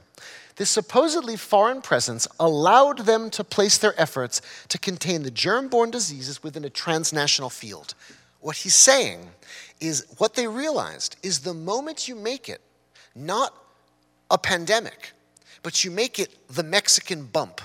This 0.56 0.70
supposedly 0.70 1.38
foreign 1.38 1.82
presence 1.82 2.28
allowed 2.40 3.00
them 3.00 3.30
to 3.32 3.44
place 3.44 3.78
their 3.78 4.00
efforts 4.00 4.42
to 4.68 4.78
contain 4.78 5.24
the 5.24 5.32
germ 5.32 5.70
borne 5.70 5.92
diseases 5.92 6.44
within 6.44 6.66
a 6.66 6.70
transnational 6.70 7.50
field. 7.50 7.94
What 8.42 8.58
he's 8.58 8.76
saying 8.76 9.30
is 9.80 10.06
what 10.18 10.36
they 10.36 10.48
realized 10.48 11.16
is 11.24 11.40
the 11.40 11.54
moment 11.54 12.08
you 12.08 12.16
make 12.16 12.50
it 12.50 12.62
not 13.16 13.54
a 14.30 14.38
pandemic, 14.38 15.12
but 15.64 15.84
you 15.84 15.92
make 15.92 16.20
it 16.20 16.36
the 16.48 16.64
Mexican 16.64 17.26
bump, 17.26 17.62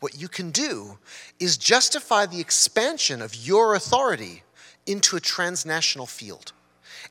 what 0.00 0.20
you 0.20 0.28
can 0.28 0.50
do 0.50 0.98
is 1.40 1.56
justify 1.56 2.26
the 2.26 2.40
expansion 2.40 3.22
of 3.22 3.34
your 3.34 3.74
authority 3.74 4.42
into 4.86 5.16
a 5.16 5.20
transnational 5.20 6.06
field. 6.06 6.52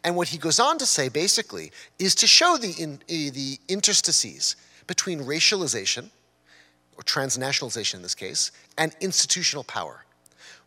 And 0.05 0.15
what 0.15 0.27
he 0.27 0.37
goes 0.37 0.59
on 0.59 0.77
to 0.77 0.85
say 0.85 1.09
basically 1.09 1.71
is 1.97 2.13
to 2.15 2.27
show 2.27 2.57
the, 2.57 2.71
in, 2.77 2.93
uh, 2.93 3.33
the 3.33 3.57
interstices 3.67 4.55
between 4.85 5.21
racialization, 5.21 6.11
or 6.95 7.03
transnationalization 7.03 7.95
in 7.95 8.01
this 8.03 8.13
case, 8.13 8.51
and 8.77 8.95
institutional 9.01 9.63
power. 9.63 10.05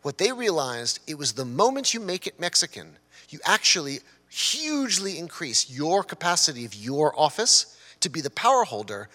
What 0.01 0.17
they 0.17 0.33
realized, 0.33 0.99
it 1.07 1.17
was 1.17 1.31
the 1.31 1.45
moment 1.45 1.93
you 1.93 2.01
make 2.01 2.27
it 2.27 2.37
Mexican, 2.37 2.97
you 3.29 3.39
actually 3.45 3.99
hugely 4.29 5.17
increase 5.17 5.69
your 5.69 6.03
capacity 6.03 6.65
of 6.65 6.75
your 6.75 7.17
office 7.17 7.77
to 8.01 8.09
be 8.09 8.19
the 8.19 8.29
power 8.29 8.65
holder 8.65 9.07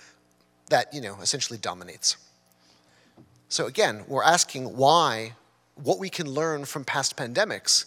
that, 0.71 0.93
you 0.95 1.03
know, 1.03 1.19
essentially 1.21 1.59
dominates. 1.59 2.17
So 3.51 3.67
again, 3.67 4.05
we're 4.09 4.25
asking 4.25 4.75
why, 4.75 5.35
what 5.75 5.99
we 5.99 6.09
can 6.09 6.31
learn 6.31 6.65
from 6.65 6.85
past 6.85 7.15
pandemics, 7.15 7.85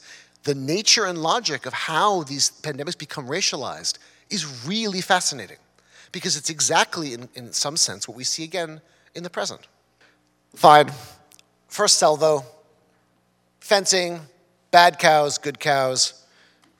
the 0.47 0.55
nature 0.55 1.03
and 1.03 1.17
logic 1.17 1.65
of 1.65 1.73
how 1.73 2.23
these 2.23 2.49
pandemics 2.61 2.97
become 2.97 3.27
racialized 3.27 3.97
is 4.29 4.65
really 4.65 5.01
fascinating 5.01 5.57
because 6.13 6.37
it's 6.37 6.49
exactly, 6.49 7.13
in, 7.13 7.27
in 7.35 7.51
some 7.51 7.75
sense, 7.75 8.07
what 8.07 8.15
we 8.15 8.23
see 8.23 8.45
again 8.45 8.79
in 9.13 9.23
the 9.23 9.29
present. 9.29 9.67
Fine. 10.55 10.89
First 11.67 11.99
salvo, 11.99 12.45
fencing, 13.59 14.21
bad 14.71 14.99
cows, 14.99 15.37
good 15.37 15.59
cows, 15.59 16.23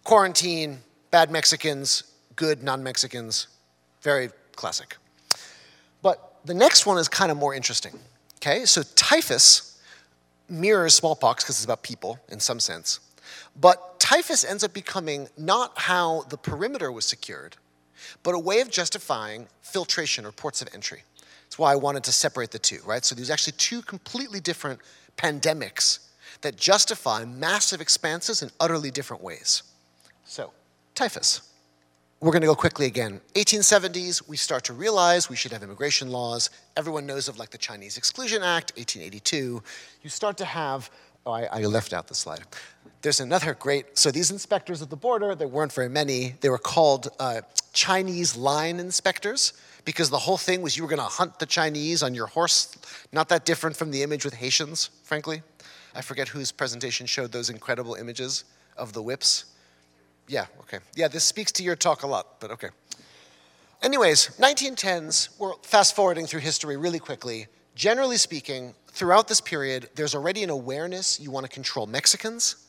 quarantine, 0.06 0.80
bad 1.12 1.30
Mexicans, 1.30 2.04
good 2.38 2.64
non 2.64 2.82
Mexicans. 2.82 3.48
Very 4.02 4.30
classic. 4.56 4.96
But 6.02 6.40
the 6.46 6.54
next 6.54 6.86
one 6.86 6.98
is 6.98 7.10
kind 7.10 7.32
of 7.32 7.38
more 7.38 7.54
interesting. 7.54 8.00
Okay, 8.38 8.64
so 8.64 8.82
typhus 8.96 9.78
mirrors 10.48 10.96
smallpox 10.96 11.44
because 11.44 11.58
it's 11.58 11.66
about 11.66 11.84
people 11.84 12.18
in 12.30 12.40
some 12.40 12.62
sense. 12.62 13.02
But 13.60 14.00
typhus 14.00 14.44
ends 14.44 14.64
up 14.64 14.74
becoming 14.74 15.30
not 15.38 15.74
how 15.76 16.24
the 16.30 16.38
perimeter 16.38 16.92
was 16.92 17.06
secured, 17.06 17.56
but 18.24 18.36
a 18.36 18.40
way 18.40 18.62
of 18.62 18.70
justifying 18.70 19.48
filtration 19.62 20.26
or 20.26 20.32
ports 20.32 20.62
of 20.62 20.70
entry. 20.74 21.04
That's 21.46 21.58
why 21.58 21.72
I 21.72 21.76
wanted 21.76 22.04
to 22.04 22.12
separate 22.12 22.52
the 22.52 22.60
two, 22.60 22.80
right? 22.86 23.04
So 23.04 23.16
there's 23.16 23.30
actually 23.30 23.54
two 23.58 23.82
completely 23.82 24.40
different 24.40 24.80
pandemics 25.18 26.00
that 26.42 26.56
justify 26.56 27.26
massive 27.26 27.82
expanses 27.82 28.44
in 28.44 28.52
utterly 28.60 28.92
different 28.92 29.24
ways. 29.24 29.64
So, 30.26 30.52
typhus. 30.94 31.42
We're 32.20 32.32
going 32.32 32.42
to 32.42 32.48
go 32.48 32.56
quickly 32.56 32.88
again. 32.88 33.22
1870s, 33.36 34.28
we 34.28 34.38
start 34.38 34.64
to 34.66 34.74
realize 34.74 35.30
we 35.30 35.36
should 35.36 35.52
have 35.52 35.62
immigration 35.62 36.10
laws. 36.10 36.50
Everyone 36.76 37.06
knows 37.06 37.28
of 37.28 37.38
like 37.38 37.52
the 37.52 37.60
Chinese 37.60 37.96
Exclusion 37.96 38.42
Act, 38.42 38.74
1882. 38.76 39.62
You 40.02 40.10
start 40.10 40.36
to 40.38 40.46
have, 40.46 40.90
oh, 41.28 41.32
I, 41.34 41.44
I 41.52 41.62
left 41.64 41.94
out 41.94 42.08
the 42.08 42.16
slide. 42.16 42.42
There's 43.02 43.20
another 43.20 43.54
great, 43.54 43.98
so 43.98 44.10
these 44.10 44.32
inspectors 44.32 44.82
at 44.82 44.90
the 44.90 44.96
border, 44.96 45.36
there 45.36 45.48
weren't 45.48 45.72
very 45.72 45.90
many. 45.90 46.36
They 46.42 46.50
were 46.50 46.58
called 46.58 47.10
uh, 47.20 47.42
Chinese 47.74 48.36
line 48.36 48.80
inspectors 48.80 49.54
because 49.86 50.10
the 50.10 50.18
whole 50.18 50.38
thing 50.38 50.62
was 50.62 50.76
you 50.76 50.84
were 50.84 50.90
going 50.90 51.00
to 51.00 51.06
hunt 51.06 51.40
the 51.40 51.46
Chinese 51.46 52.02
on 52.02 52.16
your 52.16 52.28
horse. 52.28 52.76
Not 53.12 53.30
that 53.30 53.46
different 53.46 53.76
from 53.76 53.92
the 53.92 54.02
image 54.04 54.26
with 54.26 54.34
Haitians, 54.34 54.90
frankly. 55.04 55.44
I 55.94 56.02
forget 56.02 56.28
whose 56.28 56.52
presentation 56.52 57.06
showed 57.06 57.32
those 57.32 57.50
incredible 57.50 57.96
images 57.96 58.46
of 58.76 58.94
the 58.94 59.02
whips. 59.02 59.46
Yeah, 60.28 60.48
okay. 60.62 60.80
Yeah, 60.96 61.08
this 61.08 61.24
speaks 61.24 61.52
to 61.54 61.64
your 61.64 61.76
talk 61.76 62.04
a 62.04 62.08
lot, 62.08 62.40
but 62.40 62.52
okay. 62.52 62.70
Anyways, 63.82 64.32
1910s, 64.40 65.30
we're 65.40 65.54
fast 65.62 65.96
forwarding 65.96 66.26
through 66.26 66.42
history 66.42 66.78
really 66.78 67.00
quickly. 67.00 67.48
Generally 67.76 68.18
speaking, 68.18 68.74
throughout 68.98 69.28
this 69.28 69.40
period, 69.40 69.90
there's 69.96 70.16
already 70.16 70.44
an 70.44 70.50
awareness 70.50 71.20
you 71.20 71.32
want 71.32 71.46
to 71.46 71.52
control 71.52 71.86
Mexicans 71.86 72.68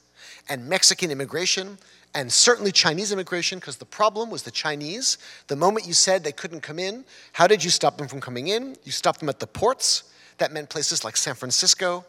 and 0.48 0.66
Mexican 0.66 1.10
immigration, 1.10 1.78
and 2.14 2.32
certainly 2.32 2.72
Chinese 2.72 3.12
immigration, 3.12 3.58
because 3.58 3.76
the 3.76 3.84
problem 3.84 4.30
was 4.30 4.42
the 4.42 4.50
Chinese. 4.50 5.18
The 5.48 5.56
moment 5.56 5.86
you 5.86 5.92
said 5.92 6.24
they 6.24 6.32
couldn't 6.32 6.60
come 6.60 6.78
in, 6.78 7.04
how 7.32 7.46
did 7.46 7.64
you 7.64 7.70
stop 7.70 7.98
them 7.98 8.08
from 8.08 8.20
coming 8.20 8.48
in? 8.48 8.76
You 8.84 8.92
stopped 8.92 9.20
them 9.20 9.28
at 9.28 9.40
the 9.40 9.46
ports. 9.46 10.04
That 10.38 10.52
meant 10.52 10.68
places 10.68 11.04
like 11.04 11.16
San 11.16 11.34
Francisco. 11.34 12.04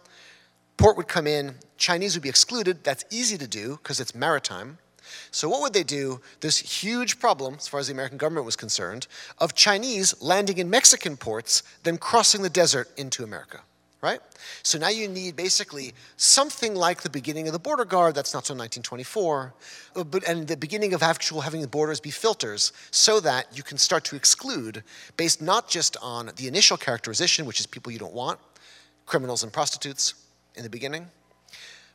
Port 0.78 0.96
would 0.96 1.08
come 1.08 1.28
in, 1.28 1.56
Chinese 1.78 2.16
would 2.16 2.24
be 2.24 2.30
excluded. 2.30 2.84
That's 2.84 3.04
easy 3.10 3.38
to 3.38 3.48
do 3.48 3.78
because 3.78 4.00
it's 4.00 4.16
maritime. 4.16 4.78
So, 5.32 5.50
what 5.50 5.62
would 5.62 5.74
they 5.74 5.84
do? 5.84 6.22
This 6.40 6.60
huge 6.60 7.20
problem, 7.20 7.56
as 7.56 7.68
far 7.68 7.80
as 7.80 7.88
the 7.88 7.94
American 7.94 8.18
government 8.18 8.46
was 8.46 8.56
concerned, 8.56 9.08
of 9.40 9.56
Chinese 9.56 10.22
landing 10.22 10.58
in 10.58 10.70
Mexican 10.70 11.18
ports, 11.18 11.64
then 11.84 11.98
crossing 11.98 12.42
the 12.42 12.50
desert 12.50 12.90
into 12.98 13.24
America, 13.24 13.62
right? 14.02 14.22
So 14.64 14.78
now 14.78 14.90
you 14.90 15.08
need 15.08 15.36
basically 15.36 15.94
something 16.16 16.74
like 16.74 17.02
the 17.02 17.10
beginning 17.10 17.48
of 17.48 17.54
the 17.54 17.60
border 17.60 17.84
guard, 17.84 18.16
that's 18.16 18.34
not 18.34 18.46
till 18.46 18.56
1924, 18.56 19.54
uh, 19.96 20.04
but, 20.06 20.28
and 20.28 20.48
the 20.48 20.56
beginning 20.56 20.94
of 20.94 21.04
actual 21.04 21.42
having 21.42 21.62
the 21.62 21.68
borders 21.68 22.00
be 22.00 22.12
filters 22.12 22.72
so 22.92 23.20
that 23.20 23.48
you 23.56 23.64
can 23.64 23.78
start 23.78 24.06
to 24.06 24.16
exclude 24.16 24.84
based 25.18 25.42
not 25.42 25.68
just 25.68 25.98
on 26.02 26.32
the 26.38 26.48
initial 26.48 26.78
characterization, 26.78 27.46
which 27.46 27.60
is 27.60 27.66
people 27.66 27.92
you 27.92 28.00
don't 28.00 28.14
want, 28.14 28.40
criminals 29.06 29.44
and 29.44 29.52
prostitutes 29.52 30.14
in 30.56 30.64
the 30.64 30.70
beginning, 30.70 31.08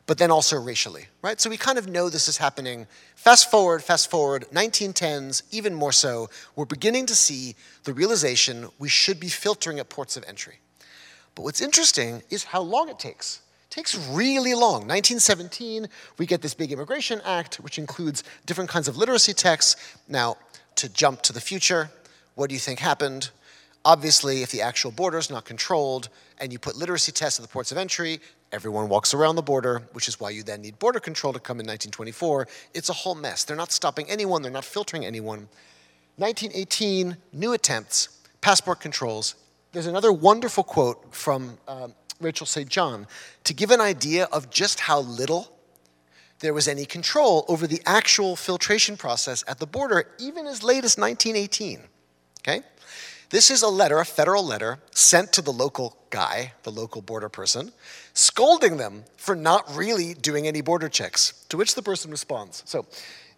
but 0.05 0.19
then 0.19 0.29
also 0.29 0.61
racially, 0.61 1.05
right? 1.23 1.41
So 1.41 1.49
we 1.49 1.57
kind 1.57 1.79
of 1.79 1.87
know 1.87 2.09
this 2.09 2.27
is 2.27 2.37
happening. 2.37 2.85
Fast 3.15 3.49
forward, 3.49 3.83
fast 3.83 4.11
forward, 4.11 4.45
1910s, 4.53 5.41
even 5.49 5.73
more 5.73 5.91
so, 5.91 6.29
we're 6.55 6.65
beginning 6.65 7.07
to 7.07 7.15
see 7.15 7.55
the 7.83 7.93
realization 7.93 8.69
we 8.77 8.89
should 8.89 9.19
be 9.19 9.29
filtering 9.29 9.79
at 9.79 9.89
ports 9.89 10.15
of 10.15 10.23
entry. 10.27 10.59
But 11.35 11.43
what's 11.43 11.61
interesting 11.61 12.23
is 12.29 12.45
how 12.45 12.61
long 12.61 12.89
it 12.89 12.97
takes. 12.97 13.41
It 13.69 13.73
takes 13.73 13.95
really 14.09 14.53
long. 14.53 14.87
1917, 14.87 15.87
we 16.17 16.25
get 16.25 16.41
this 16.41 16.53
big 16.53 16.71
Immigration 16.71 17.21
Act, 17.25 17.55
which 17.57 17.77
includes 17.77 18.23
different 18.45 18.69
kinds 18.69 18.87
of 18.87 18.97
literacy 18.97 19.33
texts. 19.33 19.75
Now, 20.07 20.37
to 20.75 20.89
jump 20.89 21.21
to 21.23 21.33
the 21.33 21.41
future, 21.41 21.89
what 22.35 22.47
do 22.49 22.53
you 22.53 22.59
think 22.59 22.79
happened? 22.79 23.31
Obviously, 23.83 24.41
if 24.41 24.51
the 24.51 24.61
actual 24.61 24.91
border 24.91 25.17
is 25.17 25.29
not 25.29 25.45
controlled 25.45 26.09
and 26.39 26.51
you 26.51 26.59
put 26.59 26.75
literacy 26.75 27.11
tests 27.11 27.39
at 27.39 27.43
the 27.43 27.51
ports 27.51 27.71
of 27.71 27.77
entry, 27.77 28.19
everyone 28.51 28.89
walks 28.89 29.13
around 29.13 29.35
the 29.35 29.41
border, 29.41 29.83
which 29.93 30.07
is 30.07 30.19
why 30.19 30.29
you 30.29 30.41
then 30.41 30.61
need 30.61 30.79
border 30.79 30.99
control 30.99 31.33
to 31.33 31.39
come 31.39 31.59
in 31.59 31.65
1924. 31.65 32.47
It's 32.73 32.89
a 32.89 32.93
whole 32.93 33.15
mess. 33.15 33.43
They're 33.43 33.55
not 33.57 33.71
stopping 33.71 34.09
anyone, 34.09 34.41
they're 34.41 34.51
not 34.51 34.65
filtering 34.65 35.05
anyone. 35.05 35.47
1918, 36.17 37.17
new 37.33 37.53
attempts, 37.53 38.09
passport 38.41 38.79
controls. 38.79 39.35
There's 39.75 39.87
another 39.87 40.13
wonderful 40.13 40.63
quote 40.63 41.13
from 41.13 41.57
um, 41.67 41.93
Rachel 42.21 42.45
St. 42.45 42.69
John 42.69 43.07
to 43.43 43.53
give 43.53 43.71
an 43.71 43.81
idea 43.81 44.23
of 44.31 44.49
just 44.49 44.79
how 44.79 45.01
little 45.01 45.51
there 46.39 46.53
was 46.53 46.69
any 46.69 46.85
control 46.85 47.43
over 47.49 47.67
the 47.67 47.81
actual 47.85 48.37
filtration 48.37 48.95
process 48.95 49.43
at 49.49 49.59
the 49.59 49.67
border, 49.67 50.07
even 50.17 50.47
as 50.47 50.63
late 50.63 50.85
as 50.85 50.97
1918. 50.97 51.81
Okay? 52.39 52.61
This 53.31 53.51
is 53.51 53.63
a 53.63 53.67
letter, 53.67 53.99
a 53.99 54.05
federal 54.05 54.45
letter, 54.45 54.79
sent 54.91 55.33
to 55.33 55.41
the 55.41 55.51
local 55.51 55.97
guy, 56.09 56.53
the 56.63 56.71
local 56.71 57.01
border 57.01 57.27
person, 57.27 57.73
scolding 58.13 58.77
them 58.77 59.03
for 59.17 59.35
not 59.35 59.75
really 59.75 60.13
doing 60.13 60.47
any 60.47 60.61
border 60.61 60.87
checks. 60.87 61.45
To 61.49 61.57
which 61.57 61.75
the 61.75 61.81
person 61.81 62.11
responds 62.11 62.63
So, 62.65 62.85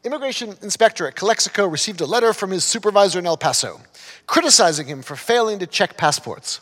immigration 0.08 0.56
inspector 0.64 1.08
at 1.08 1.16
Calexico 1.16 1.68
received 1.68 2.02
a 2.02 2.06
letter 2.06 2.34
from 2.34 2.50
his 2.50 2.64
supervisor 2.64 3.20
in 3.20 3.28
El 3.28 3.38
Paso, 3.38 3.80
criticizing 4.26 4.88
him 4.88 5.04
for 5.04 5.16
failing 5.16 5.60
to 5.60 5.68
check 5.68 5.98
passports. 5.98 6.62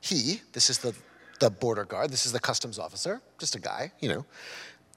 He, 0.00 0.40
this 0.52 0.68
is 0.68 0.78
the, 0.78 0.94
the 1.38 1.50
border 1.50 1.84
guard, 1.84 2.10
this 2.10 2.26
is 2.26 2.32
the 2.32 2.40
customs 2.40 2.78
officer, 2.78 3.20
just 3.38 3.54
a 3.54 3.60
guy, 3.60 3.92
you 4.00 4.08
know, 4.08 4.26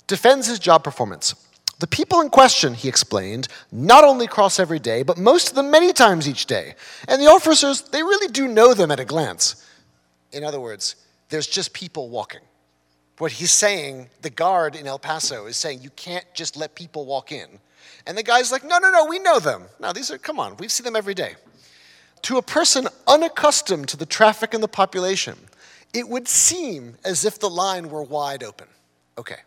defends 0.07 0.47
his 0.47 0.57
job 0.57 0.83
performance. 0.83 1.35
The 1.79 1.87
people 1.87 2.21
in 2.21 2.29
question, 2.29 2.73
he 2.73 2.87
explained, 2.87 3.47
not 3.71 4.03
only 4.03 4.27
cross 4.27 4.59
every 4.59 4.79
day, 4.79 5.03
but 5.03 5.17
most 5.17 5.49
of 5.49 5.55
them 5.55 5.69
many 5.69 5.91
times 5.91 6.29
each 6.29 6.45
day. 6.45 6.75
And 7.07 7.21
the 7.21 7.27
officers, 7.27 7.81
they 7.81 8.01
really 8.01 8.31
do 8.31 8.47
know 8.47 8.73
them 8.73 8.91
at 8.91 8.99
a 8.99 9.05
glance. 9.05 9.67
In 10.31 10.43
other 10.43 10.59
words, 10.59 10.95
there's 11.29 11.47
just 11.47 11.73
people 11.73 12.09
walking. 12.09 12.41
What 13.17 13.33
he's 13.33 13.51
saying, 13.51 14.09
the 14.21 14.29
guard 14.29 14.75
in 14.75 14.87
El 14.87 14.99
Paso 14.99 15.45
is 15.45 15.57
saying, 15.57 15.81
you 15.81 15.89
can't 15.91 16.25
just 16.33 16.55
let 16.55 16.75
people 16.75 17.05
walk 17.05 17.31
in. 17.31 17.59
And 18.05 18.17
the 18.17 18.23
guy's 18.23 18.51
like, 18.51 18.63
no, 18.63 18.79
no, 18.79 18.91
no, 18.91 19.05
we 19.05 19.19
know 19.19 19.39
them. 19.39 19.63
Now, 19.79 19.93
these 19.93 20.11
are, 20.11 20.17
come 20.17 20.39
on, 20.39 20.57
we 20.57 20.67
see 20.67 20.83
them 20.83 20.95
every 20.95 21.13
day. 21.13 21.35
To 22.23 22.37
a 22.37 22.41
person 22.41 22.87
unaccustomed 23.07 23.89
to 23.89 23.97
the 23.97 24.05
traffic 24.05 24.53
and 24.53 24.63
the 24.63 24.67
population, 24.67 25.37
it 25.93 26.07
would 26.07 26.27
seem 26.27 26.97
as 27.03 27.25
if 27.25 27.39
the 27.39 27.49
line 27.49 27.89
were 27.89 28.03
wide 28.03 28.43
open. 28.43 28.67
Okay, 29.17 29.37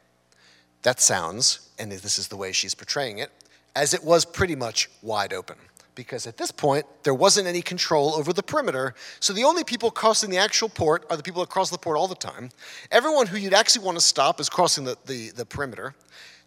that 0.83 1.01
sounds, 1.01 1.71
and 1.79 1.91
this 1.91 2.19
is 2.19 2.29
the 2.29 2.37
way 2.37 2.53
she's 2.53 2.75
portraying 2.75 3.19
it, 3.19 3.31
as 3.75 3.95
it 3.95 4.05
was 4.05 4.25
pretty 4.25 4.55
much 4.55 4.89
wide 5.03 5.33
open. 5.33 5.57
Because 5.95 6.27
at 6.27 6.37
this 6.37 6.53
point, 6.53 6.85
there 7.05 7.15
wasn't 7.15 7.47
any 7.47 7.63
control 7.63 8.15
over 8.15 8.33
the 8.33 8.43
perimeter, 8.43 8.95
so 9.19 9.33
the 9.33 9.45
only 9.45 9.65
people 9.65 9.91
crossing 9.91 10.29
the 10.29 10.37
actual 10.37 10.69
port 10.69 11.07
are 11.09 11.17
the 11.17 11.23
people 11.23 11.41
that 11.41 11.49
cross 11.49 11.71
the 11.71 11.79
port 11.79 11.97
all 11.97 12.07
the 12.07 12.15
time. 12.15 12.51
Everyone 12.93 13.27
who 13.27 13.39
you'd 13.39 13.55
actually 13.55 13.85
want 13.85 13.97
to 13.97 14.05
stop 14.05 14.39
is 14.39 14.51
crossing 14.51 14.85
the, 14.85 14.97
the, 15.07 15.31
the 15.31 15.47
perimeter. 15.47 15.95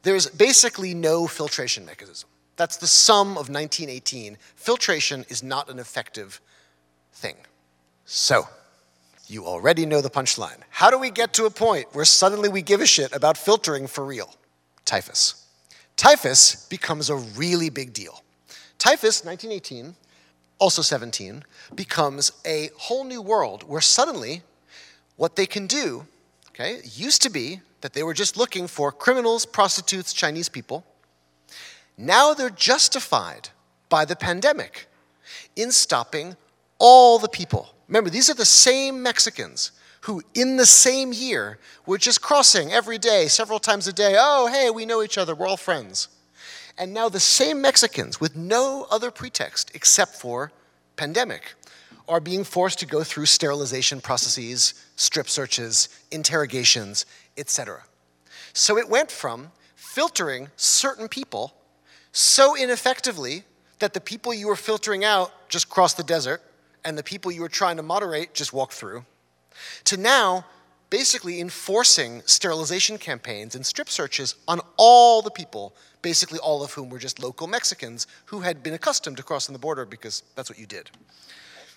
There's 0.03 0.27
basically 0.27 0.93
no 0.93 1.27
filtration 1.27 1.85
mechanism. 1.85 2.29
That's 2.55 2.77
the 2.77 2.87
sum 2.87 3.31
of 3.31 3.49
1918. 3.49 4.37
Filtration 4.55 5.25
is 5.29 5.43
not 5.43 5.69
an 5.69 5.79
effective 5.79 6.41
thing. 7.13 7.35
So, 8.05 8.47
you 9.27 9.45
already 9.45 9.85
know 9.85 10.01
the 10.01 10.09
punchline. 10.09 10.57
How 10.69 10.89
do 10.89 10.97
we 10.97 11.11
get 11.11 11.33
to 11.33 11.45
a 11.45 11.51
point 11.51 11.87
where 11.93 12.05
suddenly 12.05 12.49
we 12.49 12.61
give 12.61 12.81
a 12.81 12.85
shit 12.85 13.13
about 13.15 13.37
filtering 13.37 13.87
for 13.87 14.03
real? 14.03 14.33
Typhus. 14.85 15.45
Typhus 15.95 16.67
becomes 16.67 17.09
a 17.09 17.15
really 17.15 17.69
big 17.69 17.93
deal. 17.93 18.23
Typhus, 18.77 19.23
1918, 19.23 19.95
also 20.57 20.81
17, 20.81 21.43
becomes 21.75 22.31
a 22.45 22.69
whole 22.77 23.03
new 23.03 23.21
world 23.21 23.63
where 23.63 23.81
suddenly 23.81 24.41
what 25.15 25.35
they 25.35 25.45
can 25.45 25.67
do, 25.67 26.07
okay, 26.49 26.79
used 26.83 27.21
to 27.21 27.29
be 27.29 27.61
that 27.81 27.93
they 27.93 28.03
were 28.03 28.13
just 28.13 28.37
looking 28.37 28.67
for 28.67 28.91
criminals, 28.91 29.45
prostitutes, 29.45 30.13
Chinese 30.13 30.49
people. 30.49 30.85
Now 31.97 32.33
they're 32.33 32.49
justified 32.49 33.49
by 33.89 34.05
the 34.05 34.15
pandemic 34.15 34.87
in 35.55 35.71
stopping 35.71 36.37
all 36.77 37.19
the 37.19 37.27
people. 37.27 37.73
Remember, 37.87 38.09
these 38.09 38.29
are 38.29 38.35
the 38.35 38.45
same 38.45 39.03
Mexicans 39.03 39.71
who, 40.01 40.21
in 40.33 40.57
the 40.57 40.65
same 40.65 41.11
year, 41.11 41.59
were 41.85 41.97
just 41.97 42.21
crossing 42.21 42.71
every 42.71 42.97
day, 42.97 43.27
several 43.27 43.59
times 43.59 43.87
a 43.87 43.93
day. 43.93 44.15
Oh, 44.17 44.47
hey, 44.47 44.69
we 44.69 44.85
know 44.85 45.03
each 45.03 45.17
other, 45.17 45.35
we're 45.35 45.47
all 45.47 45.57
friends. 45.57 46.07
And 46.77 46.93
now 46.93 47.09
the 47.09 47.19
same 47.19 47.61
Mexicans, 47.61 48.21
with 48.21 48.37
no 48.37 48.87
other 48.89 49.11
pretext 49.11 49.71
except 49.73 50.15
for 50.15 50.53
pandemic, 50.95 51.55
are 52.07 52.21
being 52.21 52.43
forced 52.43 52.79
to 52.79 52.85
go 52.85 53.03
through 53.03 53.25
sterilization 53.25 53.99
processes, 53.99 54.73
strip 54.95 55.29
searches, 55.29 55.89
interrogations, 56.11 57.05
etc. 57.39 57.83
So 58.53 58.77
it 58.77 58.89
went 58.89 59.11
from 59.11 59.51
filtering 59.75 60.49
certain 60.55 61.07
people 61.07 61.53
so 62.11 62.57
ineffectively 62.57 63.43
that 63.79 63.93
the 63.93 64.01
people 64.01 64.33
you 64.33 64.47
were 64.47 64.55
filtering 64.55 65.03
out 65.05 65.31
just 65.49 65.69
crossed 65.69 65.97
the 65.97 66.03
desert 66.03 66.41
and 66.83 66.97
the 66.97 67.03
people 67.03 67.31
you 67.31 67.41
were 67.41 67.49
trying 67.49 67.77
to 67.77 67.83
moderate 67.83 68.33
just 68.33 68.53
walked 68.53 68.73
through, 68.73 69.05
to 69.85 69.97
now 69.97 70.45
basically 70.89 71.39
enforcing 71.39 72.21
sterilization 72.25 72.97
campaigns 72.97 73.55
and 73.55 73.65
strip 73.65 73.89
searches 73.89 74.35
on 74.47 74.59
all 74.77 75.21
the 75.21 75.29
people, 75.29 75.75
basically 76.01 76.39
all 76.39 76.63
of 76.63 76.73
whom 76.73 76.89
were 76.89 76.97
just 76.97 77.21
local 77.21 77.47
Mexicans 77.47 78.07
who 78.25 78.39
had 78.39 78.63
been 78.63 78.73
accustomed 78.73 79.17
to 79.17 79.23
crossing 79.23 79.53
the 79.53 79.59
border 79.59 79.85
because 79.85 80.23
that's 80.35 80.49
what 80.49 80.57
you 80.57 80.65
did. 80.65 80.89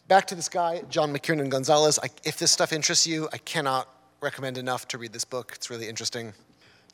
Back 0.08 0.26
to 0.28 0.34
this 0.34 0.48
guy, 0.48 0.82
John 0.88 1.14
McKiernan 1.14 1.48
Gonzalez. 1.48 1.98
I, 2.02 2.08
if 2.24 2.38
this 2.38 2.50
stuff 2.50 2.72
interests 2.72 3.06
you, 3.06 3.28
I 3.32 3.38
cannot 3.38 3.88
recommend 4.22 4.56
enough 4.56 4.86
to 4.86 4.98
read 4.98 5.12
this 5.12 5.24
book. 5.24 5.52
It's 5.56 5.68
really 5.68 5.88
interesting. 5.88 6.26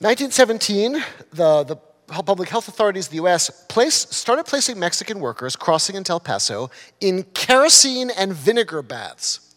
1917, 0.01 0.93
the, 1.33 1.63
the 1.63 1.77
public 2.07 2.49
health 2.49 2.69
authorities 2.69 3.07
of 3.07 3.11
the 3.13 3.19
US 3.19 3.51
placed, 3.69 4.15
started 4.15 4.47
placing 4.47 4.79
Mexican 4.79 5.21
workers 5.21 5.55
crossing 5.55 5.95
into 5.95 6.13
El 6.13 6.21
Paso 6.21 6.71
in 7.01 7.25
kerosene 7.35 8.11
and 8.11 8.33
vinegar 8.33 8.81
baths. 8.81 9.55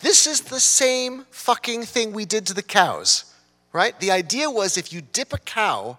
This 0.00 0.28
is 0.28 0.42
the 0.42 0.60
same 0.60 1.26
fucking 1.30 1.82
thing 1.82 2.12
we 2.12 2.24
did 2.24 2.46
to 2.46 2.54
the 2.54 2.62
cows, 2.62 3.34
right? 3.72 3.98
The 3.98 4.12
idea 4.12 4.48
was 4.48 4.78
if 4.78 4.92
you 4.92 5.00
dip 5.00 5.32
a 5.32 5.38
cow, 5.38 5.98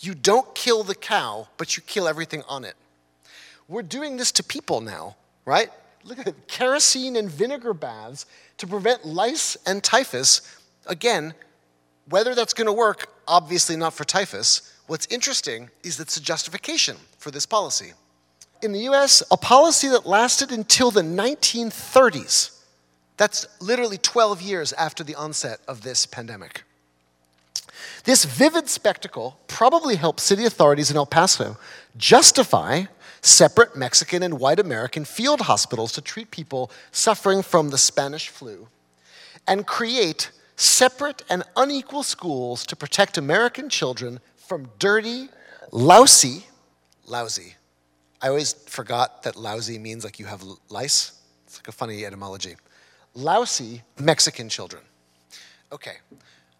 you 0.00 0.14
don't 0.14 0.52
kill 0.56 0.82
the 0.82 0.96
cow, 0.96 1.46
but 1.58 1.76
you 1.76 1.82
kill 1.84 2.08
everything 2.08 2.42
on 2.48 2.64
it. 2.64 2.74
We're 3.68 3.82
doing 3.82 4.16
this 4.16 4.32
to 4.32 4.42
people 4.42 4.80
now, 4.80 5.14
right? 5.44 5.70
Look 6.06 6.18
at 6.18 6.28
it, 6.28 6.48
kerosene 6.48 7.16
and 7.16 7.30
vinegar 7.30 7.74
baths 7.74 8.26
to 8.58 8.66
prevent 8.66 9.04
lice 9.04 9.56
and 9.66 9.82
typhus. 9.82 10.55
Again, 10.86 11.34
whether 12.08 12.34
that's 12.34 12.54
going 12.54 12.66
to 12.66 12.72
work, 12.72 13.08
obviously 13.26 13.76
not 13.76 13.94
for 13.94 14.04
typhus. 14.04 14.72
What's 14.86 15.06
interesting 15.06 15.70
is 15.82 15.96
that's 15.96 16.16
a 16.16 16.22
justification 16.22 16.96
for 17.18 17.30
this 17.30 17.46
policy. 17.46 17.92
In 18.62 18.72
the 18.72 18.80
US, 18.90 19.22
a 19.30 19.36
policy 19.36 19.88
that 19.88 20.06
lasted 20.06 20.52
until 20.52 20.90
the 20.90 21.02
1930s. 21.02 22.52
That's 23.16 23.46
literally 23.60 23.98
12 23.98 24.42
years 24.42 24.72
after 24.74 25.02
the 25.02 25.14
onset 25.14 25.60
of 25.66 25.82
this 25.82 26.06
pandemic. 26.06 26.62
This 28.04 28.24
vivid 28.24 28.68
spectacle 28.68 29.38
probably 29.48 29.96
helped 29.96 30.20
city 30.20 30.44
authorities 30.44 30.90
in 30.90 30.96
El 30.96 31.06
Paso 31.06 31.56
justify 31.96 32.84
separate 33.20 33.74
Mexican 33.74 34.22
and 34.22 34.38
white 34.38 34.60
American 34.60 35.04
field 35.04 35.42
hospitals 35.42 35.92
to 35.92 36.00
treat 36.00 36.30
people 36.30 36.70
suffering 36.92 37.42
from 37.42 37.70
the 37.70 37.78
Spanish 37.78 38.28
flu 38.28 38.68
and 39.46 39.66
create 39.66 40.30
separate 40.56 41.22
and 41.28 41.44
unequal 41.56 42.02
schools 42.02 42.66
to 42.66 42.76
protect 42.76 43.18
American 43.18 43.68
children 43.68 44.20
from 44.36 44.70
dirty, 44.78 45.28
lousy, 45.70 46.46
lousy. 47.06 47.54
I 48.22 48.28
always 48.28 48.54
forgot 48.54 49.22
that 49.24 49.36
lousy 49.36 49.78
means 49.78 50.02
like 50.04 50.18
you 50.18 50.26
have 50.26 50.42
lice. 50.68 51.20
It's 51.46 51.58
like 51.58 51.68
a 51.68 51.72
funny 51.72 52.04
etymology. 52.04 52.56
Lousy 53.14 53.82
Mexican 54.00 54.48
children. 54.48 54.82
Okay, 55.72 55.96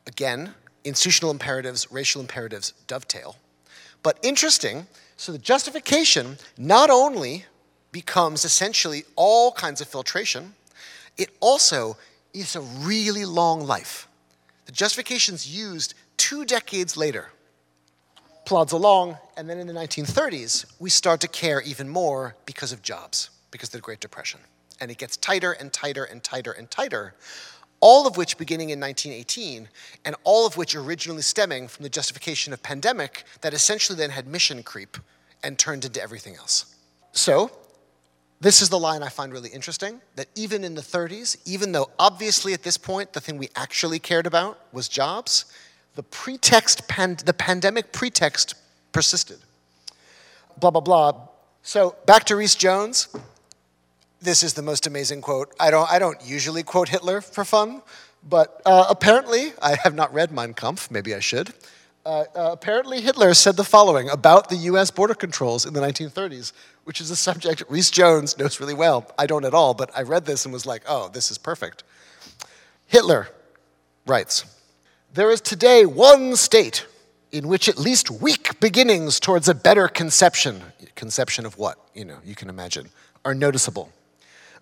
again, 0.06 0.54
institutional 0.84 1.30
imperatives, 1.30 1.90
racial 1.90 2.20
imperatives 2.20 2.72
dovetail. 2.86 3.36
But 4.02 4.18
interesting, 4.22 4.86
so 5.16 5.32
the 5.32 5.38
justification 5.38 6.38
not 6.58 6.90
only 6.90 7.46
becomes 7.92 8.44
essentially 8.44 9.04
all 9.16 9.52
kinds 9.52 9.80
of 9.80 9.88
filtration, 9.88 10.54
it 11.16 11.30
also 11.40 11.96
is 12.40 12.56
a 12.56 12.60
really 12.60 13.24
long 13.24 13.66
life. 13.66 14.08
The 14.66 14.72
justification's 14.72 15.48
used 15.48 15.94
two 16.16 16.44
decades 16.44 16.96
later. 16.96 17.30
Plods 18.44 18.72
along, 18.72 19.18
and 19.36 19.48
then 19.50 19.58
in 19.58 19.66
the 19.66 19.72
1930s, 19.72 20.66
we 20.78 20.90
start 20.90 21.20
to 21.20 21.28
care 21.28 21.60
even 21.62 21.88
more 21.88 22.36
because 22.46 22.72
of 22.72 22.82
jobs, 22.82 23.30
because 23.50 23.68
of 23.70 23.72
the 23.72 23.80
Great 23.80 24.00
Depression. 24.00 24.40
And 24.80 24.90
it 24.90 24.98
gets 24.98 25.16
tighter 25.16 25.52
and 25.52 25.72
tighter 25.72 26.04
and 26.04 26.22
tighter 26.22 26.52
and 26.52 26.70
tighter, 26.70 27.14
all 27.80 28.06
of 28.06 28.16
which 28.16 28.38
beginning 28.38 28.70
in 28.70 28.80
1918, 28.80 29.68
and 30.04 30.16
all 30.24 30.46
of 30.46 30.56
which 30.56 30.74
originally 30.74 31.22
stemming 31.22 31.68
from 31.68 31.82
the 31.82 31.88
justification 31.88 32.52
of 32.52 32.62
pandemic 32.62 33.24
that 33.40 33.54
essentially 33.54 33.96
then 33.96 34.10
had 34.10 34.26
mission 34.26 34.62
creep 34.62 34.96
and 35.42 35.58
turned 35.58 35.84
into 35.84 36.00
everything 36.02 36.36
else. 36.36 36.74
So, 37.12 37.50
this 38.40 38.60
is 38.60 38.68
the 38.68 38.78
line 38.78 39.02
I 39.02 39.08
find 39.08 39.32
really 39.32 39.48
interesting 39.48 40.00
that 40.16 40.26
even 40.34 40.62
in 40.62 40.74
the 40.74 40.82
30s, 40.82 41.36
even 41.46 41.72
though 41.72 41.90
obviously 41.98 42.52
at 42.52 42.62
this 42.62 42.76
point 42.76 43.12
the 43.12 43.20
thing 43.20 43.38
we 43.38 43.48
actually 43.56 43.98
cared 43.98 44.26
about 44.26 44.58
was 44.72 44.88
jobs, 44.88 45.46
the 45.94 46.02
pretext, 46.02 46.86
pand- 46.86 47.20
the 47.20 47.32
pandemic 47.32 47.92
pretext 47.92 48.54
persisted. 48.92 49.38
Blah, 50.58 50.70
blah, 50.70 50.80
blah. 50.80 51.28
So 51.62 51.96
back 52.06 52.24
to 52.24 52.36
Reece 52.36 52.54
Jones. 52.54 53.08
This 54.20 54.42
is 54.42 54.54
the 54.54 54.62
most 54.62 54.86
amazing 54.86 55.22
quote. 55.22 55.54
I 55.58 55.70
don't, 55.70 55.90
I 55.90 55.98
don't 55.98 56.18
usually 56.24 56.62
quote 56.62 56.88
Hitler 56.88 57.20
for 57.20 57.44
fun, 57.44 57.82
but 58.28 58.60
uh, 58.66 58.86
apparently, 58.90 59.52
I 59.62 59.76
have 59.82 59.94
not 59.94 60.12
read 60.12 60.32
Mein 60.32 60.54
Kampf, 60.54 60.90
maybe 60.90 61.14
I 61.14 61.20
should. 61.20 61.54
Uh, 62.06 62.24
uh, 62.36 62.50
apparently, 62.52 63.00
Hitler 63.00 63.34
said 63.34 63.56
the 63.56 63.64
following 63.64 64.08
about 64.08 64.48
the 64.48 64.54
US 64.70 64.92
border 64.92 65.12
controls 65.12 65.66
in 65.66 65.74
the 65.74 65.80
1930s, 65.80 66.52
which 66.84 67.00
is 67.00 67.10
a 67.10 67.16
subject 67.16 67.64
Reece 67.68 67.90
Jones 67.90 68.38
knows 68.38 68.60
really 68.60 68.74
well. 68.74 69.10
I 69.18 69.26
don't 69.26 69.44
at 69.44 69.54
all, 69.54 69.74
but 69.74 69.90
I 69.92 70.02
read 70.02 70.24
this 70.24 70.44
and 70.44 70.52
was 70.52 70.64
like, 70.64 70.84
oh, 70.86 71.08
this 71.08 71.32
is 71.32 71.36
perfect. 71.36 71.82
Hitler 72.86 73.26
writes 74.06 74.44
There 75.14 75.32
is 75.32 75.40
today 75.40 75.84
one 75.84 76.36
state 76.36 76.86
in 77.32 77.48
which 77.48 77.68
at 77.68 77.76
least 77.76 78.08
weak 78.08 78.60
beginnings 78.60 79.18
towards 79.18 79.48
a 79.48 79.54
better 79.54 79.88
conception, 79.88 80.62
conception 80.94 81.44
of 81.44 81.58
what, 81.58 81.76
you 81.92 82.04
know, 82.04 82.18
you 82.24 82.36
can 82.36 82.48
imagine, 82.48 82.88
are 83.24 83.34
noticeable. 83.34 83.90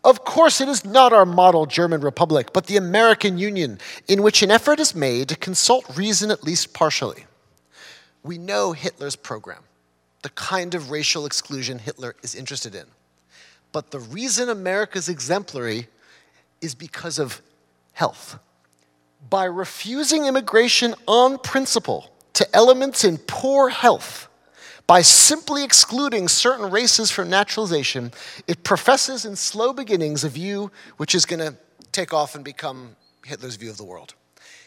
Of 0.02 0.24
course, 0.24 0.62
it 0.62 0.68
is 0.68 0.82
not 0.82 1.12
our 1.12 1.26
model 1.26 1.66
German 1.66 2.00
Republic, 2.00 2.54
but 2.54 2.68
the 2.68 2.78
American 2.78 3.36
Union, 3.36 3.80
in 4.08 4.22
which 4.22 4.42
an 4.42 4.50
effort 4.50 4.80
is 4.80 4.94
made 4.94 5.28
to 5.28 5.36
consult 5.36 5.84
reason 5.94 6.30
at 6.30 6.42
least 6.42 6.72
partially. 6.72 7.26
We 8.24 8.38
know 8.38 8.72
Hitler's 8.72 9.16
program, 9.16 9.62
the 10.22 10.30
kind 10.30 10.74
of 10.74 10.90
racial 10.90 11.26
exclusion 11.26 11.78
Hitler 11.78 12.16
is 12.22 12.34
interested 12.34 12.74
in. 12.74 12.86
But 13.70 13.90
the 13.90 14.00
reason 14.00 14.48
America's 14.48 15.08
exemplary 15.08 15.88
is 16.60 16.74
because 16.74 17.18
of 17.18 17.42
health, 17.92 18.38
by 19.28 19.44
refusing 19.44 20.24
immigration 20.24 20.94
on 21.06 21.38
principle 21.38 22.10
to 22.32 22.56
elements 22.56 23.04
in 23.04 23.18
poor 23.18 23.68
health, 23.68 24.28
by 24.86 25.02
simply 25.02 25.64
excluding 25.64 26.28
certain 26.28 26.70
races 26.70 27.10
from 27.10 27.30
naturalization, 27.30 28.12
it 28.46 28.64
professes 28.64 29.24
in 29.24 29.36
slow 29.36 29.72
beginnings 29.72 30.24
a 30.24 30.28
view 30.28 30.70
which 30.96 31.14
is 31.14 31.26
going 31.26 31.40
to 31.40 31.54
take 31.92 32.12
off 32.12 32.34
and 32.34 32.44
become 32.44 32.96
Hitler's 33.24 33.56
view 33.56 33.70
of 33.70 33.76
the 33.76 33.84
world. 33.84 34.14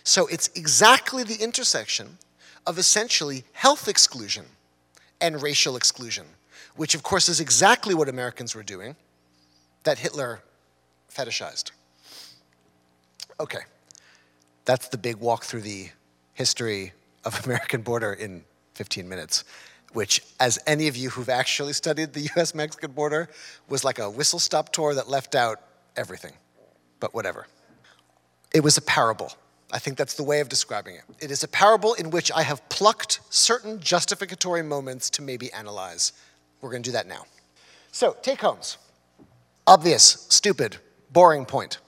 So 0.04 0.28
it's 0.28 0.50
exactly 0.56 1.24
the 1.24 1.36
intersection 1.36 2.18
of 2.68 2.78
essentially 2.78 3.44
health 3.54 3.88
exclusion 3.88 4.46
and 5.20 5.42
racial 5.42 5.76
exclusion, 5.76 6.26
which 6.76 6.94
of 6.94 7.02
course 7.02 7.30
is 7.30 7.40
exactly 7.40 7.96
what 7.96 8.10
Americans 8.10 8.54
were 8.54 8.62
doing 8.62 8.96
that 9.84 9.98
Hitler 9.98 10.42
fetishized. 11.12 11.72
Okay, 13.40 13.62
that's 14.66 14.90
the 14.90 14.98
big 14.98 15.16
walk 15.16 15.46
through 15.46 15.62
the 15.62 15.90
history 16.34 16.94
of 17.24 17.46
American 17.46 17.82
border 17.82 18.14
in 18.14 18.44
15 18.76 19.08
minutes, 19.08 19.44
which, 19.94 20.22
as 20.40 20.60
any 20.68 20.88
of 20.88 20.98
you 20.98 21.10
who've 21.10 21.30
actually 21.30 21.74
studied 21.74 22.14
the 22.14 22.30
US 22.36 22.54
Mexican 22.54 22.92
border, 22.92 23.30
was 23.70 23.84
like 23.84 23.98
a 23.98 24.10
whistle 24.10 24.40
stop 24.40 24.72
tour 24.72 24.94
that 24.94 25.10
left 25.10 25.36
out 25.36 25.62
everything. 25.96 26.34
But 27.00 27.14
whatever. 27.14 27.48
It 28.54 28.64
was 28.64 28.78
a 28.78 28.82
parable. 28.82 29.32
I 29.72 29.80
think 29.80 29.98
that's 29.98 30.14
the 30.14 30.24
way 30.24 30.40
of 30.40 30.48
describing 30.48 30.96
it. 30.96 31.04
It 31.20 31.30
is 31.30 31.44
a 31.44 31.48
parable 31.48 31.94
in 31.96 32.10
which 32.10 32.32
I 32.32 32.44
have 32.44 32.68
plucked 32.70 33.20
certain 33.30 33.80
justificatory 33.82 34.64
moments 34.64 35.10
to 35.12 35.22
maybe 35.22 35.52
analyze. 35.52 36.14
We're 36.62 36.72
going 36.72 36.84
to 36.84 36.90
do 36.90 36.94
that 36.94 37.08
now. 37.08 37.26
So, 37.92 38.16
take 38.22 38.40
homes. 38.42 38.78
Obvious, 39.66 40.26
stupid, 40.30 40.78
boring 41.12 41.46
point. 41.46 41.80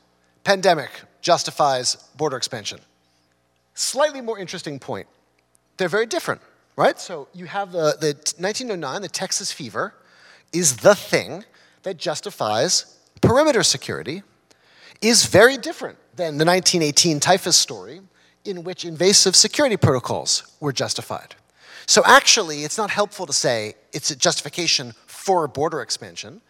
Pandemic 0.44 0.90
justifies 1.22 1.96
border 2.18 2.36
expansion. 2.36 2.80
Slightly 3.76 4.20
more 4.20 4.38
interesting 4.38 4.80
point. 4.80 5.08
They're 5.78 5.88
very 5.88 6.06
different, 6.06 6.42
right? 6.76 7.00
So, 7.00 7.30
you 7.34 7.46
have 7.46 7.72
the, 7.72 7.96
the 8.00 8.14
1909, 8.38 9.02
the 9.02 9.08
Texas 9.08 9.52
fever 9.54 9.94
is 10.52 10.78
the 10.78 10.96
thing 10.96 11.46
that 11.84 11.98
justifies 11.98 12.98
perimeter 13.22 13.64
security, 13.64 14.24
is 15.02 15.26
very 15.26 15.58
different 15.58 15.98
than 16.20 16.38
the 16.38 16.44
1918 16.44 17.22
typhus 17.22 17.56
story, 17.56 18.02
in 18.44 18.66
which 18.66 18.84
invasive 18.84 19.38
security 19.38 19.78
protocols 19.78 20.44
were 20.60 20.74
justified. 20.74 21.36
So 21.86 22.02
actually, 22.06 22.66
it's 22.66 22.78
not 22.78 22.90
helpful 22.90 23.26
to 23.26 23.32
say 23.32 23.76
it's 23.94 24.12
a 24.12 24.18
justification 24.18 24.94
for 25.08 25.48
border 25.48 25.82
expansion. 25.82 26.42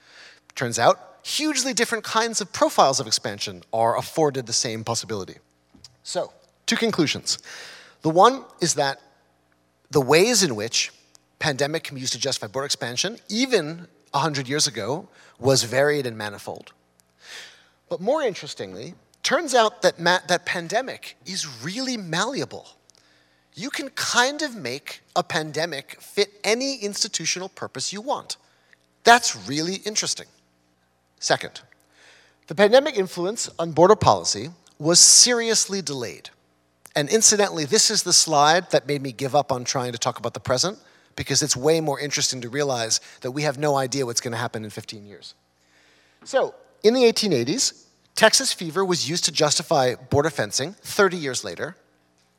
Turns 0.56 0.80
out, 0.80 1.20
hugely 1.24 1.74
different 1.74 2.04
kinds 2.04 2.42
of 2.42 2.52
profiles 2.52 3.00
of 3.00 3.06
expansion 3.06 3.62
are 3.72 3.96
afforded 3.96 4.48
the 4.48 4.54
same 4.54 4.84
possibility. 4.84 5.36
So, 6.02 6.34
two 6.66 6.76
conclusions. 6.76 7.38
The 8.02 8.10
one 8.10 8.46
is 8.60 8.74
that 8.74 9.00
the 9.92 10.02
ways 10.02 10.42
in 10.42 10.56
which 10.56 10.92
pandemic 11.38 11.84
can 11.84 11.94
be 11.94 12.02
used 12.02 12.14
to 12.14 12.20
justify 12.20 12.48
border 12.48 12.66
expansion, 12.66 13.20
even 13.30 13.88
100 14.12 14.48
years 14.48 14.66
ago, 14.66 15.08
was 15.38 15.62
varied 15.62 16.08
and 16.08 16.18
manifold. 16.18 16.74
But 17.88 18.02
more 18.02 18.24
interestingly, 18.24 18.96
turns 19.30 19.54
out 19.54 19.84
that, 19.84 20.00
ma- 20.00 20.18
that 20.28 20.44
pandemic 20.44 21.16
is 21.24 21.64
really 21.64 21.96
malleable. 21.96 22.68
You 23.54 23.70
can 23.70 23.90
kind 23.90 24.42
of 24.42 24.56
make 24.56 25.02
a 25.16 25.22
pandemic 25.22 26.02
fit 26.02 26.30
any 26.44 26.78
institutional 26.78 27.48
purpose 27.48 27.94
you 27.94 28.02
want. 28.02 28.38
That's 29.04 29.48
really 29.48 29.76
interesting. 29.86 30.26
Second, 31.20 31.62
the 32.48 32.56
pandemic 32.56 32.98
influence 32.98 33.48
on 33.60 33.72
border 33.72 33.96
policy 33.96 34.50
was 34.80 34.98
seriously 34.98 35.84
delayed. 35.84 36.32
And 36.96 37.08
incidentally, 37.08 37.66
this 37.66 37.92
is 37.92 38.02
the 38.02 38.14
slide 38.14 38.72
that 38.72 38.88
made 38.88 39.04
me 39.04 39.12
give 39.12 39.36
up 39.36 39.52
on 39.52 39.64
trying 39.64 39.92
to 39.92 40.00
talk 40.00 40.18
about 40.18 40.34
the 40.34 40.40
present 40.40 40.80
because 41.16 41.44
it's 41.44 41.56
way 41.56 41.82
more 41.82 42.00
interesting 42.00 42.42
to 42.42 42.50
realize 42.50 43.00
that 43.22 43.30
we 43.30 43.44
have 43.44 43.60
no 43.60 43.76
idea 43.76 44.08
what's 44.08 44.22
going 44.22 44.32
to 44.32 44.40
happen 44.40 44.64
in 44.64 44.72
15 44.72 45.06
years. 45.06 45.36
So, 46.24 46.56
in 46.82 46.96
the 46.96 47.04
1880s, 47.04 47.86
Texas 48.20 48.52
fever 48.52 48.84
was 48.84 49.08
used 49.08 49.24
to 49.24 49.32
justify 49.32 49.96
border 49.96 50.30
fencing 50.30 50.74
30 50.82 51.16
years 51.16 51.46
later, 51.46 51.78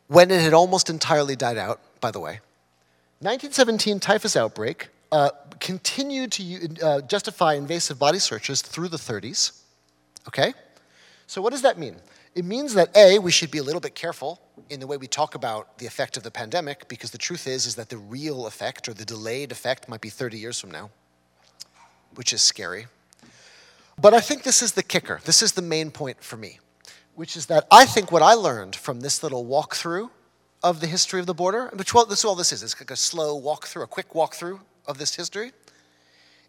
when 0.08 0.30
it 0.30 0.42
had 0.42 0.52
almost 0.52 0.90
entirely 0.90 1.34
died 1.34 1.56
out, 1.56 1.80
by 2.02 2.10
the 2.10 2.20
way. 2.20 2.40
1917 3.20 3.98
typhus 3.98 4.36
outbreak 4.36 4.88
uh, 5.10 5.30
continued 5.58 6.32
to 6.32 6.76
uh, 6.84 7.00
justify 7.00 7.54
invasive 7.54 7.98
body 7.98 8.18
searches 8.18 8.60
through 8.60 8.88
the 8.88 8.98
30s. 8.98 9.62
Okay? 10.28 10.52
So, 11.26 11.40
what 11.40 11.50
does 11.50 11.62
that 11.62 11.78
mean? 11.78 11.96
It 12.34 12.44
means 12.44 12.74
that 12.74 12.94
A, 12.94 13.18
we 13.18 13.30
should 13.30 13.50
be 13.50 13.56
a 13.56 13.62
little 13.62 13.80
bit 13.80 13.94
careful 13.94 14.38
in 14.68 14.80
the 14.80 14.86
way 14.86 14.98
we 14.98 15.06
talk 15.06 15.34
about 15.34 15.78
the 15.78 15.86
effect 15.86 16.18
of 16.18 16.24
the 16.24 16.30
pandemic, 16.30 16.88
because 16.88 17.10
the 17.10 17.16
truth 17.16 17.46
is, 17.46 17.64
is 17.64 17.76
that 17.76 17.88
the 17.88 17.96
real 17.96 18.46
effect 18.46 18.86
or 18.86 18.92
the 18.92 19.06
delayed 19.06 19.50
effect 19.50 19.88
might 19.88 20.02
be 20.02 20.10
30 20.10 20.36
years 20.36 20.60
from 20.60 20.70
now, 20.70 20.90
which 22.16 22.34
is 22.34 22.42
scary. 22.42 22.84
But 24.00 24.14
I 24.14 24.20
think 24.20 24.42
this 24.42 24.62
is 24.62 24.72
the 24.72 24.82
kicker. 24.82 25.20
This 25.24 25.42
is 25.42 25.52
the 25.52 25.62
main 25.62 25.90
point 25.90 26.22
for 26.22 26.36
me, 26.36 26.58
which 27.14 27.36
is 27.36 27.46
that 27.46 27.66
I 27.70 27.84
think 27.84 28.10
what 28.10 28.22
I 28.22 28.34
learned 28.34 28.74
from 28.74 29.00
this 29.00 29.22
little 29.22 29.44
walkthrough 29.44 30.10
of 30.62 30.80
the 30.80 30.86
history 30.86 31.20
of 31.20 31.26
the 31.26 31.34
border, 31.34 31.70
which 31.74 31.92
well, 31.92 32.06
this 32.06 32.20
is 32.20 32.24
all 32.24 32.34
this 32.34 32.52
is, 32.52 32.62
it's 32.62 32.78
like 32.80 32.90
a 32.90 32.96
slow 32.96 33.40
walkthrough, 33.40 33.82
a 33.82 33.86
quick 33.86 34.12
walkthrough 34.12 34.60
of 34.86 34.98
this 34.98 35.14
history, 35.14 35.52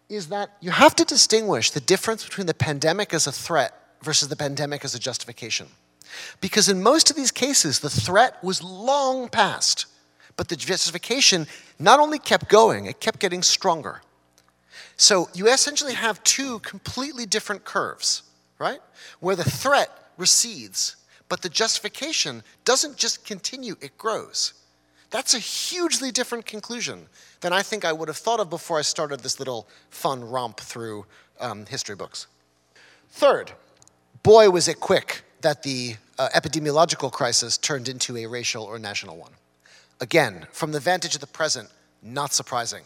is 0.08 0.28
that 0.28 0.50
you 0.60 0.70
have 0.70 0.94
to 0.96 1.04
distinguish 1.04 1.70
the 1.70 1.80
difference 1.80 2.24
between 2.24 2.46
the 2.46 2.54
pandemic 2.54 3.12
as 3.12 3.26
a 3.26 3.32
threat 3.32 3.74
versus 4.02 4.28
the 4.28 4.36
pandemic 4.36 4.84
as 4.84 4.94
a 4.94 4.98
justification. 4.98 5.66
Because 6.40 6.68
in 6.68 6.82
most 6.82 7.10
of 7.10 7.16
these 7.16 7.30
cases, 7.30 7.80
the 7.80 7.90
threat 7.90 8.42
was 8.42 8.62
long 8.62 9.28
past, 9.28 9.86
but 10.36 10.48
the 10.48 10.56
justification 10.56 11.46
not 11.78 12.00
only 12.00 12.18
kept 12.18 12.48
going, 12.48 12.86
it 12.86 13.00
kept 13.00 13.18
getting 13.18 13.42
stronger. 13.42 14.02
So 14.96 15.28
you 15.34 15.48
essentially 15.48 15.94
have 15.94 16.22
two 16.24 16.58
completely 16.60 17.26
different 17.26 17.64
curves, 17.64 18.22
right? 18.58 18.80
Where 19.20 19.36
the 19.36 19.44
threat 19.44 19.90
recedes, 20.16 20.96
but 21.28 21.42
the 21.42 21.48
justification 21.48 22.42
doesn't 22.64 22.96
just 22.96 23.24
continue, 23.24 23.76
it 23.80 23.96
grows. 23.98 24.54
That's 25.10 25.34
a 25.34 25.38
hugely 25.38 26.10
different 26.10 26.46
conclusion 26.46 27.06
than 27.40 27.52
I 27.52 27.62
think 27.62 27.84
I 27.84 27.92
would 27.92 28.08
have 28.08 28.16
thought 28.16 28.40
of 28.40 28.48
before 28.48 28.78
I 28.78 28.82
started 28.82 29.20
this 29.20 29.38
little 29.38 29.68
fun 29.90 30.28
romp 30.28 30.60
through 30.60 31.06
um, 31.40 31.66
history 31.66 31.96
books. 31.96 32.26
Third, 33.10 33.52
boy, 34.22 34.48
was 34.50 34.68
it 34.68 34.80
quick 34.80 35.22
that 35.42 35.62
the 35.62 35.96
uh, 36.18 36.28
epidemiological 36.34 37.10
crisis 37.10 37.58
turned 37.58 37.88
into 37.88 38.16
a 38.16 38.26
racial 38.26 38.64
or 38.64 38.78
national 38.78 39.16
one. 39.16 39.32
Again, 40.00 40.46
from 40.52 40.72
the 40.72 40.80
vantage 40.80 41.14
of 41.14 41.20
the 41.20 41.26
present, 41.26 41.68
not 42.02 42.32
surprising. 42.32 42.84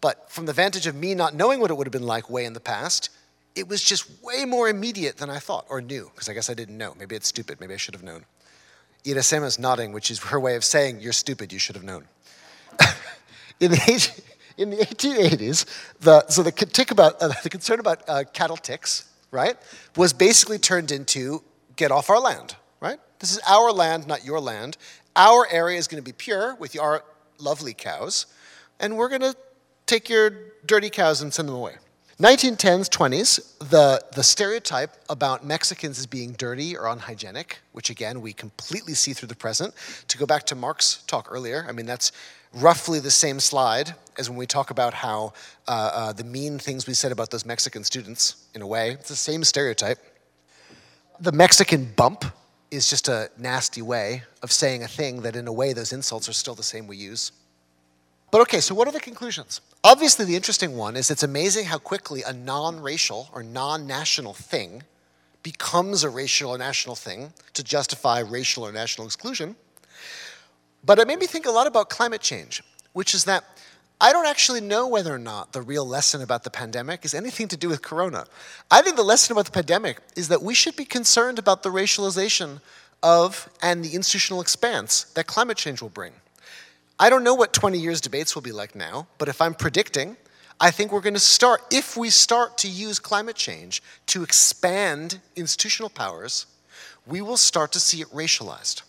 But 0.00 0.30
from 0.30 0.46
the 0.46 0.52
vantage 0.52 0.86
of 0.86 0.94
me 0.94 1.14
not 1.14 1.34
knowing 1.34 1.60
what 1.60 1.70
it 1.70 1.76
would 1.76 1.86
have 1.86 1.92
been 1.92 2.06
like 2.06 2.28
way 2.28 2.44
in 2.44 2.52
the 2.52 2.60
past, 2.60 3.10
it 3.54 3.68
was 3.68 3.82
just 3.82 4.22
way 4.22 4.44
more 4.44 4.68
immediate 4.68 5.16
than 5.16 5.30
I 5.30 5.38
thought 5.38 5.64
or 5.68 5.80
knew, 5.80 6.10
because 6.14 6.28
I 6.28 6.34
guess 6.34 6.50
I 6.50 6.54
didn't 6.54 6.76
know. 6.76 6.94
Maybe 6.98 7.16
it's 7.16 7.28
stupid. 7.28 7.58
Maybe 7.60 7.74
I 7.74 7.78
should 7.78 7.94
have 7.94 8.02
known. 8.02 8.24
Irasema 9.04 9.46
is 9.46 9.58
nodding, 9.58 9.92
which 9.92 10.10
is 10.10 10.18
her 10.24 10.38
way 10.38 10.56
of 10.56 10.64
saying, 10.64 11.00
You're 11.00 11.12
stupid, 11.12 11.52
you 11.52 11.58
should 11.58 11.74
have 11.74 11.84
known. 11.84 12.06
in, 13.60 13.70
the, 13.70 14.22
in 14.58 14.70
the 14.70 14.76
1880s, 14.76 15.64
the, 16.00 16.28
so 16.28 16.42
the, 16.42 16.52
tick 16.52 16.90
about, 16.90 17.20
uh, 17.22 17.28
the 17.42 17.48
concern 17.48 17.80
about 17.80 18.02
uh, 18.08 18.24
cattle 18.32 18.58
ticks, 18.58 19.10
right, 19.30 19.56
was 19.96 20.12
basically 20.12 20.58
turned 20.58 20.92
into 20.92 21.42
get 21.76 21.90
off 21.90 22.10
our 22.10 22.20
land, 22.20 22.56
right? 22.80 22.98
This 23.18 23.32
is 23.32 23.40
our 23.48 23.72
land, 23.72 24.06
not 24.06 24.24
your 24.24 24.40
land. 24.40 24.76
Our 25.14 25.46
area 25.50 25.78
is 25.78 25.88
going 25.88 26.02
to 26.02 26.04
be 26.04 26.12
pure 26.12 26.54
with 26.56 26.78
our 26.78 27.02
lovely 27.38 27.72
cows, 27.72 28.26
and 28.78 28.98
we're 28.98 29.08
going 29.08 29.22
to 29.22 29.34
take 29.86 30.08
your 30.08 30.30
dirty 30.66 30.90
cows 30.90 31.22
and 31.22 31.32
send 31.32 31.48
them 31.48 31.56
away. 31.56 31.76
1910s, 32.20 32.88
20s, 32.88 33.58
the, 33.58 34.02
the 34.14 34.22
stereotype 34.22 34.90
about 35.10 35.44
Mexicans 35.44 35.98
as 35.98 36.06
being 36.06 36.32
dirty 36.32 36.74
or 36.74 36.86
unhygienic, 36.86 37.58
which 37.72 37.90
again 37.90 38.22
we 38.22 38.32
completely 38.32 38.94
see 38.94 39.12
through 39.12 39.28
the 39.28 39.36
present. 39.36 39.74
To 40.08 40.16
go 40.16 40.24
back 40.24 40.44
to 40.44 40.54
Mark's 40.54 41.02
talk 41.06 41.28
earlier, 41.30 41.66
I 41.68 41.72
mean, 41.72 41.84
that's 41.84 42.12
roughly 42.54 43.00
the 43.00 43.10
same 43.10 43.38
slide 43.38 43.94
as 44.18 44.30
when 44.30 44.38
we 44.38 44.46
talk 44.46 44.70
about 44.70 44.94
how 44.94 45.34
uh, 45.68 45.90
uh, 45.92 46.12
the 46.14 46.24
mean 46.24 46.58
things 46.58 46.86
we 46.86 46.94
said 46.94 47.12
about 47.12 47.30
those 47.30 47.44
Mexican 47.44 47.84
students, 47.84 48.46
in 48.54 48.62
a 48.62 48.66
way. 48.66 48.92
It's 48.92 49.10
the 49.10 49.16
same 49.16 49.44
stereotype. 49.44 49.98
The 51.20 51.32
Mexican 51.32 51.92
bump 51.96 52.24
is 52.70 52.88
just 52.88 53.08
a 53.08 53.30
nasty 53.36 53.82
way 53.82 54.22
of 54.42 54.50
saying 54.50 54.82
a 54.82 54.88
thing 54.88 55.20
that, 55.22 55.36
in 55.36 55.46
a 55.46 55.52
way, 55.52 55.74
those 55.74 55.92
insults 55.92 56.30
are 56.30 56.32
still 56.32 56.54
the 56.54 56.62
same 56.62 56.86
we 56.86 56.96
use. 56.96 57.32
But 58.36 58.42
okay, 58.42 58.60
so 58.60 58.74
what 58.74 58.86
are 58.86 58.92
the 58.92 59.00
conclusions? 59.00 59.62
Obviously, 59.82 60.26
the 60.26 60.36
interesting 60.36 60.76
one 60.76 60.94
is 60.94 61.10
it's 61.10 61.22
amazing 61.22 61.64
how 61.64 61.78
quickly 61.78 62.22
a 62.22 62.34
non 62.34 62.80
racial 62.80 63.30
or 63.32 63.42
non 63.42 63.86
national 63.86 64.34
thing 64.34 64.82
becomes 65.42 66.04
a 66.04 66.10
racial 66.10 66.50
or 66.50 66.58
national 66.58 66.96
thing 66.96 67.32
to 67.54 67.64
justify 67.64 68.18
racial 68.18 68.62
or 68.62 68.72
national 68.72 69.06
exclusion. 69.06 69.56
But 70.84 70.98
it 70.98 71.08
made 71.08 71.18
me 71.18 71.24
think 71.26 71.46
a 71.46 71.50
lot 71.50 71.66
about 71.66 71.88
climate 71.88 72.20
change, 72.20 72.62
which 72.92 73.14
is 73.14 73.24
that 73.24 73.42
I 74.02 74.12
don't 74.12 74.26
actually 74.26 74.60
know 74.60 74.86
whether 74.86 75.14
or 75.14 75.18
not 75.18 75.54
the 75.54 75.62
real 75.62 75.88
lesson 75.88 76.20
about 76.20 76.44
the 76.44 76.50
pandemic 76.50 77.06
is 77.06 77.14
anything 77.14 77.48
to 77.48 77.56
do 77.56 77.70
with 77.70 77.80
corona. 77.80 78.26
I 78.70 78.82
think 78.82 78.96
the 78.96 79.02
lesson 79.02 79.32
about 79.32 79.46
the 79.46 79.50
pandemic 79.50 79.96
is 80.14 80.28
that 80.28 80.42
we 80.42 80.52
should 80.52 80.76
be 80.76 80.84
concerned 80.84 81.38
about 81.38 81.62
the 81.62 81.70
racialization 81.70 82.60
of 83.02 83.48
and 83.62 83.82
the 83.82 83.94
institutional 83.94 84.42
expanse 84.42 85.04
that 85.14 85.26
climate 85.26 85.56
change 85.56 85.80
will 85.80 85.88
bring. 85.88 86.12
I 86.98 87.10
don't 87.10 87.24
know 87.24 87.34
what 87.34 87.52
20 87.52 87.78
years 87.78 88.00
debates 88.00 88.34
will 88.34 88.42
be 88.42 88.52
like 88.52 88.74
now, 88.74 89.06
but 89.18 89.28
if 89.28 89.42
I'm 89.42 89.54
predicting, 89.54 90.16
I 90.58 90.70
think 90.70 90.92
we're 90.92 91.02
going 91.02 91.14
to 91.14 91.20
start, 91.20 91.60
if 91.70 91.96
we 91.96 92.08
start 92.08 92.56
to 92.58 92.68
use 92.68 92.98
climate 92.98 93.36
change 93.36 93.82
to 94.06 94.22
expand 94.22 95.20
institutional 95.34 95.90
powers, 95.90 96.46
we 97.06 97.20
will 97.20 97.36
start 97.36 97.72
to 97.72 97.80
see 97.80 98.00
it 98.00 98.08
racialized. 98.08 98.82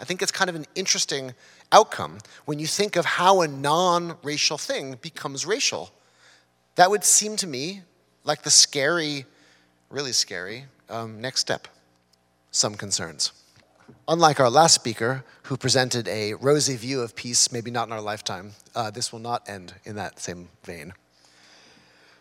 I 0.00 0.04
think 0.04 0.22
it's 0.22 0.30
kind 0.30 0.48
of 0.48 0.54
an 0.54 0.66
interesting 0.76 1.34
outcome 1.72 2.18
when 2.44 2.58
you 2.60 2.66
think 2.66 2.94
of 2.96 3.04
how 3.04 3.42
a 3.42 3.48
non 3.48 4.16
racial 4.22 4.56
thing 4.56 4.96
becomes 5.02 5.44
racial. 5.44 5.90
That 6.76 6.90
would 6.90 7.04
seem 7.04 7.36
to 7.36 7.46
me 7.48 7.82
like 8.24 8.42
the 8.42 8.50
scary, 8.50 9.26
really 9.90 10.12
scary 10.12 10.66
um, 10.88 11.20
next 11.20 11.40
step. 11.40 11.66
Some 12.52 12.76
concerns. 12.76 13.32
Unlike 14.08 14.40
our 14.40 14.50
last 14.50 14.74
speaker, 14.74 15.24
who 15.44 15.56
presented 15.56 16.08
a 16.08 16.34
rosy 16.34 16.76
view 16.76 17.00
of 17.00 17.14
peace, 17.14 17.52
maybe 17.52 17.70
not 17.70 17.88
in 17.88 17.92
our 17.92 18.00
lifetime, 18.00 18.52
uh, 18.74 18.90
this 18.90 19.12
will 19.12 19.18
not 19.18 19.48
end 19.48 19.74
in 19.84 19.96
that 19.96 20.18
same 20.18 20.48
vein. 20.64 20.92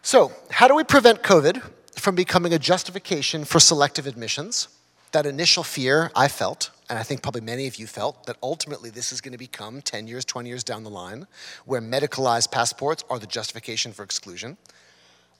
So, 0.01 0.31
how 0.51 0.67
do 0.67 0.75
we 0.75 0.83
prevent 0.83 1.23
COVID 1.23 1.61
from 1.95 2.15
becoming 2.15 2.53
a 2.53 2.59
justification 2.59 3.45
for 3.45 3.59
selective 3.59 4.07
admissions? 4.07 4.67
That 5.11 5.25
initial 5.25 5.63
fear 5.63 6.11
I 6.15 6.27
felt, 6.27 6.71
and 6.89 6.97
I 6.97 7.03
think 7.03 7.21
probably 7.21 7.41
many 7.41 7.67
of 7.67 7.75
you 7.75 7.87
felt, 7.87 8.25
that 8.25 8.37
ultimately 8.41 8.89
this 8.89 9.11
is 9.11 9.21
going 9.21 9.31
to 9.33 9.37
become 9.37 9.81
10 9.81 10.07
years, 10.07 10.23
20 10.25 10.47
years 10.47 10.63
down 10.63 10.83
the 10.83 10.89
line, 10.89 11.27
where 11.65 11.81
medicalized 11.81 12.51
passports 12.51 13.03
are 13.09 13.19
the 13.19 13.27
justification 13.27 13.91
for 13.91 14.03
exclusion. 14.03 14.57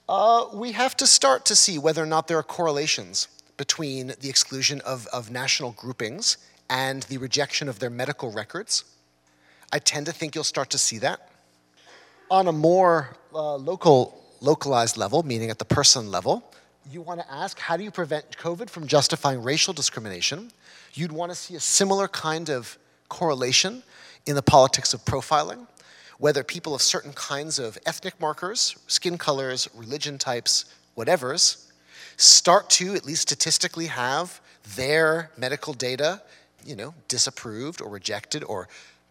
Uh, 0.08 0.46
we 0.52 0.72
have 0.72 0.96
to 0.96 1.06
start 1.06 1.44
to 1.46 1.54
see 1.54 1.78
whether 1.78 2.02
or 2.02 2.06
not 2.06 2.26
there 2.26 2.36
are 2.36 2.42
correlations 2.42 3.28
between 3.60 4.14
the 4.20 4.30
exclusion 4.30 4.80
of, 4.86 5.06
of 5.08 5.30
national 5.30 5.72
groupings 5.72 6.38
and 6.70 7.02
the 7.10 7.18
rejection 7.18 7.68
of 7.68 7.78
their 7.78 7.90
medical 7.90 8.32
records. 8.32 8.84
I 9.70 9.78
tend 9.78 10.06
to 10.06 10.12
think 10.12 10.34
you'll 10.34 10.44
start 10.44 10.70
to 10.70 10.78
see 10.78 10.96
that. 11.00 11.28
On 12.30 12.48
a 12.48 12.52
more 12.52 13.18
uh, 13.34 13.56
local, 13.56 14.18
localized 14.40 14.96
level, 14.96 15.22
meaning 15.22 15.50
at 15.50 15.58
the 15.58 15.66
person 15.66 16.10
level, 16.10 16.42
you 16.90 17.02
want 17.02 17.20
to 17.20 17.30
ask 17.30 17.58
how 17.58 17.76
do 17.76 17.84
you 17.84 17.90
prevent 17.90 18.38
COVID 18.38 18.70
from 18.70 18.86
justifying 18.86 19.42
racial 19.42 19.74
discrimination? 19.74 20.50
You'd 20.94 21.12
want 21.12 21.30
to 21.30 21.36
see 21.36 21.54
a 21.54 21.60
similar 21.60 22.08
kind 22.08 22.48
of 22.48 22.78
correlation 23.10 23.82
in 24.24 24.36
the 24.36 24.42
politics 24.42 24.94
of 24.94 25.04
profiling, 25.04 25.66
whether 26.16 26.42
people 26.42 26.74
of 26.74 26.80
certain 26.80 27.12
kinds 27.12 27.58
of 27.58 27.76
ethnic 27.84 28.18
markers, 28.18 28.74
skin 28.86 29.18
colors, 29.18 29.68
religion 29.74 30.16
types, 30.16 30.64
whatevers, 30.96 31.69
start 32.20 32.68
to, 32.68 32.94
at 32.94 33.06
least 33.06 33.22
statistically, 33.22 33.86
have 33.86 34.40
their 34.76 35.30
medical 35.36 35.72
data, 35.72 36.22
you 36.64 36.76
know, 36.76 36.94
disapproved 37.08 37.80
or 37.80 37.88
rejected 37.88 38.44
or 38.44 38.68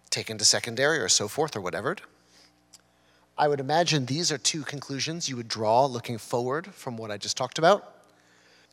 taken 0.09 0.37
to 0.37 0.45
secondary 0.45 0.99
or 0.99 1.09
so 1.09 1.27
forth 1.27 1.55
or 1.55 1.61
whatever. 1.61 1.95
I 3.37 3.47
would 3.47 3.59
imagine 3.59 4.05
these 4.05 4.31
are 4.31 4.37
two 4.37 4.61
conclusions 4.61 5.27
you 5.27 5.37
would 5.37 5.47
draw 5.47 5.85
looking 5.85 6.17
forward 6.17 6.67
from 6.67 6.97
what 6.97 7.09
I 7.09 7.17
just 7.17 7.35
talked 7.35 7.57
about. 7.57 7.95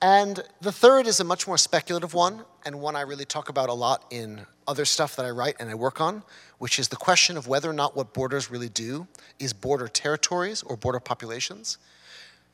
And 0.03 0.43
the 0.61 0.73
third 0.73 1.07
is 1.07 1.21
a 1.21 1.25
much 1.25 1.47
more 1.47 1.57
speculative 1.57 2.13
one, 2.13 2.45
and 2.67 2.81
one 2.81 2.97
I 2.97 3.03
really 3.03 3.25
talk 3.25 3.49
about 3.49 3.71
a 3.71 3.73
lot 3.73 4.05
in 4.11 4.45
other 4.69 4.85
stuff 4.85 5.17
that 5.17 5.25
I 5.25 5.31
write 5.31 5.57
and 5.61 5.71
I 5.71 5.75
work 5.75 6.01
on, 6.01 6.23
which 6.59 6.79
is 6.79 6.89
the 6.89 6.97
question 6.97 7.39
of 7.39 7.47
whether 7.47 7.71
or 7.71 7.73
not 7.73 7.97
what 7.97 8.13
borders 8.13 8.51
really 8.51 8.69
do 8.69 9.07
is 9.39 9.55
border 9.55 9.89
territories 9.89 10.63
or 10.63 10.77
border 10.77 11.01
populations 11.01 11.79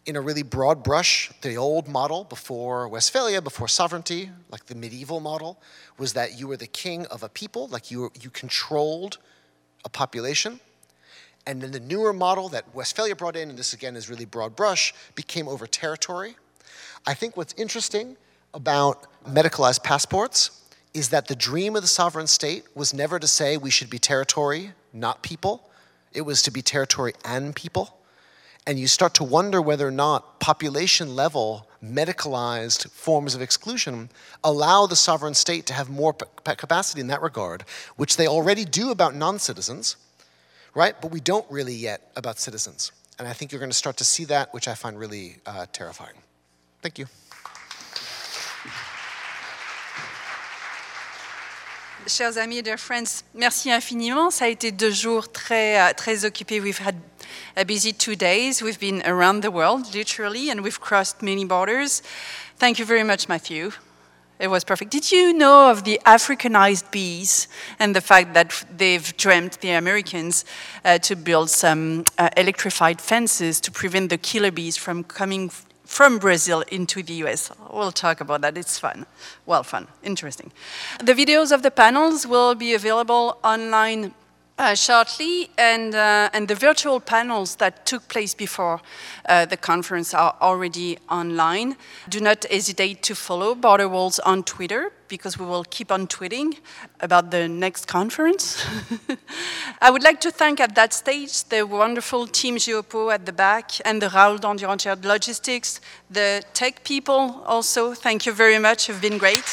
in 0.05 0.16
a 0.16 0.20
really 0.20 0.42
broad 0.42 0.82
brush, 0.82 1.30
the 1.42 1.57
old 1.57 1.86
model 1.86 2.24
before 2.24 2.88
Westphalia, 2.88 3.40
before 3.40 3.68
sovereignty, 3.68 4.30
like 4.50 4.66
the 4.66 4.74
medieval 4.74 5.20
model, 5.20 5.61
was 5.96 6.12
that 6.14 6.38
you 6.38 6.48
were 6.48 6.57
the 6.57 6.66
king 6.66 7.07
of 7.07 7.22
a 7.22 7.28
people, 7.28 7.68
like 7.68 7.90
you, 7.90 8.11
you 8.20 8.30
controlled 8.30 9.18
a 9.84 9.88
population. 9.88 10.59
And 11.46 11.61
then 11.61 11.70
the 11.70 11.80
newer 11.80 12.12
model 12.12 12.48
that 12.50 12.74
Westphalia 12.74 13.14
brought 13.14 13.36
in, 13.36 13.50
and 13.50 13.59
this 13.59 13.72
again 13.72 13.96
is 13.96 14.11
really 14.11 14.24
broad 14.24 14.57
brush, 14.57 14.92
became 15.14 15.48
over 15.48 15.66
territory. 15.66 16.36
I 17.07 17.14
think 17.14 17.36
what's 17.36 17.55
interesting 17.55 18.16
about 18.55 19.07
medicalized 19.24 19.82
passports 19.84 20.62
is 20.94 21.09
that 21.09 21.28
the 21.28 21.36
dream 21.36 21.74
of 21.74 21.82
the 21.82 21.88
sovereign 21.88 22.26
state 22.26 22.64
was 22.74 22.92
never 22.92 23.18
to 23.18 23.26
say 23.26 23.57
we 23.57 23.70
should 23.70 23.88
be 23.88 23.98
territory, 23.98 24.72
not 24.92 25.22
people. 25.22 25.68
It 26.12 26.22
was 26.22 26.42
to 26.42 26.50
be 26.50 26.61
territory 26.61 27.14
and 27.24 27.57
people 27.57 27.96
and 28.66 28.78
you 28.78 28.86
start 28.86 29.14
to 29.14 29.24
wonder 29.24 29.60
whether 29.60 29.86
or 29.86 29.92
not 29.92 30.38
population 30.40 31.16
level 31.16 31.66
medicalized 31.82 32.88
forms 32.90 33.34
of 33.34 33.42
exclusion 33.42 34.08
allow 34.44 34.86
the 34.86 34.94
sovereign 34.96 35.34
state 35.34 35.66
to 35.66 35.72
have 35.72 35.90
more 35.90 36.12
capacity 36.12 37.00
in 37.00 37.08
that 37.08 37.22
regard, 37.22 37.64
which 37.96 38.16
they 38.16 38.26
already 38.26 38.64
do 38.64 38.90
about 38.90 39.14
non 39.14 39.38
citizens, 39.38 39.96
right? 40.74 41.00
But 41.00 41.10
we 41.10 41.20
don't 41.20 41.46
really 41.50 41.74
yet 41.74 42.12
about 42.14 42.38
citizens. 42.38 42.92
And 43.18 43.26
I 43.26 43.32
think 43.32 43.52
you're 43.52 43.60
going 43.60 43.70
to 43.70 43.76
start 43.76 43.96
to 43.98 44.04
see 44.04 44.24
that, 44.26 44.54
which 44.54 44.68
I 44.68 44.74
find 44.74 44.98
really 44.98 45.36
uh, 45.44 45.66
terrifying. 45.72 46.16
Thank 46.82 46.98
you. 46.98 47.06
Chers 52.04 52.36
amis 52.36 52.62
dear 52.62 52.78
friends, 52.78 53.22
merci 53.32 53.70
infiniment. 53.70 54.30
Ça 54.32 54.46
a 54.46 54.48
été 54.48 54.72
deux 54.72 54.90
jours 54.90 55.30
très, 55.30 55.78
euh, 55.78 55.92
très 55.94 56.24
occupés. 56.24 56.60
We've 56.60 56.80
had 56.80 56.96
a 57.57 57.64
busy 57.64 57.93
two 57.93 58.16
days. 58.16 58.62
We've 58.62 58.80
been 58.80 59.03
around 59.05 59.43
the 59.43 59.51
world, 59.51 59.95
literally, 59.95 60.51
and 60.51 60.62
we've 60.62 60.80
crossed 60.80 61.22
many 61.22 61.45
borders. 61.45 62.03
Thank 62.57 62.78
you 62.78 62.84
very 62.84 63.03
much, 63.03 63.28
Matthew. 63.28 63.72
It 64.38 64.49
was 64.49 64.64
perfect. 64.64 64.90
Did 64.90 65.12
you 65.12 65.32
know 65.32 65.70
of 65.70 65.84
the 65.84 66.01
Africanized 66.05 66.90
bees 66.90 67.47
and 67.78 67.95
the 67.95 68.01
fact 68.01 68.34
that 68.34 68.64
they've 68.76 69.16
dreamt, 69.16 69.61
the 69.61 69.70
Americans, 69.70 70.45
uh, 70.84 70.99
to 70.99 71.14
build 71.14 71.49
some 71.49 72.05
uh, 72.18 72.28
electrified 72.36 73.01
fences 73.01 73.61
to 73.61 73.70
prevent 73.70 74.11
the 74.11 74.18
killer 74.18 74.51
bees 74.51 74.76
from 74.76 75.05
coming 75.05 75.51
from 75.84 76.18
Brazil 76.18 76.64
into 76.72 77.03
the 77.03 77.14
US. 77.24 77.53
We'll 77.70 77.93
talk 77.93 78.20
about 78.20 78.40
that. 78.40 78.57
It's 78.57 78.78
fun. 78.78 79.07
Well, 79.47 79.62
fun, 79.62 79.86
interesting. 80.03 80.51
The 80.99 81.12
videos 81.12 81.53
of 81.53 81.62
the 81.62 81.70
panels 81.70 82.26
will 82.26 82.55
be 82.55 82.74
available 82.74 83.38
online 83.45 84.14
uh, 84.59 84.74
shortly, 84.74 85.50
and, 85.59 85.94
uh, 85.94 86.30
and 86.32 86.48
the 86.48 86.55
virtual 86.55 87.00
panels 87.00 87.57
that 87.57 87.86
took 87.86 88.09
place 88.09 88.34
before 88.34 88.80
uh, 89.28 89.46
the 89.46 89.57
conference 89.57 90.14
are 90.14 90.36
already 90.40 90.98
online. 91.11 91.76
Do 92.09 92.20
not 92.20 92.44
hesitate 92.50 93.03
to 93.03 93.14
follow 93.14 93.55
Border 93.55 93.88
Walls 93.88 94.18
on 94.20 94.42
Twitter 94.42 94.92
because 95.09 95.38
we 95.38 95.44
will 95.44 95.64
keep 95.64 95.92
on 95.92 96.07
tweeting 96.07 96.57
about 97.00 97.30
the 97.30 97.46
next 97.46 97.86
conference. 97.86 98.64
I 99.82 99.90
would 99.90 100.03
like 100.03 100.20
to 100.22 100.30
thank 100.30 100.59
at 100.59 100.74
that 100.74 100.94
stage 100.94 101.44
the 101.44 101.64
wonderful 101.64 102.26
team 102.26 102.57
Geopo 102.57 103.12
at 103.12 103.26
the 103.26 103.32
back 103.32 103.72
and 103.84 104.00
the 104.00 104.09
Raoul 104.09 104.38
Dandurand 104.38 105.05
Logistics, 105.05 105.80
the 106.11 106.42
tech 106.55 106.82
people 106.84 107.42
also. 107.46 107.92
Thank 107.92 108.24
you 108.24 108.32
very 108.32 108.59
much, 108.59 108.88
you've 108.88 109.03
been 109.03 109.18
great. 109.18 109.44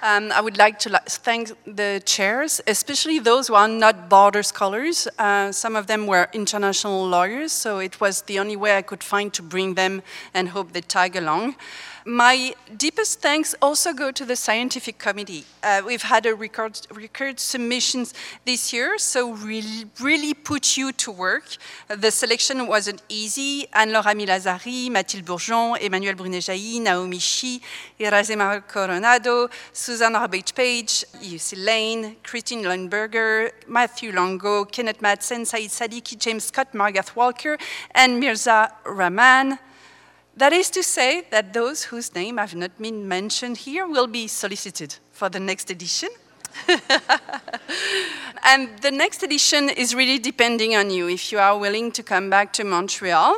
Um, 0.00 0.30
I 0.30 0.40
would 0.40 0.56
like 0.56 0.78
to 0.80 1.00
thank 1.06 1.50
the 1.64 2.00
chairs, 2.04 2.60
especially 2.68 3.18
those 3.18 3.48
who 3.48 3.54
are 3.54 3.66
not 3.66 4.08
border 4.08 4.44
scholars. 4.44 5.08
Uh, 5.18 5.50
some 5.50 5.74
of 5.74 5.88
them 5.88 6.06
were 6.06 6.28
international 6.32 7.08
lawyers, 7.08 7.50
so 7.50 7.80
it 7.80 8.00
was 8.00 8.22
the 8.22 8.38
only 8.38 8.54
way 8.54 8.76
I 8.76 8.82
could 8.82 9.02
find 9.02 9.32
to 9.34 9.42
bring 9.42 9.74
them 9.74 10.02
and 10.34 10.50
hope 10.50 10.72
they 10.72 10.82
tag 10.82 11.16
along. 11.16 11.56
My 12.08 12.54
deepest 12.74 13.20
thanks 13.20 13.54
also 13.60 13.92
go 13.92 14.10
to 14.10 14.24
the 14.24 14.34
scientific 14.34 14.96
committee. 14.96 15.44
Uh, 15.62 15.82
we've 15.84 16.00
had 16.00 16.24
a 16.24 16.34
record, 16.34 16.80
record 16.90 17.38
submissions 17.38 18.14
this 18.46 18.72
year, 18.72 18.96
so 18.96 19.32
really, 19.34 19.84
really 20.00 20.32
put 20.32 20.78
you 20.78 20.90
to 20.92 21.10
work. 21.10 21.44
The 21.88 22.10
selection 22.10 22.66
wasn't 22.66 23.02
easy. 23.10 23.66
Anne-Laure 23.74 24.04
Amilhat 24.04 24.40
Szary, 24.40 24.90
Mathilde 24.90 25.26
Bourgeon, 25.26 25.76
Emmanuel 25.82 26.14
Brunet-Jailly, 26.14 26.80
Naomi 26.80 27.18
Chi, 27.18 27.60
Irasema 28.00 28.66
Coronado, 28.66 29.50
Susan 29.74 30.16
Arbage-Page, 30.16 31.04
Yusi 31.20 31.62
Lane, 31.62 32.16
Christine 32.22 32.62
Lundberger, 32.62 33.50
Matthew 33.66 34.12
Longo, 34.12 34.64
Kenneth 34.64 35.02
Madsen, 35.02 35.44
Said 35.44 35.60
Saddiki, 35.68 36.18
James 36.18 36.44
Scott, 36.44 36.72
Margaret 36.72 37.14
Walker, 37.14 37.58
and 37.94 38.18
Mirza 38.18 38.72
Rahman. 38.86 39.58
That 40.38 40.52
is 40.52 40.70
to 40.70 40.84
say 40.84 41.24
that 41.30 41.52
those 41.52 41.82
whose 41.82 42.14
name 42.14 42.36
have 42.36 42.54
not 42.54 42.78
been 42.78 43.08
mentioned 43.08 43.56
here 43.56 43.88
will 43.88 44.06
be 44.06 44.28
solicited 44.28 44.94
for 45.10 45.28
the 45.28 45.40
next 45.40 45.68
edition. 45.68 46.10
and 48.44 48.68
the 48.78 48.92
next 48.92 49.24
edition 49.24 49.68
is 49.68 49.96
really 49.96 50.20
depending 50.20 50.76
on 50.76 50.90
you. 50.90 51.08
If 51.08 51.32
you 51.32 51.40
are 51.40 51.58
willing 51.58 51.90
to 51.90 52.04
come 52.04 52.30
back 52.30 52.52
to 52.52 52.62
Montreal, 52.62 53.34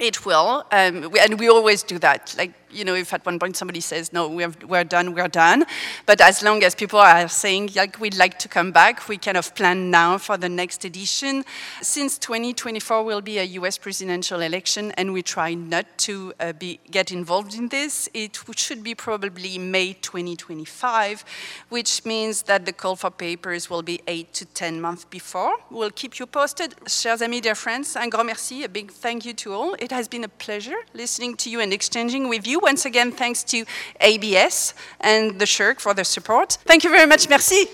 it 0.00 0.26
will, 0.26 0.66
um, 0.72 1.14
and 1.16 1.38
we 1.38 1.48
always 1.48 1.84
do 1.84 1.96
that. 2.00 2.34
Like 2.36 2.65
you 2.76 2.84
know, 2.84 2.94
if 2.94 3.12
at 3.12 3.24
one 3.24 3.38
point 3.38 3.56
somebody 3.56 3.80
says, 3.80 4.12
no, 4.12 4.28
we're, 4.28 4.52
we're 4.66 4.84
done, 4.84 5.14
we're 5.14 5.28
done. 5.28 5.64
But 6.04 6.20
as 6.20 6.42
long 6.42 6.62
as 6.62 6.74
people 6.74 6.98
are 6.98 7.28
saying, 7.28 7.70
like, 7.74 7.98
we'd 8.00 8.16
like 8.16 8.38
to 8.40 8.48
come 8.48 8.72
back, 8.72 9.08
we 9.08 9.16
kind 9.16 9.36
of 9.36 9.54
plan 9.54 9.90
now 9.90 10.18
for 10.18 10.36
the 10.36 10.48
next 10.48 10.84
edition. 10.84 11.44
Since 11.80 12.18
2024 12.18 13.02
will 13.02 13.20
be 13.20 13.38
a 13.38 13.44
US 13.44 13.78
presidential 13.78 14.40
election, 14.40 14.92
and 14.92 15.12
we 15.12 15.22
try 15.22 15.54
not 15.54 15.86
to 15.98 16.32
uh, 16.38 16.52
be, 16.52 16.80
get 16.90 17.10
involved 17.12 17.54
in 17.54 17.68
this, 17.68 18.08
it 18.12 18.38
should 18.56 18.82
be 18.82 18.94
probably 18.94 19.58
May 19.58 19.94
2025, 19.94 21.24
which 21.68 22.04
means 22.04 22.42
that 22.42 22.66
the 22.66 22.72
call 22.72 22.96
for 22.96 23.10
papers 23.10 23.70
will 23.70 23.82
be 23.82 24.00
eight 24.06 24.32
to 24.34 24.44
10 24.44 24.80
months 24.80 25.04
before. 25.04 25.56
We'll 25.70 25.90
keep 25.90 26.18
you 26.18 26.26
posted. 26.26 26.74
Chers 26.86 27.22
amis, 27.22 27.40
dear 27.42 27.54
friends, 27.54 27.96
un 27.96 28.10
grand 28.10 28.26
merci, 28.26 28.64
a 28.64 28.68
big 28.68 28.90
thank 28.90 29.24
you 29.24 29.32
to 29.34 29.52
all. 29.52 29.74
It 29.78 29.92
has 29.92 30.08
been 30.08 30.24
a 30.24 30.28
pleasure 30.28 30.76
listening 30.94 31.36
to 31.36 31.50
you 31.50 31.60
and 31.60 31.72
exchanging 31.72 32.28
with 32.28 32.46
you. 32.46 32.65
Once 32.66 32.84
again, 32.84 33.12
thanks 33.12 33.44
to 33.44 33.64
ABS 34.00 34.74
and 35.00 35.38
the 35.38 35.44
SSHRC 35.44 35.78
for 35.80 35.94
their 35.94 36.04
support. 36.04 36.58
Thank 36.64 36.82
you 36.82 36.90
very 36.90 37.06
much. 37.06 37.28
Merci. 37.28 37.68